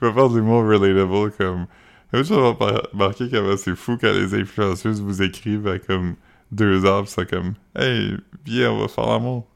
va 0.00 0.12
faire 0.12 0.28
du 0.30 0.42
mot 0.42 0.60
relatable 0.66 1.32
comme. 1.32 1.66
Par- 2.10 2.88
marquer 2.94 3.28
comment 3.28 3.56
c'est 3.56 3.76
fou 3.76 3.98
quand 4.00 4.12
les 4.12 4.34
influenceuses 4.34 5.02
vous 5.02 5.20
écrivent 5.22 5.68
à 5.68 5.78
comme 5.78 6.16
deux 6.50 6.86
heures, 6.86 7.06
c'est 7.06 7.28
comme 7.28 7.54
Hey, 7.76 8.16
viens, 8.46 8.72
on 8.72 8.80
va 8.80 8.88
faire 8.88 9.06
l'amour. 9.06 9.46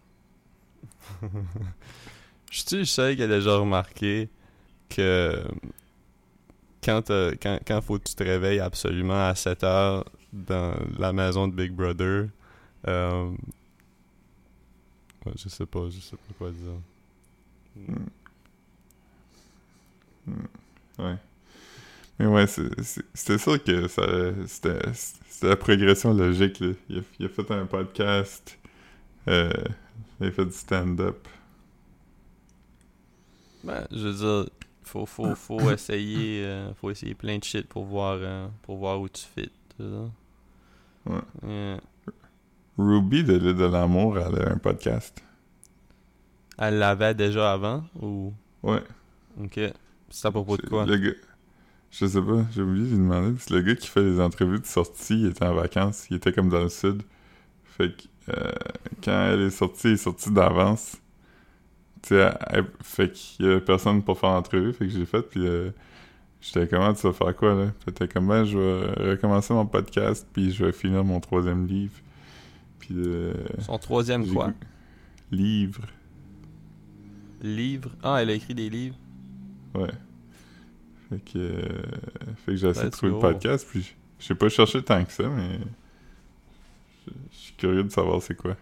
Je 2.51 2.59
suis 2.59 2.77
le 2.77 2.85
seul 2.85 3.17
qui 3.17 3.23
a 3.23 3.27
déjà 3.27 3.57
remarqué 3.57 4.29
que 4.91 5.43
quand, 6.85 7.11
quand, 7.41 7.59
quand 7.67 7.81
faut 7.81 7.99
que 7.99 8.05
tu 8.05 8.15
te 8.15 8.23
réveilles 8.23 8.61
absolument 8.61 9.29
à 9.29 9.35
7 9.35 9.65
heures 9.65 10.05
dans 10.33 10.75
la 10.99 11.13
maison 11.15 11.49
de 11.49 11.55
Big 11.55 11.73
Brother, 11.73 12.27
euh, 12.89 13.31
je 15.37 15.49
sais 15.49 15.67
pas, 15.67 15.89
je 15.89 16.01
sais 16.01 16.17
pas 16.17 16.35
quoi 16.39 16.51
dire. 16.51 16.73
Ouais. 20.99 21.17
Mais 22.19 22.27
ouais, 22.27 22.47
c'était 22.47 23.39
sûr 23.39 23.63
que 23.63 23.89
ça. 23.89 24.03
C'était 24.47 25.49
la 25.49 25.57
progression 25.57 26.15
logique, 26.15 26.61
là. 26.61 26.73
Il 26.89 26.99
a, 26.99 27.03
il 27.19 27.27
a 27.27 27.29
fait 27.29 27.51
un 27.51 27.67
podcast. 27.67 28.59
Euh, 29.29 29.51
il 30.21 30.29
a 30.29 30.31
fait 30.31 30.45
du 30.45 30.53
stand-up. 30.53 31.27
Ben, 33.65 33.87
je 33.91 34.09
veux 34.09 34.15
dire, 34.43 34.51
faut, 34.83 35.07
faut, 35.07 35.35
faut 35.35 35.71
essayer, 35.73 36.45
euh, 36.45 36.75
faut 36.75 36.91
essayer 36.91 37.15
plein 37.15 37.39
de 37.39 37.45
shit 37.45 37.67
pour 37.67 37.85
voir, 37.85 38.19
euh, 38.21 38.49
pour 38.63 38.77
voir 38.77 39.01
où 39.01 39.09
tu 39.09 39.25
fit. 39.35 39.51
Ouais. 39.79 41.19
Yeah. 41.47 41.81
Ruby 42.79 43.25
de 43.25 43.35
l'île 43.35 43.57
de 43.57 43.65
l'amour, 43.65 44.19
elle 44.19 44.41
a 44.43 44.53
un 44.53 44.59
podcast. 44.59 45.23
Elle 46.59 46.79
l'avait 46.79 47.15
déjà 47.15 47.53
avant 47.53 47.85
ou? 48.01 48.33
Ouais. 48.63 48.83
ok. 49.43 49.61
C'est 50.13 50.29
à 50.29 50.31
propos 50.31 50.57
de 50.57 50.63
quoi? 50.67 50.85
Le 50.87 50.97
gars. 50.97 51.11
Je 51.91 52.07
sais 52.07 52.23
pas, 52.23 52.45
j'ai 52.55 52.63
oublié 52.63 52.85
de 52.87 52.91
lui 52.91 52.99
demander. 52.99 53.35
C'est 53.39 53.53
le 53.55 53.61
gars 53.63 53.75
qui 53.75 53.87
fait 53.89 54.03
les 54.03 54.21
entrevues 54.21 54.61
de 54.61 54.67
sortie, 54.67 55.21
il 55.21 55.27
était 55.27 55.45
en 55.45 55.55
vacances, 55.55 56.07
il 56.11 56.17
était 56.17 56.33
comme 56.33 56.49
dans 56.49 56.63
le 56.63 56.69
sud. 56.69 57.03
Fait 57.65 57.91
que 57.97 58.03
euh, 58.31 58.53
quand 59.03 59.29
elle 59.33 59.41
est 59.43 59.51
sortie, 59.51 59.89
elle 59.89 59.93
est 59.95 59.97
sortie 59.97 60.31
d'avance. 60.31 60.97
Tu 62.03 62.11
sais, 62.11 62.31
elle- 62.49 62.67
fait 62.83 63.13
qu'il 63.13 63.47
y 63.47 63.49
avait 63.49 63.61
personne 63.61 64.03
pour 64.03 64.19
faire 64.19 64.31
l'entrevue, 64.31 64.73
fait 64.73 64.87
que 64.87 64.91
j'ai 64.93 65.05
fait, 65.07 65.23
puis 65.23 65.47
euh, 65.47 65.71
j'étais 66.41 66.67
comment 66.67 66.93
tu 66.95 67.07
vas 67.07 67.13
faire 67.13 67.37
quoi 67.37 67.55
là? 67.55 67.73
Fait 67.85 67.93
que 68.09 68.13
comme 68.13 68.29
ben, 68.29 68.45
je 68.45 68.59
vais 68.59 69.11
recommencer 69.13 69.53
mon 69.55 69.67
podcast, 69.67 70.27
puis 70.33 70.51
je 70.53 70.65
vais 70.65 70.73
finir 70.73 71.05
mon 71.05 71.21
troisième 71.21 71.67
livre. 71.67 71.95
Puis 72.79 72.95
euh, 72.97 73.35
Son 73.61 73.79
troisième 73.79 74.27
quoi? 74.27 74.53
Livre, 75.31 75.83
Livre? 77.43 77.91
Ah, 78.03 78.23
elle 78.23 78.31
a 78.31 78.35
écrit 78.35 78.55
des 78.55 78.71
livres? 78.71 78.97
Ouais. 79.75 79.91
Fait 81.11 81.19
que, 81.21 81.39
euh, 81.39 81.83
fait 82.37 82.53
que 82.53 82.57
j'ai 82.57 82.69
essayé 82.69 82.87
de 82.87 82.91
trouver 82.91 83.13
go. 83.13 83.19
le 83.23 83.33
podcast, 83.33 83.67
puis 83.69 83.95
j'ai 84.19 84.35
pas 84.35 84.49
cherché 84.49 84.83
tant 84.83 85.05
que 85.05 85.13
ça, 85.13 85.29
mais 85.29 85.59
je 87.07 87.37
suis 87.37 87.53
curieux 87.55 87.85
de 87.85 87.91
savoir 87.91 88.23
c'est 88.23 88.35
quoi. 88.35 88.57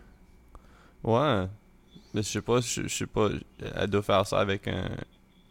Ouais. 1.04 1.46
Mais 2.12 2.22
je 2.22 2.28
sais 2.28 2.42
pas, 2.42 2.60
je 2.60 2.88
sais 2.88 3.06
pas. 3.06 3.28
Elle 3.76 3.88
doit 3.90 4.02
faire 4.02 4.26
ça 4.26 4.40
avec 4.40 4.66
un, 4.66 4.90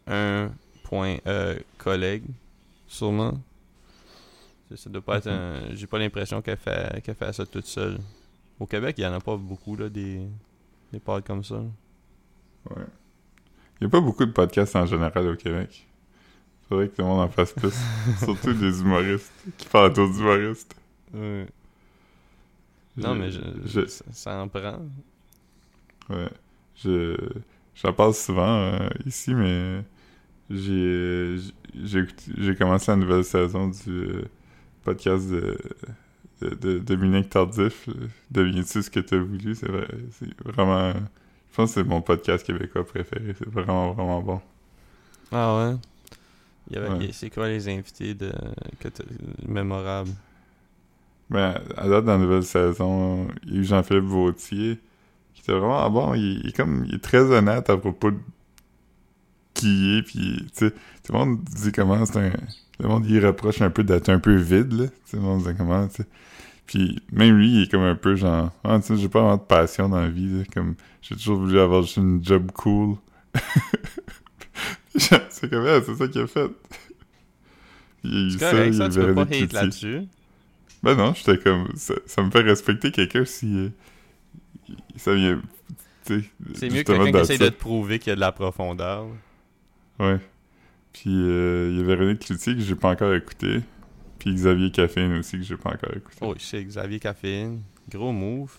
un 0.06 0.50
point 0.84 1.16
euh, 1.26 1.58
collègue, 1.78 2.24
sûrement. 2.86 3.40
Ça, 4.68 4.76
ça 4.76 4.90
doit 4.90 5.00
pas 5.02 5.16
être 5.18 5.26
Mhm. 5.30 5.32
un. 5.32 5.74
J'ai 5.74 5.86
pas 5.86 5.98
l'impression 5.98 6.42
qu'elle 6.42 6.58
fait, 6.58 7.02
qu'elle 7.02 7.14
fait 7.14 7.32
ça 7.32 7.46
toute 7.46 7.66
seule. 7.66 7.98
Au 8.58 8.66
Québec, 8.66 8.96
il 8.98 9.04
y 9.04 9.06
en 9.06 9.12
a 9.14 9.20
pas 9.20 9.36
beaucoup, 9.38 9.74
là, 9.74 9.88
des, 9.88 10.20
des 10.92 11.00
pods 11.00 11.22
comme 11.22 11.42
ça. 11.42 11.62
Ouais. 12.68 12.84
Il 13.80 13.84
y 13.84 13.86
a 13.86 13.90
pas 13.90 14.00
beaucoup 14.00 14.24
de 14.26 14.32
podcasts 14.32 14.76
en 14.76 14.86
général 14.86 15.28
au 15.28 15.36
Québec. 15.36 15.86
Faudrait 16.68 16.88
que 16.88 16.96
tout 16.96 17.02
le 17.02 17.08
monde 17.08 17.20
en 17.20 17.28
fasse 17.28 17.52
plus. 17.52 17.74
Surtout 18.24 18.52
des 18.54 18.80
humoristes 18.80 19.32
qui 19.58 19.68
parlent 19.68 19.92
d'autres 19.92 20.18
humoristes. 20.20 20.76
Ouais. 21.14 21.46
Non, 22.96 23.14
mais 23.14 23.30
je, 23.30 23.40
je- 23.64 23.86
ça, 23.86 24.04
ça 24.12 24.42
en 24.42 24.48
prend. 24.48 24.80
Ouais. 26.08 26.28
Je, 26.76 27.16
j'en 27.74 27.92
parle 27.92 28.14
souvent 28.14 28.56
euh, 28.58 28.88
ici, 29.06 29.34
mais 29.34 29.82
j'ai, 30.50 31.36
j'ai, 31.84 32.56
commencé 32.56 32.90
la 32.90 32.96
nouvelle 32.96 33.24
saison 33.24 33.68
du 33.68 33.90
euh, 33.90 34.24
podcast 34.84 35.28
de, 35.30 35.58
de, 36.40 36.50
de 36.54 36.78
Dominique 36.78 37.30
Tardif. 37.30 37.88
Deviens-tu 38.30 38.82
ce 38.82 38.90
que 38.90 39.00
t'as 39.00 39.18
voulu? 39.18 39.54
C'est 39.54 39.68
vrai, 39.68 39.88
c'est 40.12 40.28
vraiment... 40.44 40.94
Je 41.60 41.64
pense 41.64 41.74
que 41.74 41.82
c'est 41.82 41.88
mon 41.88 42.00
podcast 42.00 42.46
québécois 42.46 42.86
préféré. 42.86 43.34
C'est 43.38 43.48
vraiment, 43.48 43.92
vraiment 43.92 44.22
bon. 44.22 44.40
Ah 45.30 45.58
ouais? 45.58 45.76
Il 46.70 46.76
y 46.76 46.78
avait, 46.78 46.88
Ouais. 46.88 47.10
C'est 47.12 47.28
quoi 47.28 47.48
les 47.48 47.68
invités 47.68 48.14
de, 48.14 48.32
mémorables? 49.46 50.10
Ben, 51.28 51.60
à 51.76 51.86
date, 51.86 52.06
dans 52.06 52.12
la 52.12 52.18
nouvelle 52.18 52.44
saison, 52.44 53.28
il 53.44 53.54
y 53.54 53.56
a 53.58 53.60
eu 53.60 53.64
Jean-Philippe 53.64 54.04
Vautier, 54.04 54.78
qui 55.34 55.42
était 55.42 55.52
vraiment 55.52 55.90
bon. 55.90 56.14
Il, 56.14 56.50
comme, 56.54 56.86
il 56.88 56.94
est 56.94 57.02
très 57.02 57.20
honnête 57.30 57.68
à 57.68 57.76
propos 57.76 58.10
de 58.10 58.18
qui 59.52 59.66
il 59.66 59.98
est, 59.98 60.02
puis, 60.02 60.46
tu 60.56 60.66
sais, 60.66 60.70
tout 60.70 61.12
le 61.12 61.18
monde 61.18 61.42
dit 61.44 61.72
comment 61.72 62.06
c'est 62.06 62.20
un... 62.20 62.32
Le 62.78 62.88
monde, 62.88 63.04
il 63.06 63.24
reproche 63.24 63.60
un 63.60 63.68
peu 63.68 63.84
d'être 63.84 64.08
un 64.08 64.18
peu 64.18 64.34
vide, 64.34 64.72
là. 64.72 64.86
Sais, 65.04 65.18
le 65.18 65.22
monde 65.22 65.42
dit 65.42 65.54
comment, 65.58 65.86
tu 65.88 65.96
sais. 65.96 66.08
Puis, 66.70 67.02
même 67.10 67.36
lui, 67.36 67.48
il 67.48 67.62
est 67.64 67.68
comme 67.68 67.82
un 67.82 67.96
peu 67.96 68.14
genre, 68.14 68.52
ah, 68.62 68.78
tu 68.78 68.86
sais, 68.86 68.96
j'ai 68.96 69.08
pas 69.08 69.18
vraiment 69.18 69.38
de 69.38 69.42
passion 69.42 69.88
dans 69.88 70.00
la 70.00 70.08
vie, 70.08 70.38
là. 70.38 70.44
Comme, 70.54 70.76
j'ai 71.02 71.16
toujours 71.16 71.40
voulu 71.40 71.58
avoir 71.58 71.82
juste 71.82 71.96
une 71.96 72.24
job 72.24 72.52
cool. 72.52 72.94
c'est 74.94 75.50
comme, 75.50 75.66
ah, 75.66 75.80
c'est 75.84 75.96
ça 75.96 76.06
qu'il 76.06 76.20
a 76.20 76.28
fait. 76.28 76.48
Il 78.04 78.38
ça, 78.38 78.64
il 78.64 78.72
ça, 78.72 78.88
tu 78.88 78.98
peux 79.00 79.14
pas 79.14 79.22
hate 79.22 79.52
là-dessus. 79.52 80.02
Ben 80.82 80.94
non, 80.94 81.12
j'étais 81.12 81.36
comme. 81.36 81.68
Ça, 81.74 81.94
ça 82.06 82.22
me 82.22 82.30
fait 82.30 82.40
respecter 82.40 82.90
quelqu'un 82.92 83.26
si. 83.26 83.52
euh, 83.54 83.68
ça 84.96 85.12
vient. 85.14 85.42
tu 86.06 86.20
sais, 86.20 86.30
C'est 86.54 86.70
mieux 86.70 86.82
que 86.82 86.92
quelqu'un 86.92 87.12
qui 87.12 87.18
essaye 87.18 87.38
de 87.38 87.48
te 87.48 87.58
prouver 87.58 87.98
qu'il 87.98 88.08
y 88.08 88.12
a 88.12 88.14
de 88.14 88.20
la 88.20 88.32
profondeur. 88.32 89.06
Ouais. 89.98 90.18
Puis 90.94 91.10
euh, 91.10 91.68
il 91.72 91.78
y 91.78 91.82
a 91.82 91.84
Véronique 91.84 92.20
Cloutier 92.20 92.54
que 92.54 92.60
j'ai 92.62 92.74
pas 92.74 92.88
encore 92.88 93.12
écouté. 93.12 93.60
Puis 94.20 94.32
Xavier 94.34 94.70
Caffeine 94.70 95.14
aussi 95.14 95.38
que 95.38 95.42
j'ai 95.42 95.56
pas 95.56 95.70
encore 95.70 95.96
écouté. 95.96 96.18
Oh, 96.20 96.34
je 96.38 96.44
sais, 96.44 96.62
Xavier 96.64 97.00
Caffeine. 97.00 97.62
Gros 97.90 98.12
move. 98.12 98.56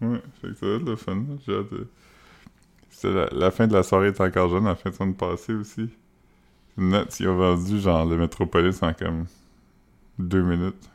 Ouais, 0.00 0.20
fait 0.40 0.48
que 0.48 0.54
ça 0.54 0.66
va 0.66 0.72
être 0.76 0.84
le 0.84 0.96
fun. 0.96 1.14
là. 1.14 1.36
J'ai 1.46 1.54
hâte 1.54 1.70
de. 1.72 1.86
La, 3.04 3.28
la 3.32 3.50
fin 3.50 3.66
de 3.68 3.72
la 3.72 3.82
soirée 3.82 4.08
est 4.08 4.20
encore 4.20 4.50
jeune, 4.50 4.64
la 4.64 4.74
fin 4.74 4.90
de 4.90 4.94
semaine 4.94 5.14
passée 5.14 5.54
aussi. 5.54 5.88
Net, 6.76 7.18
ils 7.20 7.28
ont 7.28 7.36
vendu 7.36 7.78
genre 7.78 8.04
le 8.06 8.16
Metropolis 8.16 8.82
en 8.82 8.92
comme 8.94 9.26
deux 10.18 10.42
minutes. 10.42 10.88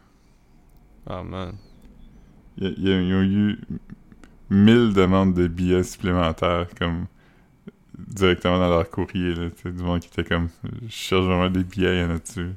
Ah, 1.08 1.24
man. 1.24 1.56
Y 2.58 2.66
a- 2.68 2.70
y 2.78 2.92
a- 2.94 3.02
ils 3.02 3.14
ont 3.14 3.22
eu 3.24 3.60
1000 4.50 4.94
demandes 4.94 5.34
de 5.34 5.48
billets 5.48 5.84
supplémentaires, 5.84 6.68
comme 6.80 7.06
directement 7.98 8.60
dans 8.60 8.70
leur 8.70 8.90
courrier, 8.90 9.34
là, 9.36 9.50
du 9.64 9.84
monde 9.84 10.00
qui 10.02 10.08
était 10.08 10.24
comme, 10.24 10.50
je 10.84 10.90
cherche 10.90 11.26
vraiment 11.26 11.50
des 11.50 11.64
billets, 11.64 11.98
il 11.98 12.02
y 12.02 12.04
en 12.04 12.12
a 12.16 12.20
dessus. 12.20 12.52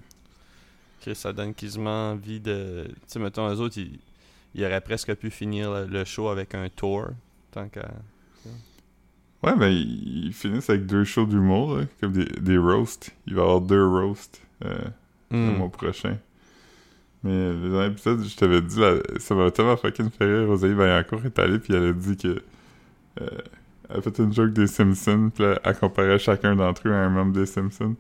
Que 1.09 1.15
ça 1.15 1.33
donne 1.33 1.55
quasiment 1.55 2.11
envie 2.11 2.39
de. 2.39 2.85
Tu 2.87 2.95
sais, 3.07 3.19
mettons, 3.19 3.49
eux 3.49 3.61
autres, 3.61 3.79
ils, 3.79 3.99
ils 4.55 4.63
auraient 4.63 4.83
presque 4.83 5.15
pu 5.15 5.31
finir 5.31 5.73
le, 5.73 5.87
le 5.87 6.05
show 6.05 6.29
avec 6.29 6.55
un 6.55 6.69
tour. 6.69 7.07
Tant 7.51 7.67
qu'à. 7.69 7.89
Ouais, 9.43 9.57
ben, 9.57 9.69
ils, 9.69 10.33
finissent 10.35 10.69
avec 10.69 10.85
deux 10.85 11.05
shows 11.05 11.25
d'humour, 11.25 11.77
là, 11.79 11.85
comme 12.01 12.13
des, 12.13 12.27
des 12.27 12.59
roasts. 12.59 13.15
Il 13.27 13.35
va 13.37 13.41
y 13.41 13.45
avoir 13.45 13.61
deux 13.63 13.87
roasts 13.87 14.43
euh, 14.65 14.77
le 15.31 15.53
Hmm. 15.53 15.57
mois 15.57 15.71
prochain. 15.71 16.19
Mais 17.23 17.31
euh, 17.33 17.53
le 17.63 17.71
dernier 17.71 17.87
épisode, 17.93 18.25
je 18.25 18.37
t'avais 18.37 18.61
dit, 18.61 18.79
là, 18.81 18.97
ça 19.19 19.35
m'a 19.35 19.51
tellement 19.51 19.77
fucking 19.79 20.11
fait 20.11 20.25
rire. 20.27 20.49
Rosalie 20.49 20.75
Vaillancourt 20.75 21.25
est 21.25 21.39
allée, 21.39 21.59
puis 21.59 21.75
elle 21.75 21.87
a 21.87 21.93
dit 21.93 22.17
que. 22.19 22.43
euh, 23.23 23.29
elle 23.89 23.97
a 23.99 24.03
fait 24.03 24.19
une 24.19 24.33
joke 24.35 24.53
des 24.53 24.67
Simpsons, 24.67 25.31
puis 25.35 25.45
là, 25.45 25.59
elle 25.65 25.77
comparait 25.79 26.19
chacun 26.19 26.55
d'entre 26.55 26.87
eux 26.89 26.93
à 26.93 26.99
un 26.99 27.09
membre 27.09 27.33
des 27.33 27.47
Simpsons. 27.47 27.97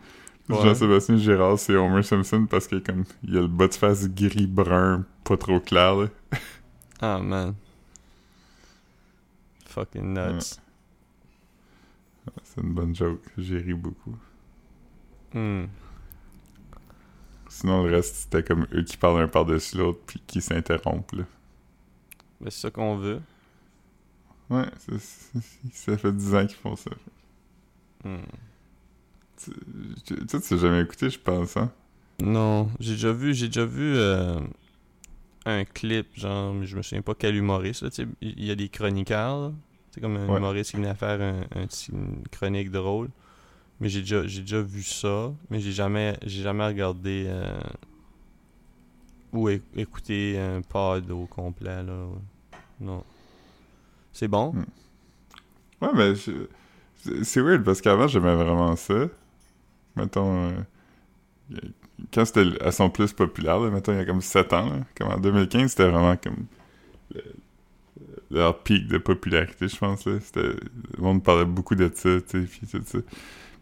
Ouais. 0.48 0.62
Jean-Sébastien 0.62 1.16
Gérard, 1.18 1.58
c'est 1.58 1.76
Homer 1.76 2.02
Simpson 2.02 2.46
parce 2.48 2.66
que 2.66 2.76
comme 2.76 3.04
il 3.22 3.36
a 3.36 3.42
le 3.42 3.48
bas 3.48 3.68
de 3.68 3.74
face 3.74 4.08
gris-brun, 4.08 5.04
pas 5.24 5.36
trop 5.36 5.60
clair, 5.60 5.94
là. 5.96 6.08
Ah, 7.00 7.18
man. 7.18 7.54
Fucking 9.66 10.14
nuts. 10.14 10.58
C'est 12.42 12.60
une 12.60 12.74
bonne 12.74 12.94
joke. 12.94 13.22
J'ai 13.36 13.58
ri 13.58 13.74
beaucoup. 13.74 14.16
Hmm. 15.34 15.66
Sinon, 17.48 17.84
le 17.84 17.90
reste, 17.94 18.16
c'était 18.16 18.42
comme 18.42 18.66
eux 18.72 18.82
qui 18.82 18.96
parlent 18.96 19.22
un 19.22 19.28
par-dessus 19.28 19.76
l'autre, 19.76 20.00
puis 20.06 20.22
qui 20.26 20.40
s'interrompent, 20.40 21.12
là. 21.12 21.24
Ben, 22.40 22.50
c'est 22.50 22.60
ça 22.60 22.70
qu'on 22.70 22.96
veut. 22.96 23.20
Ouais, 24.50 24.66
ça 25.72 25.96
fait 25.96 26.12
10 26.12 26.34
ans 26.34 26.46
qu'ils 26.46 26.56
font 26.56 26.76
ça. 26.76 26.90
Hmm. 28.04 28.18
Tu 29.38 29.52
tu- 30.26 30.40
tu 30.40 30.58
jamais 30.58 30.82
écouté, 30.82 31.10
je 31.10 31.18
pense, 31.18 31.56
hein? 31.56 31.70
Non, 32.20 32.68
j'ai 32.80 32.92
déjà 32.92 33.12
vu, 33.12 33.34
j'ai 33.34 33.46
déjà 33.46 33.64
vu 33.64 33.94
euh, 33.96 34.40
un 35.46 35.64
clip, 35.64 36.06
genre, 36.16 36.52
mais 36.54 36.66
je 36.66 36.76
me 36.76 36.82
souviens 36.82 37.02
pas 37.02 37.14
quel 37.14 37.36
humoriste, 37.36 37.82
là, 37.82 37.90
il 38.20 38.44
y 38.44 38.50
a 38.50 38.54
des 38.54 38.68
chroniqueurs, 38.68 39.52
c'est 39.90 40.00
comme 40.00 40.16
un 40.16 40.28
Ouais. 40.28 40.36
humoriste 40.38 40.70
qui 40.72 40.76
venait 40.76 40.94
faire 40.94 41.20
un, 41.20 41.42
une 41.92 42.22
chronique 42.30 42.70
drôle, 42.70 43.08
mais 43.80 43.88
j'ai 43.88 44.00
déjà, 44.00 44.26
j'ai 44.26 44.42
déjà 44.42 44.62
vu 44.62 44.82
ça, 44.82 45.32
mais 45.50 45.60
j'ai 45.60 45.72
jamais, 45.72 46.16
j'ai 46.26 46.42
jamais 46.42 46.66
regardé 46.66 47.26
euh, 47.28 47.58
ou 49.32 49.48
écouté 49.76 50.38
un 50.38 50.62
pod 50.62 51.10
au 51.10 51.26
complet, 51.26 51.82
là, 51.82 52.06
non. 52.80 53.04
C'est 54.12 54.28
bon? 54.28 54.52
Hmm. 54.52 54.64
Ouais, 55.80 55.90
mais 55.94 56.14
je- 56.14 56.48
c'est 57.22 57.40
weird 57.40 57.64
parce 57.64 57.80
qu'avant, 57.80 58.08
j'aimais 58.08 58.34
vraiment 58.34 58.74
ça. 58.76 59.06
Mettons, 59.98 60.50
euh, 60.50 60.50
quand 62.12 62.24
c'était 62.24 62.62
à 62.62 62.72
son 62.72 62.90
plus 62.90 63.12
populaire, 63.12 63.60
mettons, 63.60 63.92
il 63.92 63.98
y 63.98 64.00
a 64.00 64.04
comme 64.04 64.20
7 64.22 64.52
ans, 64.52 64.66
là, 64.70 64.80
comme 64.96 65.08
en 65.08 65.18
2015, 65.18 65.70
c'était 65.70 65.88
vraiment 65.88 66.16
comme 66.16 66.46
le- 67.14 67.22
leur 68.30 68.58
pic 68.62 68.86
de 68.88 68.98
popularité, 68.98 69.68
je 69.68 69.76
pense. 69.76 70.04
Là. 70.06 70.14
Le 70.36 70.56
monde 70.98 71.22
parlait 71.22 71.44
beaucoup 71.44 71.74
de 71.74 71.90
ça, 71.94 72.20
tu 72.20 72.46
sais, 72.46 73.02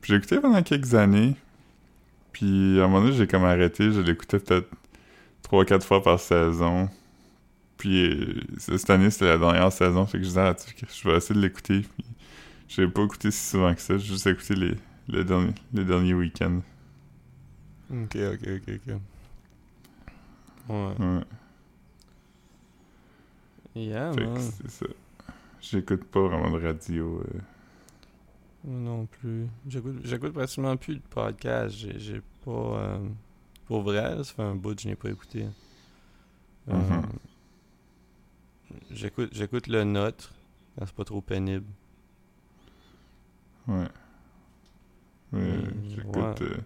puis 0.01 0.20
pendant 0.41 0.62
quelques 0.62 0.95
années, 0.95 1.34
puis 2.32 2.80
à 2.80 2.84
un 2.84 2.89
moment 2.89 3.03
donné, 3.03 3.16
j'ai 3.16 3.26
comme 3.26 3.45
arrêté, 3.45 3.93
je 3.93 4.01
l'écoutais 4.01 4.39
peut-être 4.39 4.68
3-4 5.43 5.84
fois 5.87 6.03
par 6.03 6.20
saison. 6.20 6.89
Puis 7.78 8.05
euh, 8.11 8.43
cette 8.59 8.91
année, 8.91 9.11
c'était 9.11 9.26
la 9.26 9.39
dernière 9.39 9.72
saison, 9.72 10.07
fait 10.07 10.18
que 10.18 10.24
je 10.24 10.28
disais, 10.28 10.41
ah, 10.41 10.55
tu- 10.55 10.74
je 11.03 11.09
vais 11.09 11.16
essayer 11.16 11.34
de 11.41 11.45
l'écouter. 11.47 11.80
Puis 11.97 12.07
j'ai 12.68 12.89
pas 12.89 13.03
écouté 13.05 13.30
si 13.30 13.51
souvent 13.51 13.74
que 13.74 13.80
ça, 13.80 13.99
j'ai 13.99 14.07
juste 14.07 14.26
écouté 14.26 14.55
les, 14.55 14.74
les, 15.09 15.24
derniers, 15.24 15.54
les 15.72 15.84
derniers 15.84 16.14
week-ends. 16.14 16.61
Ok, 17.90 18.16
ok, 18.16 18.48
ok, 18.48 18.68
ok. 18.86 19.00
Ouais. 20.68 20.94
Ouais, 20.98 21.22
Yeah, 23.74 24.12
fait 24.12 24.24
man. 24.24 24.38
c'est 24.38 24.70
ça. 24.70 24.86
J'écoute 25.61 26.04
pas 26.04 26.20
vraiment 26.28 26.50
de 26.50 26.62
radio. 26.64 27.20
euh. 27.20 27.40
Moi 28.64 28.80
non 28.80 29.07
plus. 29.07 29.46
J'écoute, 29.68 29.96
j'écoute 30.04 30.32
pratiquement 30.32 30.76
plus 30.76 30.96
de 30.96 31.00
podcasts. 31.11 31.76
J'ai, 31.76 31.98
j'ai 31.98 32.20
pas. 32.44 32.50
euh, 32.50 33.09
pour 33.66 33.82
vrai, 33.82 34.16
ça 34.18 34.32
fait 34.32 34.42
un 34.42 34.54
bout 34.54 34.74
que 34.74 34.82
je 34.82 34.88
n'ai 34.88 34.96
pas 34.96 35.11
écouté. 35.11 35.46
Euh, 36.68 36.72
Mhm. 36.74 37.02
j'écoute, 38.90 39.30
j'écoute 39.32 39.66
le 39.68 39.84
nôtre 39.84 40.32
quand 40.78 40.86
c'est 40.86 40.94
pas 40.94 41.04
trop 41.04 41.20
pénible. 41.20 41.66
Ouais. 43.68 43.88
J'écoute. 45.32 46.40
ouais. 46.40 46.46
euh, 46.46 46.56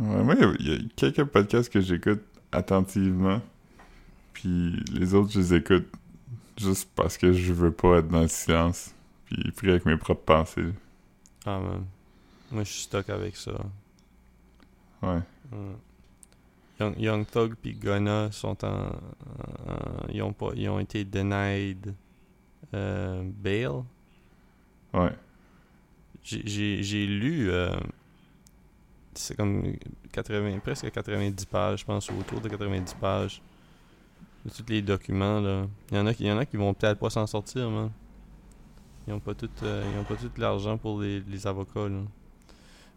Ouais, 0.00 0.22
moi, 0.22 0.34
il 0.36 0.40
y 0.40 0.44
a- 0.44 0.54
il 0.60 0.68
y, 0.68 0.74
a 0.74 0.88
quelques 0.94 1.24
podcasts 1.24 1.72
que 1.72 1.80
j'écoute 1.80 2.22
attentivement. 2.52 3.40
Puis 4.32 4.76
les 4.92 5.12
autres, 5.14 5.32
je 5.32 5.40
les 5.40 5.54
écoute 5.54 5.88
juste 6.56 6.88
parce 6.94 7.18
que 7.18 7.32
je 7.32 7.52
veux 7.52 7.72
pas 7.72 7.98
être 7.98 8.08
dans 8.08 8.20
le 8.22 8.28
silence. 8.28 8.94
Puis 9.24 9.50
pris 9.52 9.70
avec 9.70 9.84
mes 9.86 9.96
propres 9.96 10.22
pensées. 10.24 10.72
Ah, 11.44 11.58
man. 11.58 11.84
Moi, 12.52 12.62
je 12.64 12.70
suis 12.70 12.82
stuck 12.82 13.10
avec 13.10 13.36
ça. 13.36 13.52
Ouais. 15.02 15.20
Mm. 15.52 15.74
Young, 16.80 16.94
Young 16.98 17.26
Thug 17.26 17.54
puis 17.60 17.74
Gunna 17.74 18.30
sont 18.30 18.64
en, 18.64 18.68
en- 18.68 20.08
ils 20.12 20.22
ont 20.22 20.32
pas 20.32 20.50
ils 20.54 20.68
ont 20.68 20.78
été 20.78 21.04
denied 21.04 21.92
euh, 22.72 23.22
bail. 23.24 23.66
Ouais. 24.94 25.10
J'ai- 26.28 27.06
lu 27.06 27.50
euh, 27.50 27.74
c'est 29.14 29.36
comme 29.36 29.62
80 30.12 30.58
presque 30.60 30.90
90 30.90 31.46
pages, 31.46 31.80
je 31.80 31.84
pense 31.84 32.10
autour 32.10 32.40
de 32.40 32.48
90 32.48 32.94
pages 32.94 33.40
de 34.44 34.50
tous 34.50 34.64
les 34.68 34.82
documents 34.82 35.40
là. 35.40 35.66
Il 35.90 35.96
y 35.96 36.00
en 36.00 36.06
a 36.06 36.14
qui 36.14 36.24
il 36.24 36.28
y 36.28 36.32
en 36.32 36.38
a 36.38 36.44
qui 36.46 36.56
vont 36.56 36.74
peut-être 36.74 36.98
pas 36.98 37.10
s'en 37.10 37.26
sortir, 37.26 37.70
man. 37.70 37.90
Ils 39.06 39.14
ont 39.14 39.20
pas 39.20 39.34
tout 39.34 39.48
euh, 39.62 39.84
ils 39.94 39.98
ont 39.98 40.04
pas 40.04 40.16
tout 40.16 40.30
l'argent 40.36 40.76
pour 40.76 41.00
les, 41.00 41.20
les 41.20 41.46
avocats 41.46 41.88
là. 41.88 42.00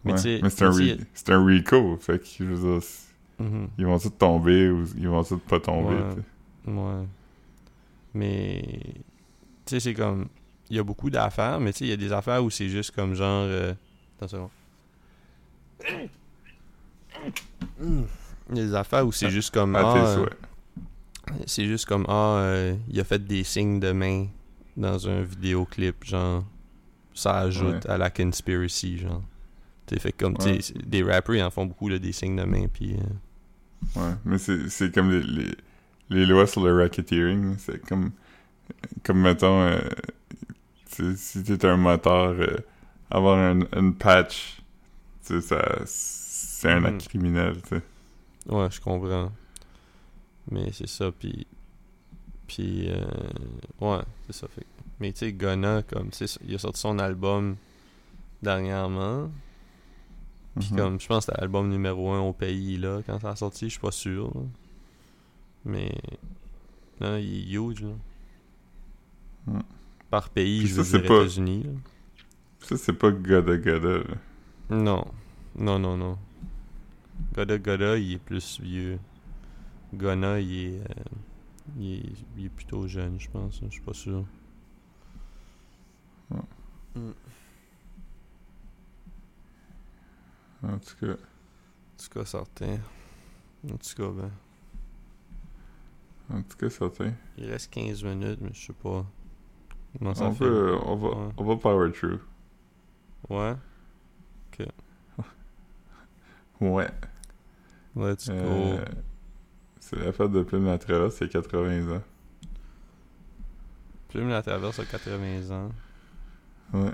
Mais 0.04 0.12
Ouais. 0.12 0.40
Mais 0.42 0.50
c'est 0.50 0.64
un, 0.64 0.70
re- 0.70 1.46
Rico. 1.46 1.96
Fait 1.96 2.18
que 2.18 2.26
je 2.38 2.44
veux 2.44 2.72
dire, 2.74 2.82
c'est- 2.82 3.08
Mhm. 3.38 3.68
ils 3.78 3.86
vont 3.86 3.98
tous 3.98 4.10
tomber 4.10 4.68
ou 4.68 4.84
ils 4.96 5.08
vont 5.08 5.24
tous 5.24 5.38
pas 5.38 5.58
tomber. 5.58 5.94
Ouais. 6.66 6.72
Ouais. 6.74 7.06
Mais, 8.14 8.62
tu 9.64 9.70
sais, 9.70 9.80
c'est 9.80 9.94
comme. 9.94 10.26
Il 10.72 10.76
y 10.76 10.78
a 10.78 10.82
beaucoup 10.82 11.10
d'affaires, 11.10 11.60
mais 11.60 11.70
tu 11.74 11.80
sais, 11.80 11.84
il 11.84 11.90
y 11.90 11.92
a 11.92 11.98
des 11.98 12.12
affaires 12.12 12.42
où 12.42 12.48
c'est 12.48 12.70
juste 12.70 12.92
comme 12.92 13.14
genre. 13.14 13.44
euh, 13.46 13.74
Attends 14.22 14.24
une 14.24 14.30
seconde. 17.78 18.06
Il 18.50 18.56
y 18.56 18.60
a 18.60 18.64
des 18.64 18.74
affaires 18.74 19.06
où 19.06 19.12
c'est 19.12 19.28
juste 19.30 19.52
comme. 19.52 19.76
Ah, 19.76 19.92
tes 19.92 19.98
euh, 19.98 20.26
c'est 21.46 21.66
juste 21.66 21.84
comme. 21.86 22.06
Ah, 22.08 22.36
euh, 22.38 22.74
il 22.88 22.98
a 22.98 23.04
fait 23.04 23.22
des 23.22 23.44
signes 23.44 23.80
de 23.80 23.92
main 23.92 24.26
dans 24.76 25.08
un 25.08 25.20
vidéoclip, 25.22 26.04
genre. 26.04 26.44
Ça 27.14 27.36
ajoute 27.40 27.84
Ouais. 27.84 27.90
à 27.90 27.98
la 27.98 28.08
conspiracy, 28.10 28.96
genre. 28.98 29.22
Tu 29.86 29.94
sais, 29.94 30.00
fait 30.00 30.12
comme, 30.12 30.36
Ouais. 30.40 30.58
des 30.86 31.02
rappers, 31.02 31.34
ils 31.34 31.42
en 31.42 31.50
font 31.50 31.66
beaucoup, 31.66 31.88
là, 31.90 31.98
des 31.98 32.12
signes 32.12 32.36
de 32.36 32.44
main, 32.44 32.66
puis. 32.72 32.94
euh, 32.94 34.00
Ouais, 34.00 34.14
mais 34.24 34.38
c'est 34.38 34.94
comme 34.94 35.10
les, 35.10 35.22
les, 35.22 35.50
les 36.08 36.24
lois 36.24 36.46
sur 36.46 36.64
le 36.64 36.74
racketeering. 36.74 37.56
C'est 37.58 37.84
comme, 37.86 38.12
comme 39.02 39.20
mettons, 39.20 39.60
euh, 39.62 39.80
si 41.16 41.42
t'es 41.42 41.64
un 41.66 41.76
moteur, 41.76 42.30
euh, 42.38 42.56
avoir 43.10 43.38
un, 43.38 43.60
une 43.76 43.94
patch, 43.94 44.62
c'est 45.20 46.68
un 46.70 46.84
acte 46.84 47.08
criminel, 47.08 47.60
tu 47.62 47.68
sais. 47.76 47.82
Ouais, 48.48 48.68
je 48.70 48.80
comprends. 48.80 49.30
Mais 50.50 50.70
c'est 50.72 50.88
ça, 50.88 51.10
puis... 51.12 51.46
Puis, 52.46 52.90
euh, 52.90 53.04
ouais, 53.80 54.02
c'est 54.26 54.34
ça. 54.34 54.48
Fait. 54.48 54.66
Mais 55.00 55.12
tu 55.12 55.20
sais, 55.20 55.32
Gunna, 55.32 55.82
comme, 55.82 56.10
il 56.46 56.54
a 56.54 56.58
sorti 56.58 56.80
son 56.80 56.98
album 56.98 57.56
dernièrement. 58.42 59.30
Puis 60.58 60.68
Mhm. 60.72 60.76
comme, 60.78 61.00
je 61.00 61.06
pense 61.06 61.24
que 61.26 61.32
c'était 61.32 61.40
l'album 61.40 61.70
numéro 61.70 62.10
1 62.12 62.20
au 62.20 62.32
pays, 62.34 62.76
là, 62.76 63.00
quand 63.06 63.18
ça 63.20 63.30
a 63.30 63.36
sorti, 63.36 63.66
je 63.66 63.70
suis 63.70 63.80
pas 63.80 63.90
sûr. 63.92 64.30
là. 64.34 64.40
Mais, 65.64 65.94
non, 67.00 67.16
il 67.16 67.54
est 67.54 67.56
huge, 67.58 67.82
là. 67.84 67.92
Mm. 69.46 69.60
Par 70.12 70.28
pays, 70.28 70.58
Puis 70.60 70.68
je 70.68 70.74
ça, 70.74 70.80
veux 70.82 70.84
c'est 70.84 70.98
dire 71.00 71.08
pas- 71.08 71.20
États-Unis. 71.22 71.66
Ça, 72.60 72.76
c'est 72.76 72.92
pas 72.92 73.10
Goda 73.10 73.56
Goda, 73.56 73.98
là. 73.98 74.14
Non. 74.68 75.06
Non, 75.56 75.78
non, 75.78 75.96
non. 75.96 76.18
Goda 77.34 77.56
Goda, 77.56 77.96
il 77.96 78.12
est 78.12 78.18
plus 78.18 78.60
vieux. 78.60 78.98
Gunna, 79.94 80.38
il 80.38 80.52
est, 80.74 80.80
euh, 80.80 80.84
il 81.78 81.94
est, 81.94 82.12
il 82.36 82.44
est 82.44 82.48
plutôt 82.50 82.86
jeune, 82.86 83.18
je 83.18 83.30
pense. 83.30 83.56
hein, 83.62 83.66
Je 83.68 83.72
suis 83.72 83.80
pas 83.80 83.94
sûr. 83.94 84.22
Ouais. 86.30 86.40
Mm. 86.96 87.10
En 90.64 90.78
tout 90.78 90.94
cas, 91.00 91.12
En 91.12 91.96
tout 92.04 92.10
cas, 92.18 92.24
certain. 92.26 92.78
En 93.64 93.76
tout 93.78 93.94
cas, 93.96 94.08
ben. 94.10 94.30
en 96.36 96.42
tout 96.42 96.56
cas, 96.58 96.68
certain. 96.70 97.12
Il 97.38 97.50
reste 97.50 97.70
15 97.72 98.04
minutes, 98.04 98.40
mais 98.42 98.50
je 98.52 98.66
sais 98.66 98.72
pas. 98.74 99.06
Ça 100.14 100.24
On, 100.26 100.32
fait. 100.32 100.44
peut, 100.44 100.76
on, 100.84 100.96
va, 100.96 101.08
Ouais. 101.08 101.32
on 101.36 101.44
va 101.44 101.56
power 101.56 101.92
through. 101.92 102.18
Ouais. 103.28 103.54
Ouais. 106.60 106.88
Let's 107.96 108.28
go. 108.28 108.34
Euh, 108.34 108.84
c'est 109.80 109.96
la 109.98 110.12
fête 110.12 110.30
de 110.30 110.42
Plume 110.42 110.66
la 110.66 110.78
Traverse, 110.78 111.16
c'est 111.16 111.28
80 111.28 111.96
ans. 111.96 112.02
Plume 114.08 114.28
la 114.28 114.42
traverse 114.42 114.78
à 114.78 114.84
80 114.84 115.50
ans. 115.50 115.70
Ouais. 116.72 116.92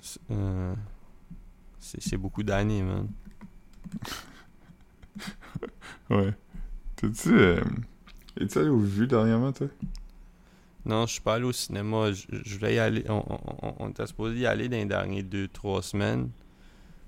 C'est 0.00 0.20
euh, 0.30 0.74
beaucoup 2.18 2.42
d'années, 2.42 2.82
man. 2.82 3.08
Ouais. 6.10 6.34
T'as-tu. 6.96 7.32
Euh, 7.32 7.60
Es-tu 8.40 8.58
allé 8.58 8.68
au 8.68 8.78
vu 8.78 9.06
dernièrement, 9.06 9.52
toi? 9.52 9.68
Non, 10.86 11.06
je 11.06 11.12
suis 11.12 11.20
pas 11.22 11.34
allé 11.34 11.44
au 11.44 11.52
cinéma. 11.52 12.12
Je, 12.12 12.26
je 12.44 12.54
voulais 12.58 12.74
y 12.74 12.78
aller. 12.78 13.04
On, 13.08 13.24
on, 13.62 13.74
on 13.78 13.88
était 13.88 14.06
supposé 14.06 14.38
y 14.40 14.46
aller 14.46 14.68
dans 14.68 14.76
les 14.76 14.84
dernières 14.84 15.22
2-3 15.24 15.82
semaines. 15.82 16.30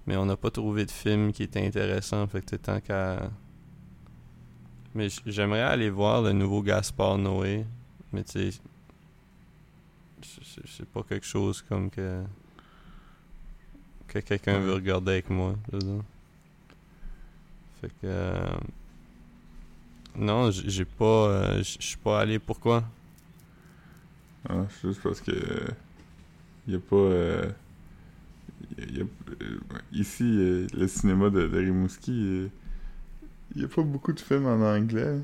Mais 0.07 0.17
on 0.17 0.25
n'a 0.25 0.37
pas 0.37 0.51
trouvé 0.51 0.87
de 0.87 0.91
film 0.91 1.33
qui 1.33 1.43
était 1.43 1.67
intéressant. 1.67 2.27
Fait 2.27 2.41
que 2.45 2.57
tant 2.57 2.81
qu'à. 2.81 3.31
Mais 4.95 5.09
j'aimerais 5.27 5.61
aller 5.63 5.91
voir 5.91 6.23
le 6.23 6.33
nouveau 6.33 6.63
Gaspard 6.63 7.19
Noé. 7.19 7.67
Mais 8.13 8.25
tu 8.25 8.51
sais. 8.53 8.61
c'est- 10.23 10.87
pas 10.87 11.03
quelque 11.03 11.27
chose 11.27 11.61
comme 11.69 11.91
que. 11.91 12.23
Que 14.09 14.21
quelqu'un 14.21 14.59
veut 14.59 14.75
regarder 14.75 15.13
avec 15.13 15.29
moi. 15.29 15.55
Fait 17.81 17.89
que. 17.89 17.93
euh, 18.05 18.47
Non, 20.17 20.51
j'ai 20.51 20.85
pas. 20.87 21.05
euh, 21.05 21.59
Je 21.59 21.77
suis 21.81 21.97
pas 21.99 22.21
allé. 22.21 22.39
Pourquoi? 22.39 22.85
Ah, 24.49 24.65
c'est 24.71 24.89
juste 24.89 25.03
parce 25.03 25.21
que. 25.21 25.33
Il 26.67 26.73
y 26.75 26.77
a 26.77 26.81
pas. 26.81 26.97
euh, 26.97 27.49
y 28.79 28.83
a- 28.83 28.85
y 28.95 29.01
a- 29.03 29.81
ici, 29.93 30.25
le 30.75 30.87
cinéma 30.89 31.31
de, 31.31 31.47
de 31.47 31.59
Rimouski, 31.59 32.49
il 33.55 33.63
y 33.63 33.65
a 33.65 33.69
pas 33.69 33.83
beaucoup 33.83 34.13
de 34.13 34.21
films 34.21 34.47
en 34.47 34.61
anglais. 34.63 35.19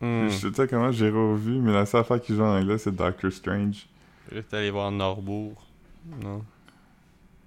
Hmm. 0.00 0.28
Je 0.28 0.34
sais 0.36 0.50
pas 0.50 0.66
comment 0.66 0.92
j'ai 0.92 1.08
revu, 1.08 1.58
mais 1.60 1.72
la 1.72 1.86
seule 1.86 2.02
affaire 2.02 2.20
qui 2.20 2.34
joue 2.34 2.42
en 2.42 2.58
anglais, 2.60 2.76
c'est 2.78 2.94
Doctor 2.94 3.32
Strange. 3.32 3.86
J'étais 4.32 4.56
allé 4.58 4.70
voir 4.70 4.90
Norbourg. 4.90 5.54
Non? 6.22 6.44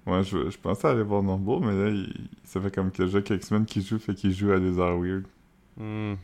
Ouais, 0.06 0.24
je, 0.24 0.50
je 0.50 0.58
pensais 0.58 0.88
aller 0.88 1.02
voir 1.02 1.22
Norbourg, 1.22 1.60
mais 1.64 1.74
là, 1.76 1.90
il- 1.90 2.28
ça 2.44 2.60
fait 2.60 2.74
comme 2.74 2.90
déjà 2.90 3.20
quelques 3.22 3.44
semaines 3.44 3.66
qu'il 3.66 3.82
joue, 3.82 3.98
fait 3.98 4.14
qu'il 4.14 4.32
joue 4.32 4.50
à 4.50 4.58
des 4.58 4.78
heures 4.78 4.98
weird. 4.98 5.24
Hmm. 5.76 6.14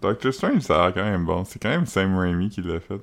Doctor 0.00 0.32
Strange, 0.32 0.62
ça 0.62 0.80
a 0.82 0.86
l'air 0.86 0.94
quand 0.94 1.04
même 1.10 1.24
bon. 1.24 1.44
C'est 1.44 1.60
quand 1.60 1.70
même 1.70 1.86
Sam 1.86 2.16
Raimi 2.16 2.50
qui 2.50 2.62
l'a 2.62 2.80
fait. 2.80 3.00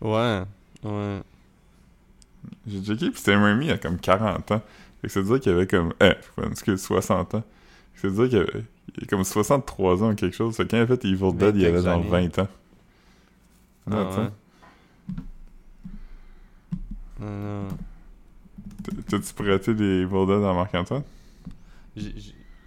Ouais. 0.00 0.42
Ouais. 0.82 1.20
J'ai 2.66 2.82
checké, 2.82 3.10
pis 3.10 3.20
Sam 3.20 3.42
Raimi 3.42 3.70
a 3.70 3.78
comme 3.78 3.98
40 3.98 4.50
ans. 4.52 4.62
Fait 5.00 5.06
que 5.08 5.12
ça 5.12 5.20
veut 5.20 5.26
dire 5.38 5.40
qu'il 5.40 5.52
avait 5.52 5.66
comme... 5.66 5.92
Eh, 6.00 6.12
excuse, 6.50 6.82
60 6.82 7.34
ans. 7.34 7.44
Fait 7.94 8.08
que 8.08 8.14
ça 8.14 8.14
veut 8.14 8.28
dire 8.28 8.40
qu'il 8.46 8.50
avait, 8.56 8.64
il 8.98 9.04
a 9.04 9.06
comme 9.06 9.24
63 9.24 10.02
ans 10.02 10.10
ou 10.12 10.14
quelque 10.14 10.34
chose. 10.36 10.56
Fait 10.56 10.64
que 10.64 10.70
quand 10.70 10.76
il 10.78 10.82
a 10.82 10.86
fait 10.86 11.04
Evil 11.04 11.32
Dead, 11.34 11.56
il 11.56 11.66
avait 11.66 11.82
genre 11.82 11.94
années. 12.00 12.28
20 12.28 12.38
ans. 12.40 12.48
Ah, 13.90 13.94
Ouais. 13.96 14.30
Non, 17.20 17.26
non. 17.62 17.68
T- 18.82 19.02
T'as-tu 19.08 19.34
prêté 19.34 19.74
des 19.74 20.02
Evil 20.02 20.26
Dead 20.26 20.42
à 20.44 20.52
Marc-Antoine? 20.52 21.04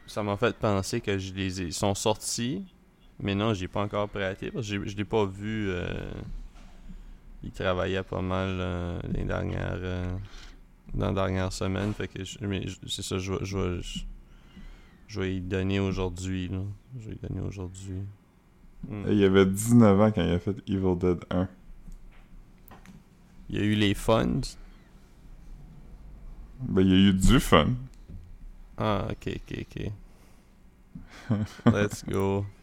Ça 0.08 0.24
m'a 0.24 0.38
fait 0.38 0.56
penser 0.58 1.02
que 1.02 1.18
je 1.18 1.34
les 1.34 1.62
ai... 1.62 1.66
Ils 1.66 1.74
sont 1.74 1.94
sortis, 1.96 2.64
mais 3.20 3.36
non, 3.36 3.53
j'ai 3.53 3.68
pas 3.68 3.82
encore 3.84 4.07
prêté 4.09 4.51
parce 4.51 4.68
que 4.68 4.74
j'ai- 4.84 4.89
je 4.89 4.95
l'ai 4.97 5.05
pas 5.05 5.26
vu. 5.26 5.70
euh, 5.70 6.11
Il 7.43 7.51
travaillait 7.51 8.03
pas 8.03 8.22
mal 8.22 8.47
euh, 8.59 8.99
les 9.13 9.24
dernières... 9.24 9.78
euh, 9.80 10.15
Dans 10.93 11.09
les 11.09 11.15
dernières 11.15 11.53
semaines, 11.53 11.93
fait 11.93 12.07
que 12.07 12.24
c'est 12.24 13.01
ça, 13.03 13.18
je 13.20 13.34
vais... 13.34 13.45
Je 13.45 13.57
vais, 13.57 13.82
je- 13.82 13.99
je 15.07 15.22
vais 15.22 15.36
y 15.38 15.41
donner 15.41 15.80
aujourd'hui. 15.80 16.51
Je 16.99 17.09
vais 17.09 17.15
y 17.15 17.20
donner 17.28 17.41
aujourd'hui. 17.41 18.01
Hmm. 18.88 19.03
Il 19.09 19.24
avait 19.24 19.45
19 19.45 19.99
ans 20.01 20.11
quand 20.11 20.24
il 20.24 20.32
a 20.32 20.39
fait 20.39 20.55
Evil 20.68 20.95
Dead 20.97 21.20
1. 21.30 21.47
Il 23.49 23.55
y 23.57 23.59
a 23.59 23.63
eu 23.63 23.76
les 23.76 23.93
funds. 23.93 24.41
Ben, 26.59 26.82
il 26.82 26.89
y 26.89 26.93
a 26.93 27.09
eu 27.09 27.13
du 27.13 27.39
fun. 27.39 27.68
Ah, 28.78 29.07
ok, 29.09 29.30
ok, 29.36 29.57
ok. 29.61 29.91
Let's 31.74 32.03
go. 32.05 32.45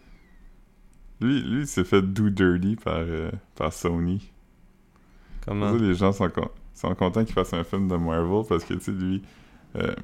Lui, 1.24 1.42
lui 1.42 1.60
il 1.60 1.66
s'est 1.66 1.84
fait 1.84 2.02
do 2.02 2.28
dirty 2.28 2.76
par, 2.76 2.98
euh, 2.98 3.30
par 3.54 3.72
Sony. 3.72 4.30
Comment? 5.46 5.72
Ça, 5.72 5.82
les 5.82 5.94
gens 5.94 6.12
sont, 6.12 6.28
con- 6.28 6.50
sont 6.74 6.94
contents 6.94 7.24
qu'il 7.24 7.34
fasse 7.34 7.52
un 7.52 7.64
film 7.64 7.88
de 7.88 7.96
Marvel 7.96 8.44
parce 8.48 8.64
que, 8.64 8.74
tu 8.74 8.80
sais, 8.80 8.92
lui, 8.92 9.22
euh, 9.76 9.94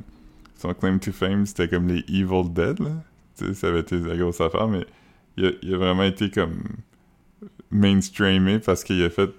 son 0.57 0.75
claim 0.75 0.99
to 0.99 1.13
fame, 1.13 1.47
c'était 1.47 1.69
comme 1.69 1.89
les 1.89 2.05
Evil 2.09 2.49
Dead, 2.51 2.81
là. 2.81 2.91
Tu 3.37 3.47
sais, 3.47 3.55
ça 3.55 3.69
avait 3.69 3.81
été 3.81 3.99
la 3.99 4.17
grosse 4.17 4.41
affaire, 4.41 4.69
mais 4.69 4.87
il 5.37 5.47
a, 5.47 5.51
il 5.63 5.75
a 5.75 5.79
vraiment 5.79 6.03
été 6.03 6.31
comme 6.31 6.63
mainstreamé 7.71 8.59
parce 8.59 8.85
qu'il 8.85 9.03
a 9.03 9.11
fait 9.11 9.31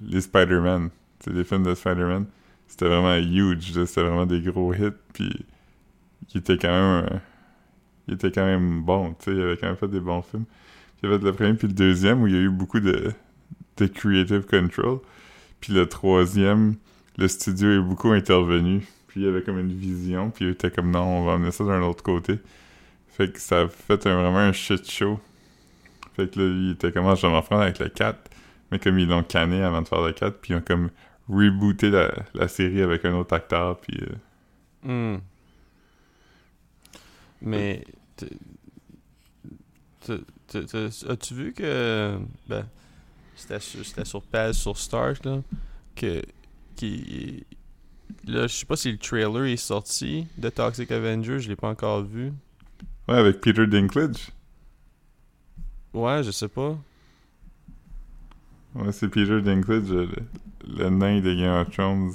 les 0.00 0.20
Spider-Man. 0.20 0.90
Tu 1.20 1.30
sais, 1.30 1.36
les 1.36 1.44
films 1.44 1.62
de 1.64 1.74
Spider-Man. 1.74 2.26
C'était 2.68 2.86
vraiment 2.86 3.16
huge. 3.16 3.72
C'était 3.72 4.02
vraiment 4.02 4.26
des 4.26 4.40
gros 4.40 4.72
hits, 4.74 4.90
puis 5.12 5.46
il 6.34 6.38
était 6.38 6.58
quand 6.58 6.68
même... 6.68 7.04
euh, 7.04 7.18
il 8.08 8.14
était 8.14 8.32
quand 8.32 8.44
même 8.44 8.82
bon, 8.82 9.14
tu 9.14 9.26
sais, 9.26 9.30
il 9.32 9.40
avait 9.40 9.56
quand 9.56 9.68
même 9.68 9.76
fait 9.76 9.88
des 9.88 10.00
bons 10.00 10.22
films. 10.22 10.44
Il 11.02 11.08
a 11.12 11.18
fait 11.18 11.24
le 11.24 11.32
premier 11.32 11.54
puis 11.54 11.68
le 11.68 11.74
deuxième 11.74 12.22
où 12.22 12.26
il 12.26 12.34
y 12.34 12.36
a 12.36 12.40
eu 12.40 12.50
beaucoup 12.50 12.80
de, 12.80 13.12
de 13.76 13.86
creative 13.86 14.42
control. 14.46 15.00
Puis 15.60 15.72
le 15.72 15.86
troisième, 15.88 16.76
le 17.18 17.28
studio 17.28 17.70
est 17.72 17.82
beaucoup 17.82 18.10
intervenu. 18.10 18.86
Puis 19.08 19.20
il 19.20 19.24
y 19.26 19.28
avait 19.28 19.42
comme 19.42 19.58
une 19.58 19.72
vision, 19.72 20.30
puis 20.30 20.46
il 20.46 20.50
était 20.52 20.70
comme 20.70 20.90
non, 20.90 21.02
on 21.04 21.24
va 21.24 21.34
amener 21.34 21.50
ça 21.50 21.64
d'un 21.64 21.82
autre 21.82 22.02
côté. 22.02 22.38
Fait 23.08 23.30
que 23.30 23.38
ça 23.38 23.62
a 23.62 23.68
fait 23.68 24.06
un- 24.06 24.14
vraiment 24.22 24.38
un 24.38 24.52
shit 24.52 24.90
show. 24.90 25.20
Fait 26.16 26.30
que 26.30 26.40
là, 26.40 26.46
il 26.46 26.70
était 26.72 26.92
comme 26.92 27.06
Ah, 27.06 27.14
je 27.14 27.22
vais 27.26 27.32
m'en 27.32 27.42
prendre 27.42 27.62
avec 27.62 27.78
le 27.78 27.88
4. 27.88 28.30
Mais 28.70 28.78
comme 28.78 28.98
ils 28.98 29.08
l'ont 29.08 29.22
canné 29.22 29.62
avant 29.62 29.82
de 29.82 29.88
faire 29.88 30.00
le 30.02 30.12
4, 30.12 30.38
puis 30.40 30.54
ils 30.54 30.56
ont 30.56 30.62
comme 30.62 30.90
rebooté 31.28 31.90
la, 31.90 32.10
la 32.34 32.48
série 32.48 32.80
avec 32.82 33.04
un 33.04 33.14
autre 33.14 33.34
acteur, 33.34 33.78
puis 33.80 33.98
euh, 34.02 34.14
Hmm. 34.84 35.20
Mais 37.40 37.84
t- 38.16 38.26
as-tu 40.54 41.34
vu 41.34 41.52
que 41.52 42.18
ben 42.48 42.66
c'était 43.36 43.60
sur, 43.60 43.84
sur 44.06 44.22
page 44.22 44.54
sur 44.56 44.76
Stark 44.78 45.24
là 45.24 45.40
que 45.96 46.22
qui 46.76 47.44
là 48.26 48.46
je 48.46 48.54
sais 48.54 48.66
pas 48.66 48.76
si 48.76 48.92
le 48.92 48.98
trailer 48.98 49.44
est 49.46 49.56
sorti 49.56 50.26
de 50.38 50.48
Toxic 50.48 50.90
Avenger, 50.90 51.38
je 51.40 51.48
l'ai 51.48 51.56
pas 51.56 51.68
encore 51.68 52.02
vu. 52.02 52.32
ouais, 53.08 53.16
avec 53.16 53.40
Peter 53.40 53.66
Dinklage. 53.66 54.30
Ouais, 55.92 56.22
je 56.22 56.30
sais 56.30 56.48
pas. 56.48 56.76
Ouais, 58.74 58.92
c'est 58.92 59.08
Peter 59.08 59.40
Dinklage, 59.42 59.88
le, 59.90 60.08
le 60.66 60.88
nain 60.90 61.20
de 61.20 61.34
Game 61.34 61.52
of 61.60 61.70
Thrones, 61.70 62.12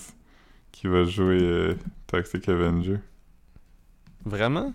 qui 0.72 0.88
va 0.88 1.04
jouer 1.04 1.40
euh, 1.42 1.76
Toxic 2.08 2.48
Avenger. 2.50 3.00
Vraiment? 4.26 4.74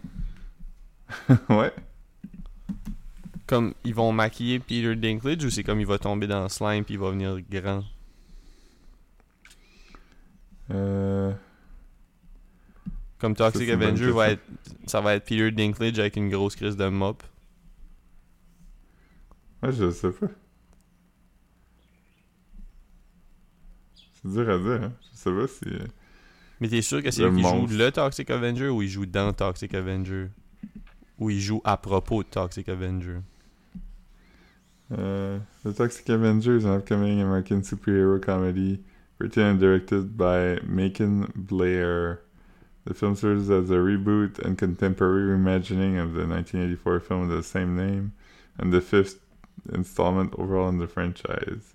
Ouais. 1.49 1.73
Comme 3.53 3.75
ils 3.85 3.95
vont 3.95 4.13
maquiller 4.13 4.61
Peter 4.61 4.97
Dinklage 4.97 5.45
ou 5.45 5.51
c'est 5.51 5.63
comme 5.63 5.79
il 5.79 5.87
va 5.87 5.99
tomber 5.99 6.27
dans 6.27 6.43
le 6.45 6.49
slime 6.49 6.85
puis 6.87 6.95
il 6.95 7.01
va 7.01 7.11
venir 7.11 7.39
grand? 7.51 7.85
Euh, 10.71 11.33
Comme 13.19 13.37
Toxic 13.37 13.69
Ça, 13.69 13.75
Avenger 13.75 14.11
va 14.11 14.31
être 14.31 14.43
ça 14.87 15.03
va 15.03 15.15
être 15.17 15.27
Peter 15.27 15.51
Dinklage 15.51 15.99
avec 15.99 16.17
une 16.17 16.31
grosse 16.31 16.57
crise 16.57 16.77
de 16.77 16.89
mop. 16.89 17.23
ouais, 19.63 19.73
je 19.73 19.91
sais 19.91 20.11
pas. 20.13 20.29
C'est 24.15 24.29
dur 24.33 24.49
à 24.49 24.59
dire, 24.59 24.83
hein. 24.85 24.93
Je 25.13 25.17
sais 25.19 25.31
pas 25.31 25.47
si... 25.47 25.65
euh, 25.67 25.87
Mais 26.61 26.69
t'es 26.69 26.83
sûr 26.83 27.03
que 27.03 27.11
c'est 27.11 27.29
lui 27.29 27.43
qui 27.43 27.49
joue 27.49 27.67
le 27.67 27.91
Toxic 27.91 28.31
Avenger 28.31 28.69
ou 28.69 28.83
il 28.83 28.89
joue 28.89 29.07
dans 29.07 29.33
Toxic 29.35 29.75
Avenger? 29.75 30.29
Ou 31.19 31.31
il 31.31 31.41
joue 31.41 31.61
à 31.65 31.77
propos 31.77 32.23
de 32.23 32.29
Toxic 32.29 32.69
Avenger? 32.69 33.21
Uh, 34.93 35.41
the 35.65 35.73
Toxic 35.73 36.09
Avenger 36.09 36.57
is 36.57 36.65
an 36.65 36.73
upcoming 36.73 37.21
American 37.21 37.63
superhero 37.63 38.23
comedy 38.23 38.85
written 39.19 39.43
and 39.45 39.61
directed 39.61 40.19
by 40.19 40.59
Macon 40.65 41.33
Blair. 41.35 42.21
The 42.85 42.95
film 42.95 43.17
serves 43.17 43.49
as 43.49 43.71
a 43.71 43.75
reboot 43.75 44.39
and 44.41 44.59
contemporary 44.59 45.39
reimagining 45.39 46.03
of 46.03 46.15
the 46.15 46.27
1984 46.27 47.01
film 47.01 47.23
of 47.23 47.29
the 47.29 47.43
same 47.43 47.77
name, 47.77 48.13
and 48.59 48.73
the 48.73 48.81
fifth 48.81 49.21
installment 49.73 50.35
overall 50.37 50.69
in 50.69 50.79
the 50.79 50.89
franchise. 50.89 51.75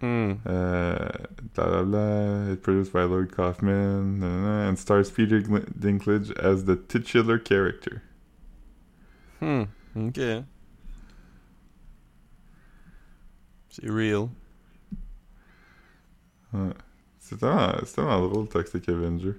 Hmm. 0.00 0.32
Uh, 0.46 1.08
blah 1.54 1.66
blah 1.66 1.82
blah. 1.82 2.52
It's 2.52 2.62
produced 2.62 2.92
by 2.92 3.02
Lloyd 3.02 3.32
Kaufman 3.32 4.18
na, 4.18 4.40
na, 4.40 4.68
and 4.68 4.78
stars 4.78 5.10
Peter 5.10 5.42
Dinklage 5.42 6.36
as 6.38 6.64
the 6.64 6.76
titular 6.76 7.38
character. 7.38 8.02
Hmm. 9.40 9.64
Ok. 9.94 10.44
C'est 13.70 13.88
real. 13.88 14.28
Ouais. 16.52 16.70
C'est 17.18 17.38
tellement, 17.38 17.72
tellement 17.94 18.28
drôle, 18.28 18.48
Toxic 18.48 18.88
Avenger. 18.88 19.34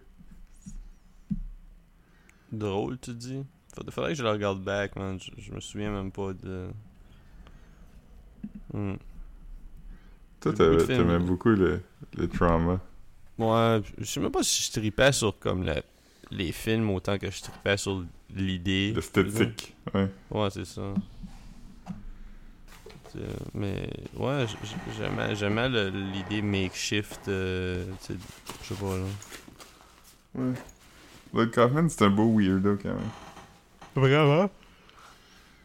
Drôle, 2.52 2.98
tu 3.00 3.14
dis? 3.14 3.44
Faudrait, 3.90 4.12
que 4.12 4.16
je 4.18 4.24
le 4.24 4.30
regarde 4.30 4.62
back, 4.64 4.96
man. 4.96 5.20
Je, 5.20 5.32
je 5.42 5.54
me 5.54 5.60
souviens 5.60 5.92
même 5.92 6.12
pas 6.12 6.34
de. 6.34 6.70
Hmm. 8.74 8.96
Toi, 10.42 10.54
t'aimais 10.54 11.20
beaucoup 11.20 11.50
le, 11.50 11.82
le 12.18 12.28
trauma. 12.28 12.80
Ouais, 13.38 13.82
je 13.98 14.04
sais 14.06 14.20
même 14.20 14.32
pas 14.32 14.44
si 14.44 14.64
je 14.64 14.72
tripais 14.72 15.12
sur 15.12 15.38
comme 15.40 15.64
la- 15.64 15.82
les 16.32 16.52
films 16.52 16.90
autant 16.90 17.18
que 17.18 17.30
je 17.30 17.42
tripais 17.42 17.78
sur 17.78 18.06
l'idée. 18.36 18.94
L'esthétique. 18.94 19.76
Ouais. 19.94 20.10
Ouais, 20.30 20.50
c'est 20.50 20.66
ça. 20.66 20.94
C'est- 23.12 23.20
Mais 23.54 23.90
ouais, 24.16 24.46
j'aimais, 24.98 25.36
j'aimais 25.36 25.70
le- 25.70 25.90
l'idée 25.90 26.42
makeshift. 26.42 27.28
euh, 27.28 27.86
je 28.08 28.14
sais 28.74 28.76
pas 28.80 28.98
là. 28.98 29.04
Ouais. 30.36 30.54
Lloyd 31.34 31.52
Kaufman, 31.52 31.90
c'est 31.90 32.04
un 32.06 32.10
beau 32.10 32.38
weirdo 32.38 32.78
quand 32.82 32.90
même. 32.90 33.10
Vraiment? 33.96 34.50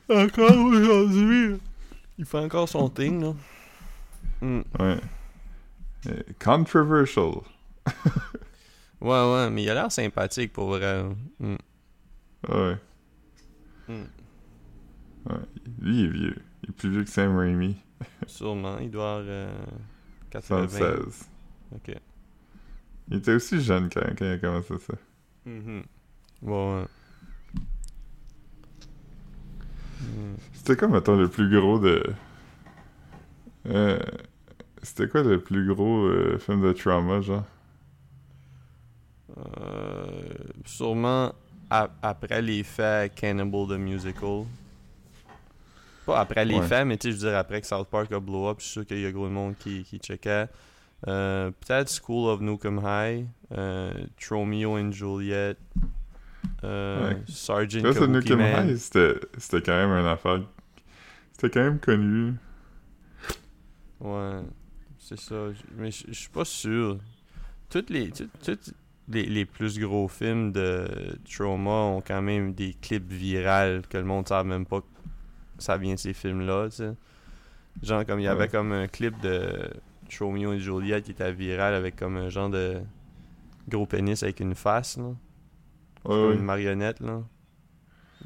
Encore 0.08 0.56
aujourd'hui? 0.56 1.56
Il 2.18 2.24
fait 2.24 2.38
encore 2.38 2.68
son 2.68 2.88
thing 2.88 3.22
là. 3.22 3.34
Hmm. 4.40 4.62
Ouais. 4.78 4.98
Euh, 6.08 6.22
controversial. 6.42 7.40
Ouais, 8.98 9.10
ouais, 9.32 9.50
mais 9.50 9.62
il 9.62 9.68
a 9.70 9.74
l'air 9.74 9.92
sympathique 9.92 10.54
pour 10.54 10.68
vrai. 10.68 11.04
Hmm. 11.38 11.56
Ouais. 12.48 12.76
Hmm. 13.86 14.04
ouais. 15.26 15.36
Lui, 15.82 16.00
il 16.00 16.04
est 16.06 16.08
vieux. 16.08 16.36
Il 16.66 16.70
est 16.70 16.72
plus 16.72 16.90
vieux 16.90 17.04
que 17.04 17.10
Sam 17.10 17.36
Raimi. 17.38 17.76
Sûrement, 18.26 18.78
il 18.78 18.90
doit 18.90 19.12
avoir 19.18 19.24
euh, 19.28 19.56
80. 20.30 20.68
76. 20.68 21.28
Ok. 21.74 21.94
Il 23.08 23.16
était 23.18 23.32
aussi 23.34 23.60
jeune 23.60 23.88
quand, 23.88 24.00
quand 24.18 24.24
il 24.24 24.32
a 24.32 24.38
commencé 24.38 24.74
ça. 24.78 24.94
Mhm. 25.46 25.84
Ouais, 26.42 26.52
ouais. 26.52 26.84
Hmm. 30.00 30.34
C'était 30.52 30.76
quoi, 30.76 30.88
mettons, 30.88 31.16
le 31.16 31.28
plus 31.28 31.48
gros 31.48 31.78
de... 31.78 32.02
Euh, 33.66 33.98
C'était 34.82 35.08
quoi 35.08 35.22
le 35.22 35.40
plus 35.40 35.66
gros 35.72 36.04
euh, 36.06 36.38
film 36.38 36.62
de 36.62 36.72
trauma, 36.72 37.20
genre? 37.20 37.44
Euh, 39.38 40.06
sûrement 40.64 41.32
a- 41.70 41.90
après 42.02 42.40
les 42.42 42.62
faits 42.62 43.14
Cannibal 43.14 43.66
the 43.68 43.78
Musical. 43.78 44.44
Pas 46.06 46.20
après 46.20 46.44
les 46.44 46.54
Ouais. 46.58 46.66
faits, 46.66 46.86
mais 46.86 46.96
tu 46.96 47.08
sais, 47.10 47.18
je 47.18 47.22
veux 47.24 47.30
dire, 47.30 47.38
après 47.38 47.60
que 47.60 47.66
South 47.66 47.88
Park 47.88 48.10
a 48.12 48.20
blow 48.20 48.48
up, 48.48 48.58
je 48.60 48.64
suis 48.64 48.72
sûr 48.72 48.86
qu'il 48.86 49.00
y 49.00 49.06
a 49.06 49.12
gros 49.12 49.26
de 49.26 49.32
monde 49.32 49.54
qui, 49.58 49.82
qui 49.84 49.98
checkait. 49.98 50.46
Euh, 51.08 51.50
Peut-être 51.60 51.90
School 51.90 52.28
of 52.30 52.40
Nukem 52.40 52.80
High, 52.84 53.26
euh, 53.52 53.92
Tromeo 54.20 54.78
and 54.78 54.92
Juliet, 54.92 55.56
euh, 56.64 57.10
Ouais. 57.10 57.22
Sergeant 57.28 57.82
Là, 57.82 57.92
c'est 57.92 57.98
Kabuki 58.00 58.12
Nukem 58.30 58.38
Man. 58.38 58.68
High, 58.70 58.76
c'était 58.76 59.20
c'était 59.36 59.62
quand 59.62 59.76
même 59.76 59.90
une 59.90 60.06
affaire... 60.06 60.40
C'était 61.32 61.50
quand 61.50 61.64
même 61.64 61.78
connu. 61.80 62.34
Ouais, 64.00 64.40
c'est 64.98 65.18
ça. 65.18 65.34
Mais 65.76 65.90
je 65.90 66.12
suis 66.12 66.28
pas 66.30 66.44
sûr. 66.44 66.98
Toutes 67.68 67.90
les, 67.90 68.10
tout- 68.10 68.28
toutes 68.44 68.72
les, 69.08 69.24
les 69.26 69.44
plus 69.44 69.78
gros 69.78 70.08
films 70.08 70.52
de 70.52 70.86
Trauma 71.30 71.70
ont 71.70 72.00
quand 72.00 72.22
même 72.22 72.54
des 72.54 72.74
clips 72.80 73.10
virales 73.12 73.82
que 73.88 73.98
le 73.98 74.04
monde 74.04 74.24
ne 74.24 74.28
sait 74.28 74.44
même 74.44 74.66
pas 74.66 74.80
que 74.80 74.86
ça 75.58 75.78
vient 75.78 75.94
de 75.94 75.98
ces 75.98 76.12
films-là, 76.14 76.68
tu 76.70 76.76
sais. 76.76 76.92
Genre, 77.82 78.04
comme 78.06 78.20
il 78.20 78.24
y 78.24 78.28
avait 78.28 78.44
Ouais. 78.44 78.48
comme 78.48 78.72
un 78.72 78.88
clip 78.88 79.20
de 79.20 79.70
Romeo 80.18 80.52
et 80.54 80.58
Juliet 80.60 81.02
qui 81.02 81.12
était 81.12 81.32
viral 81.32 81.74
avec 81.74 81.96
comme 81.96 82.16
un 82.16 82.28
genre 82.30 82.50
de 82.50 82.80
gros 83.68 83.86
pénis 83.86 84.22
avec 84.22 84.40
une 84.40 84.54
face, 84.54 84.96
là. 84.98 85.14
Ouais, 86.04 86.34
une 86.34 86.42
marionnette, 86.44 87.00
là. 87.00 87.22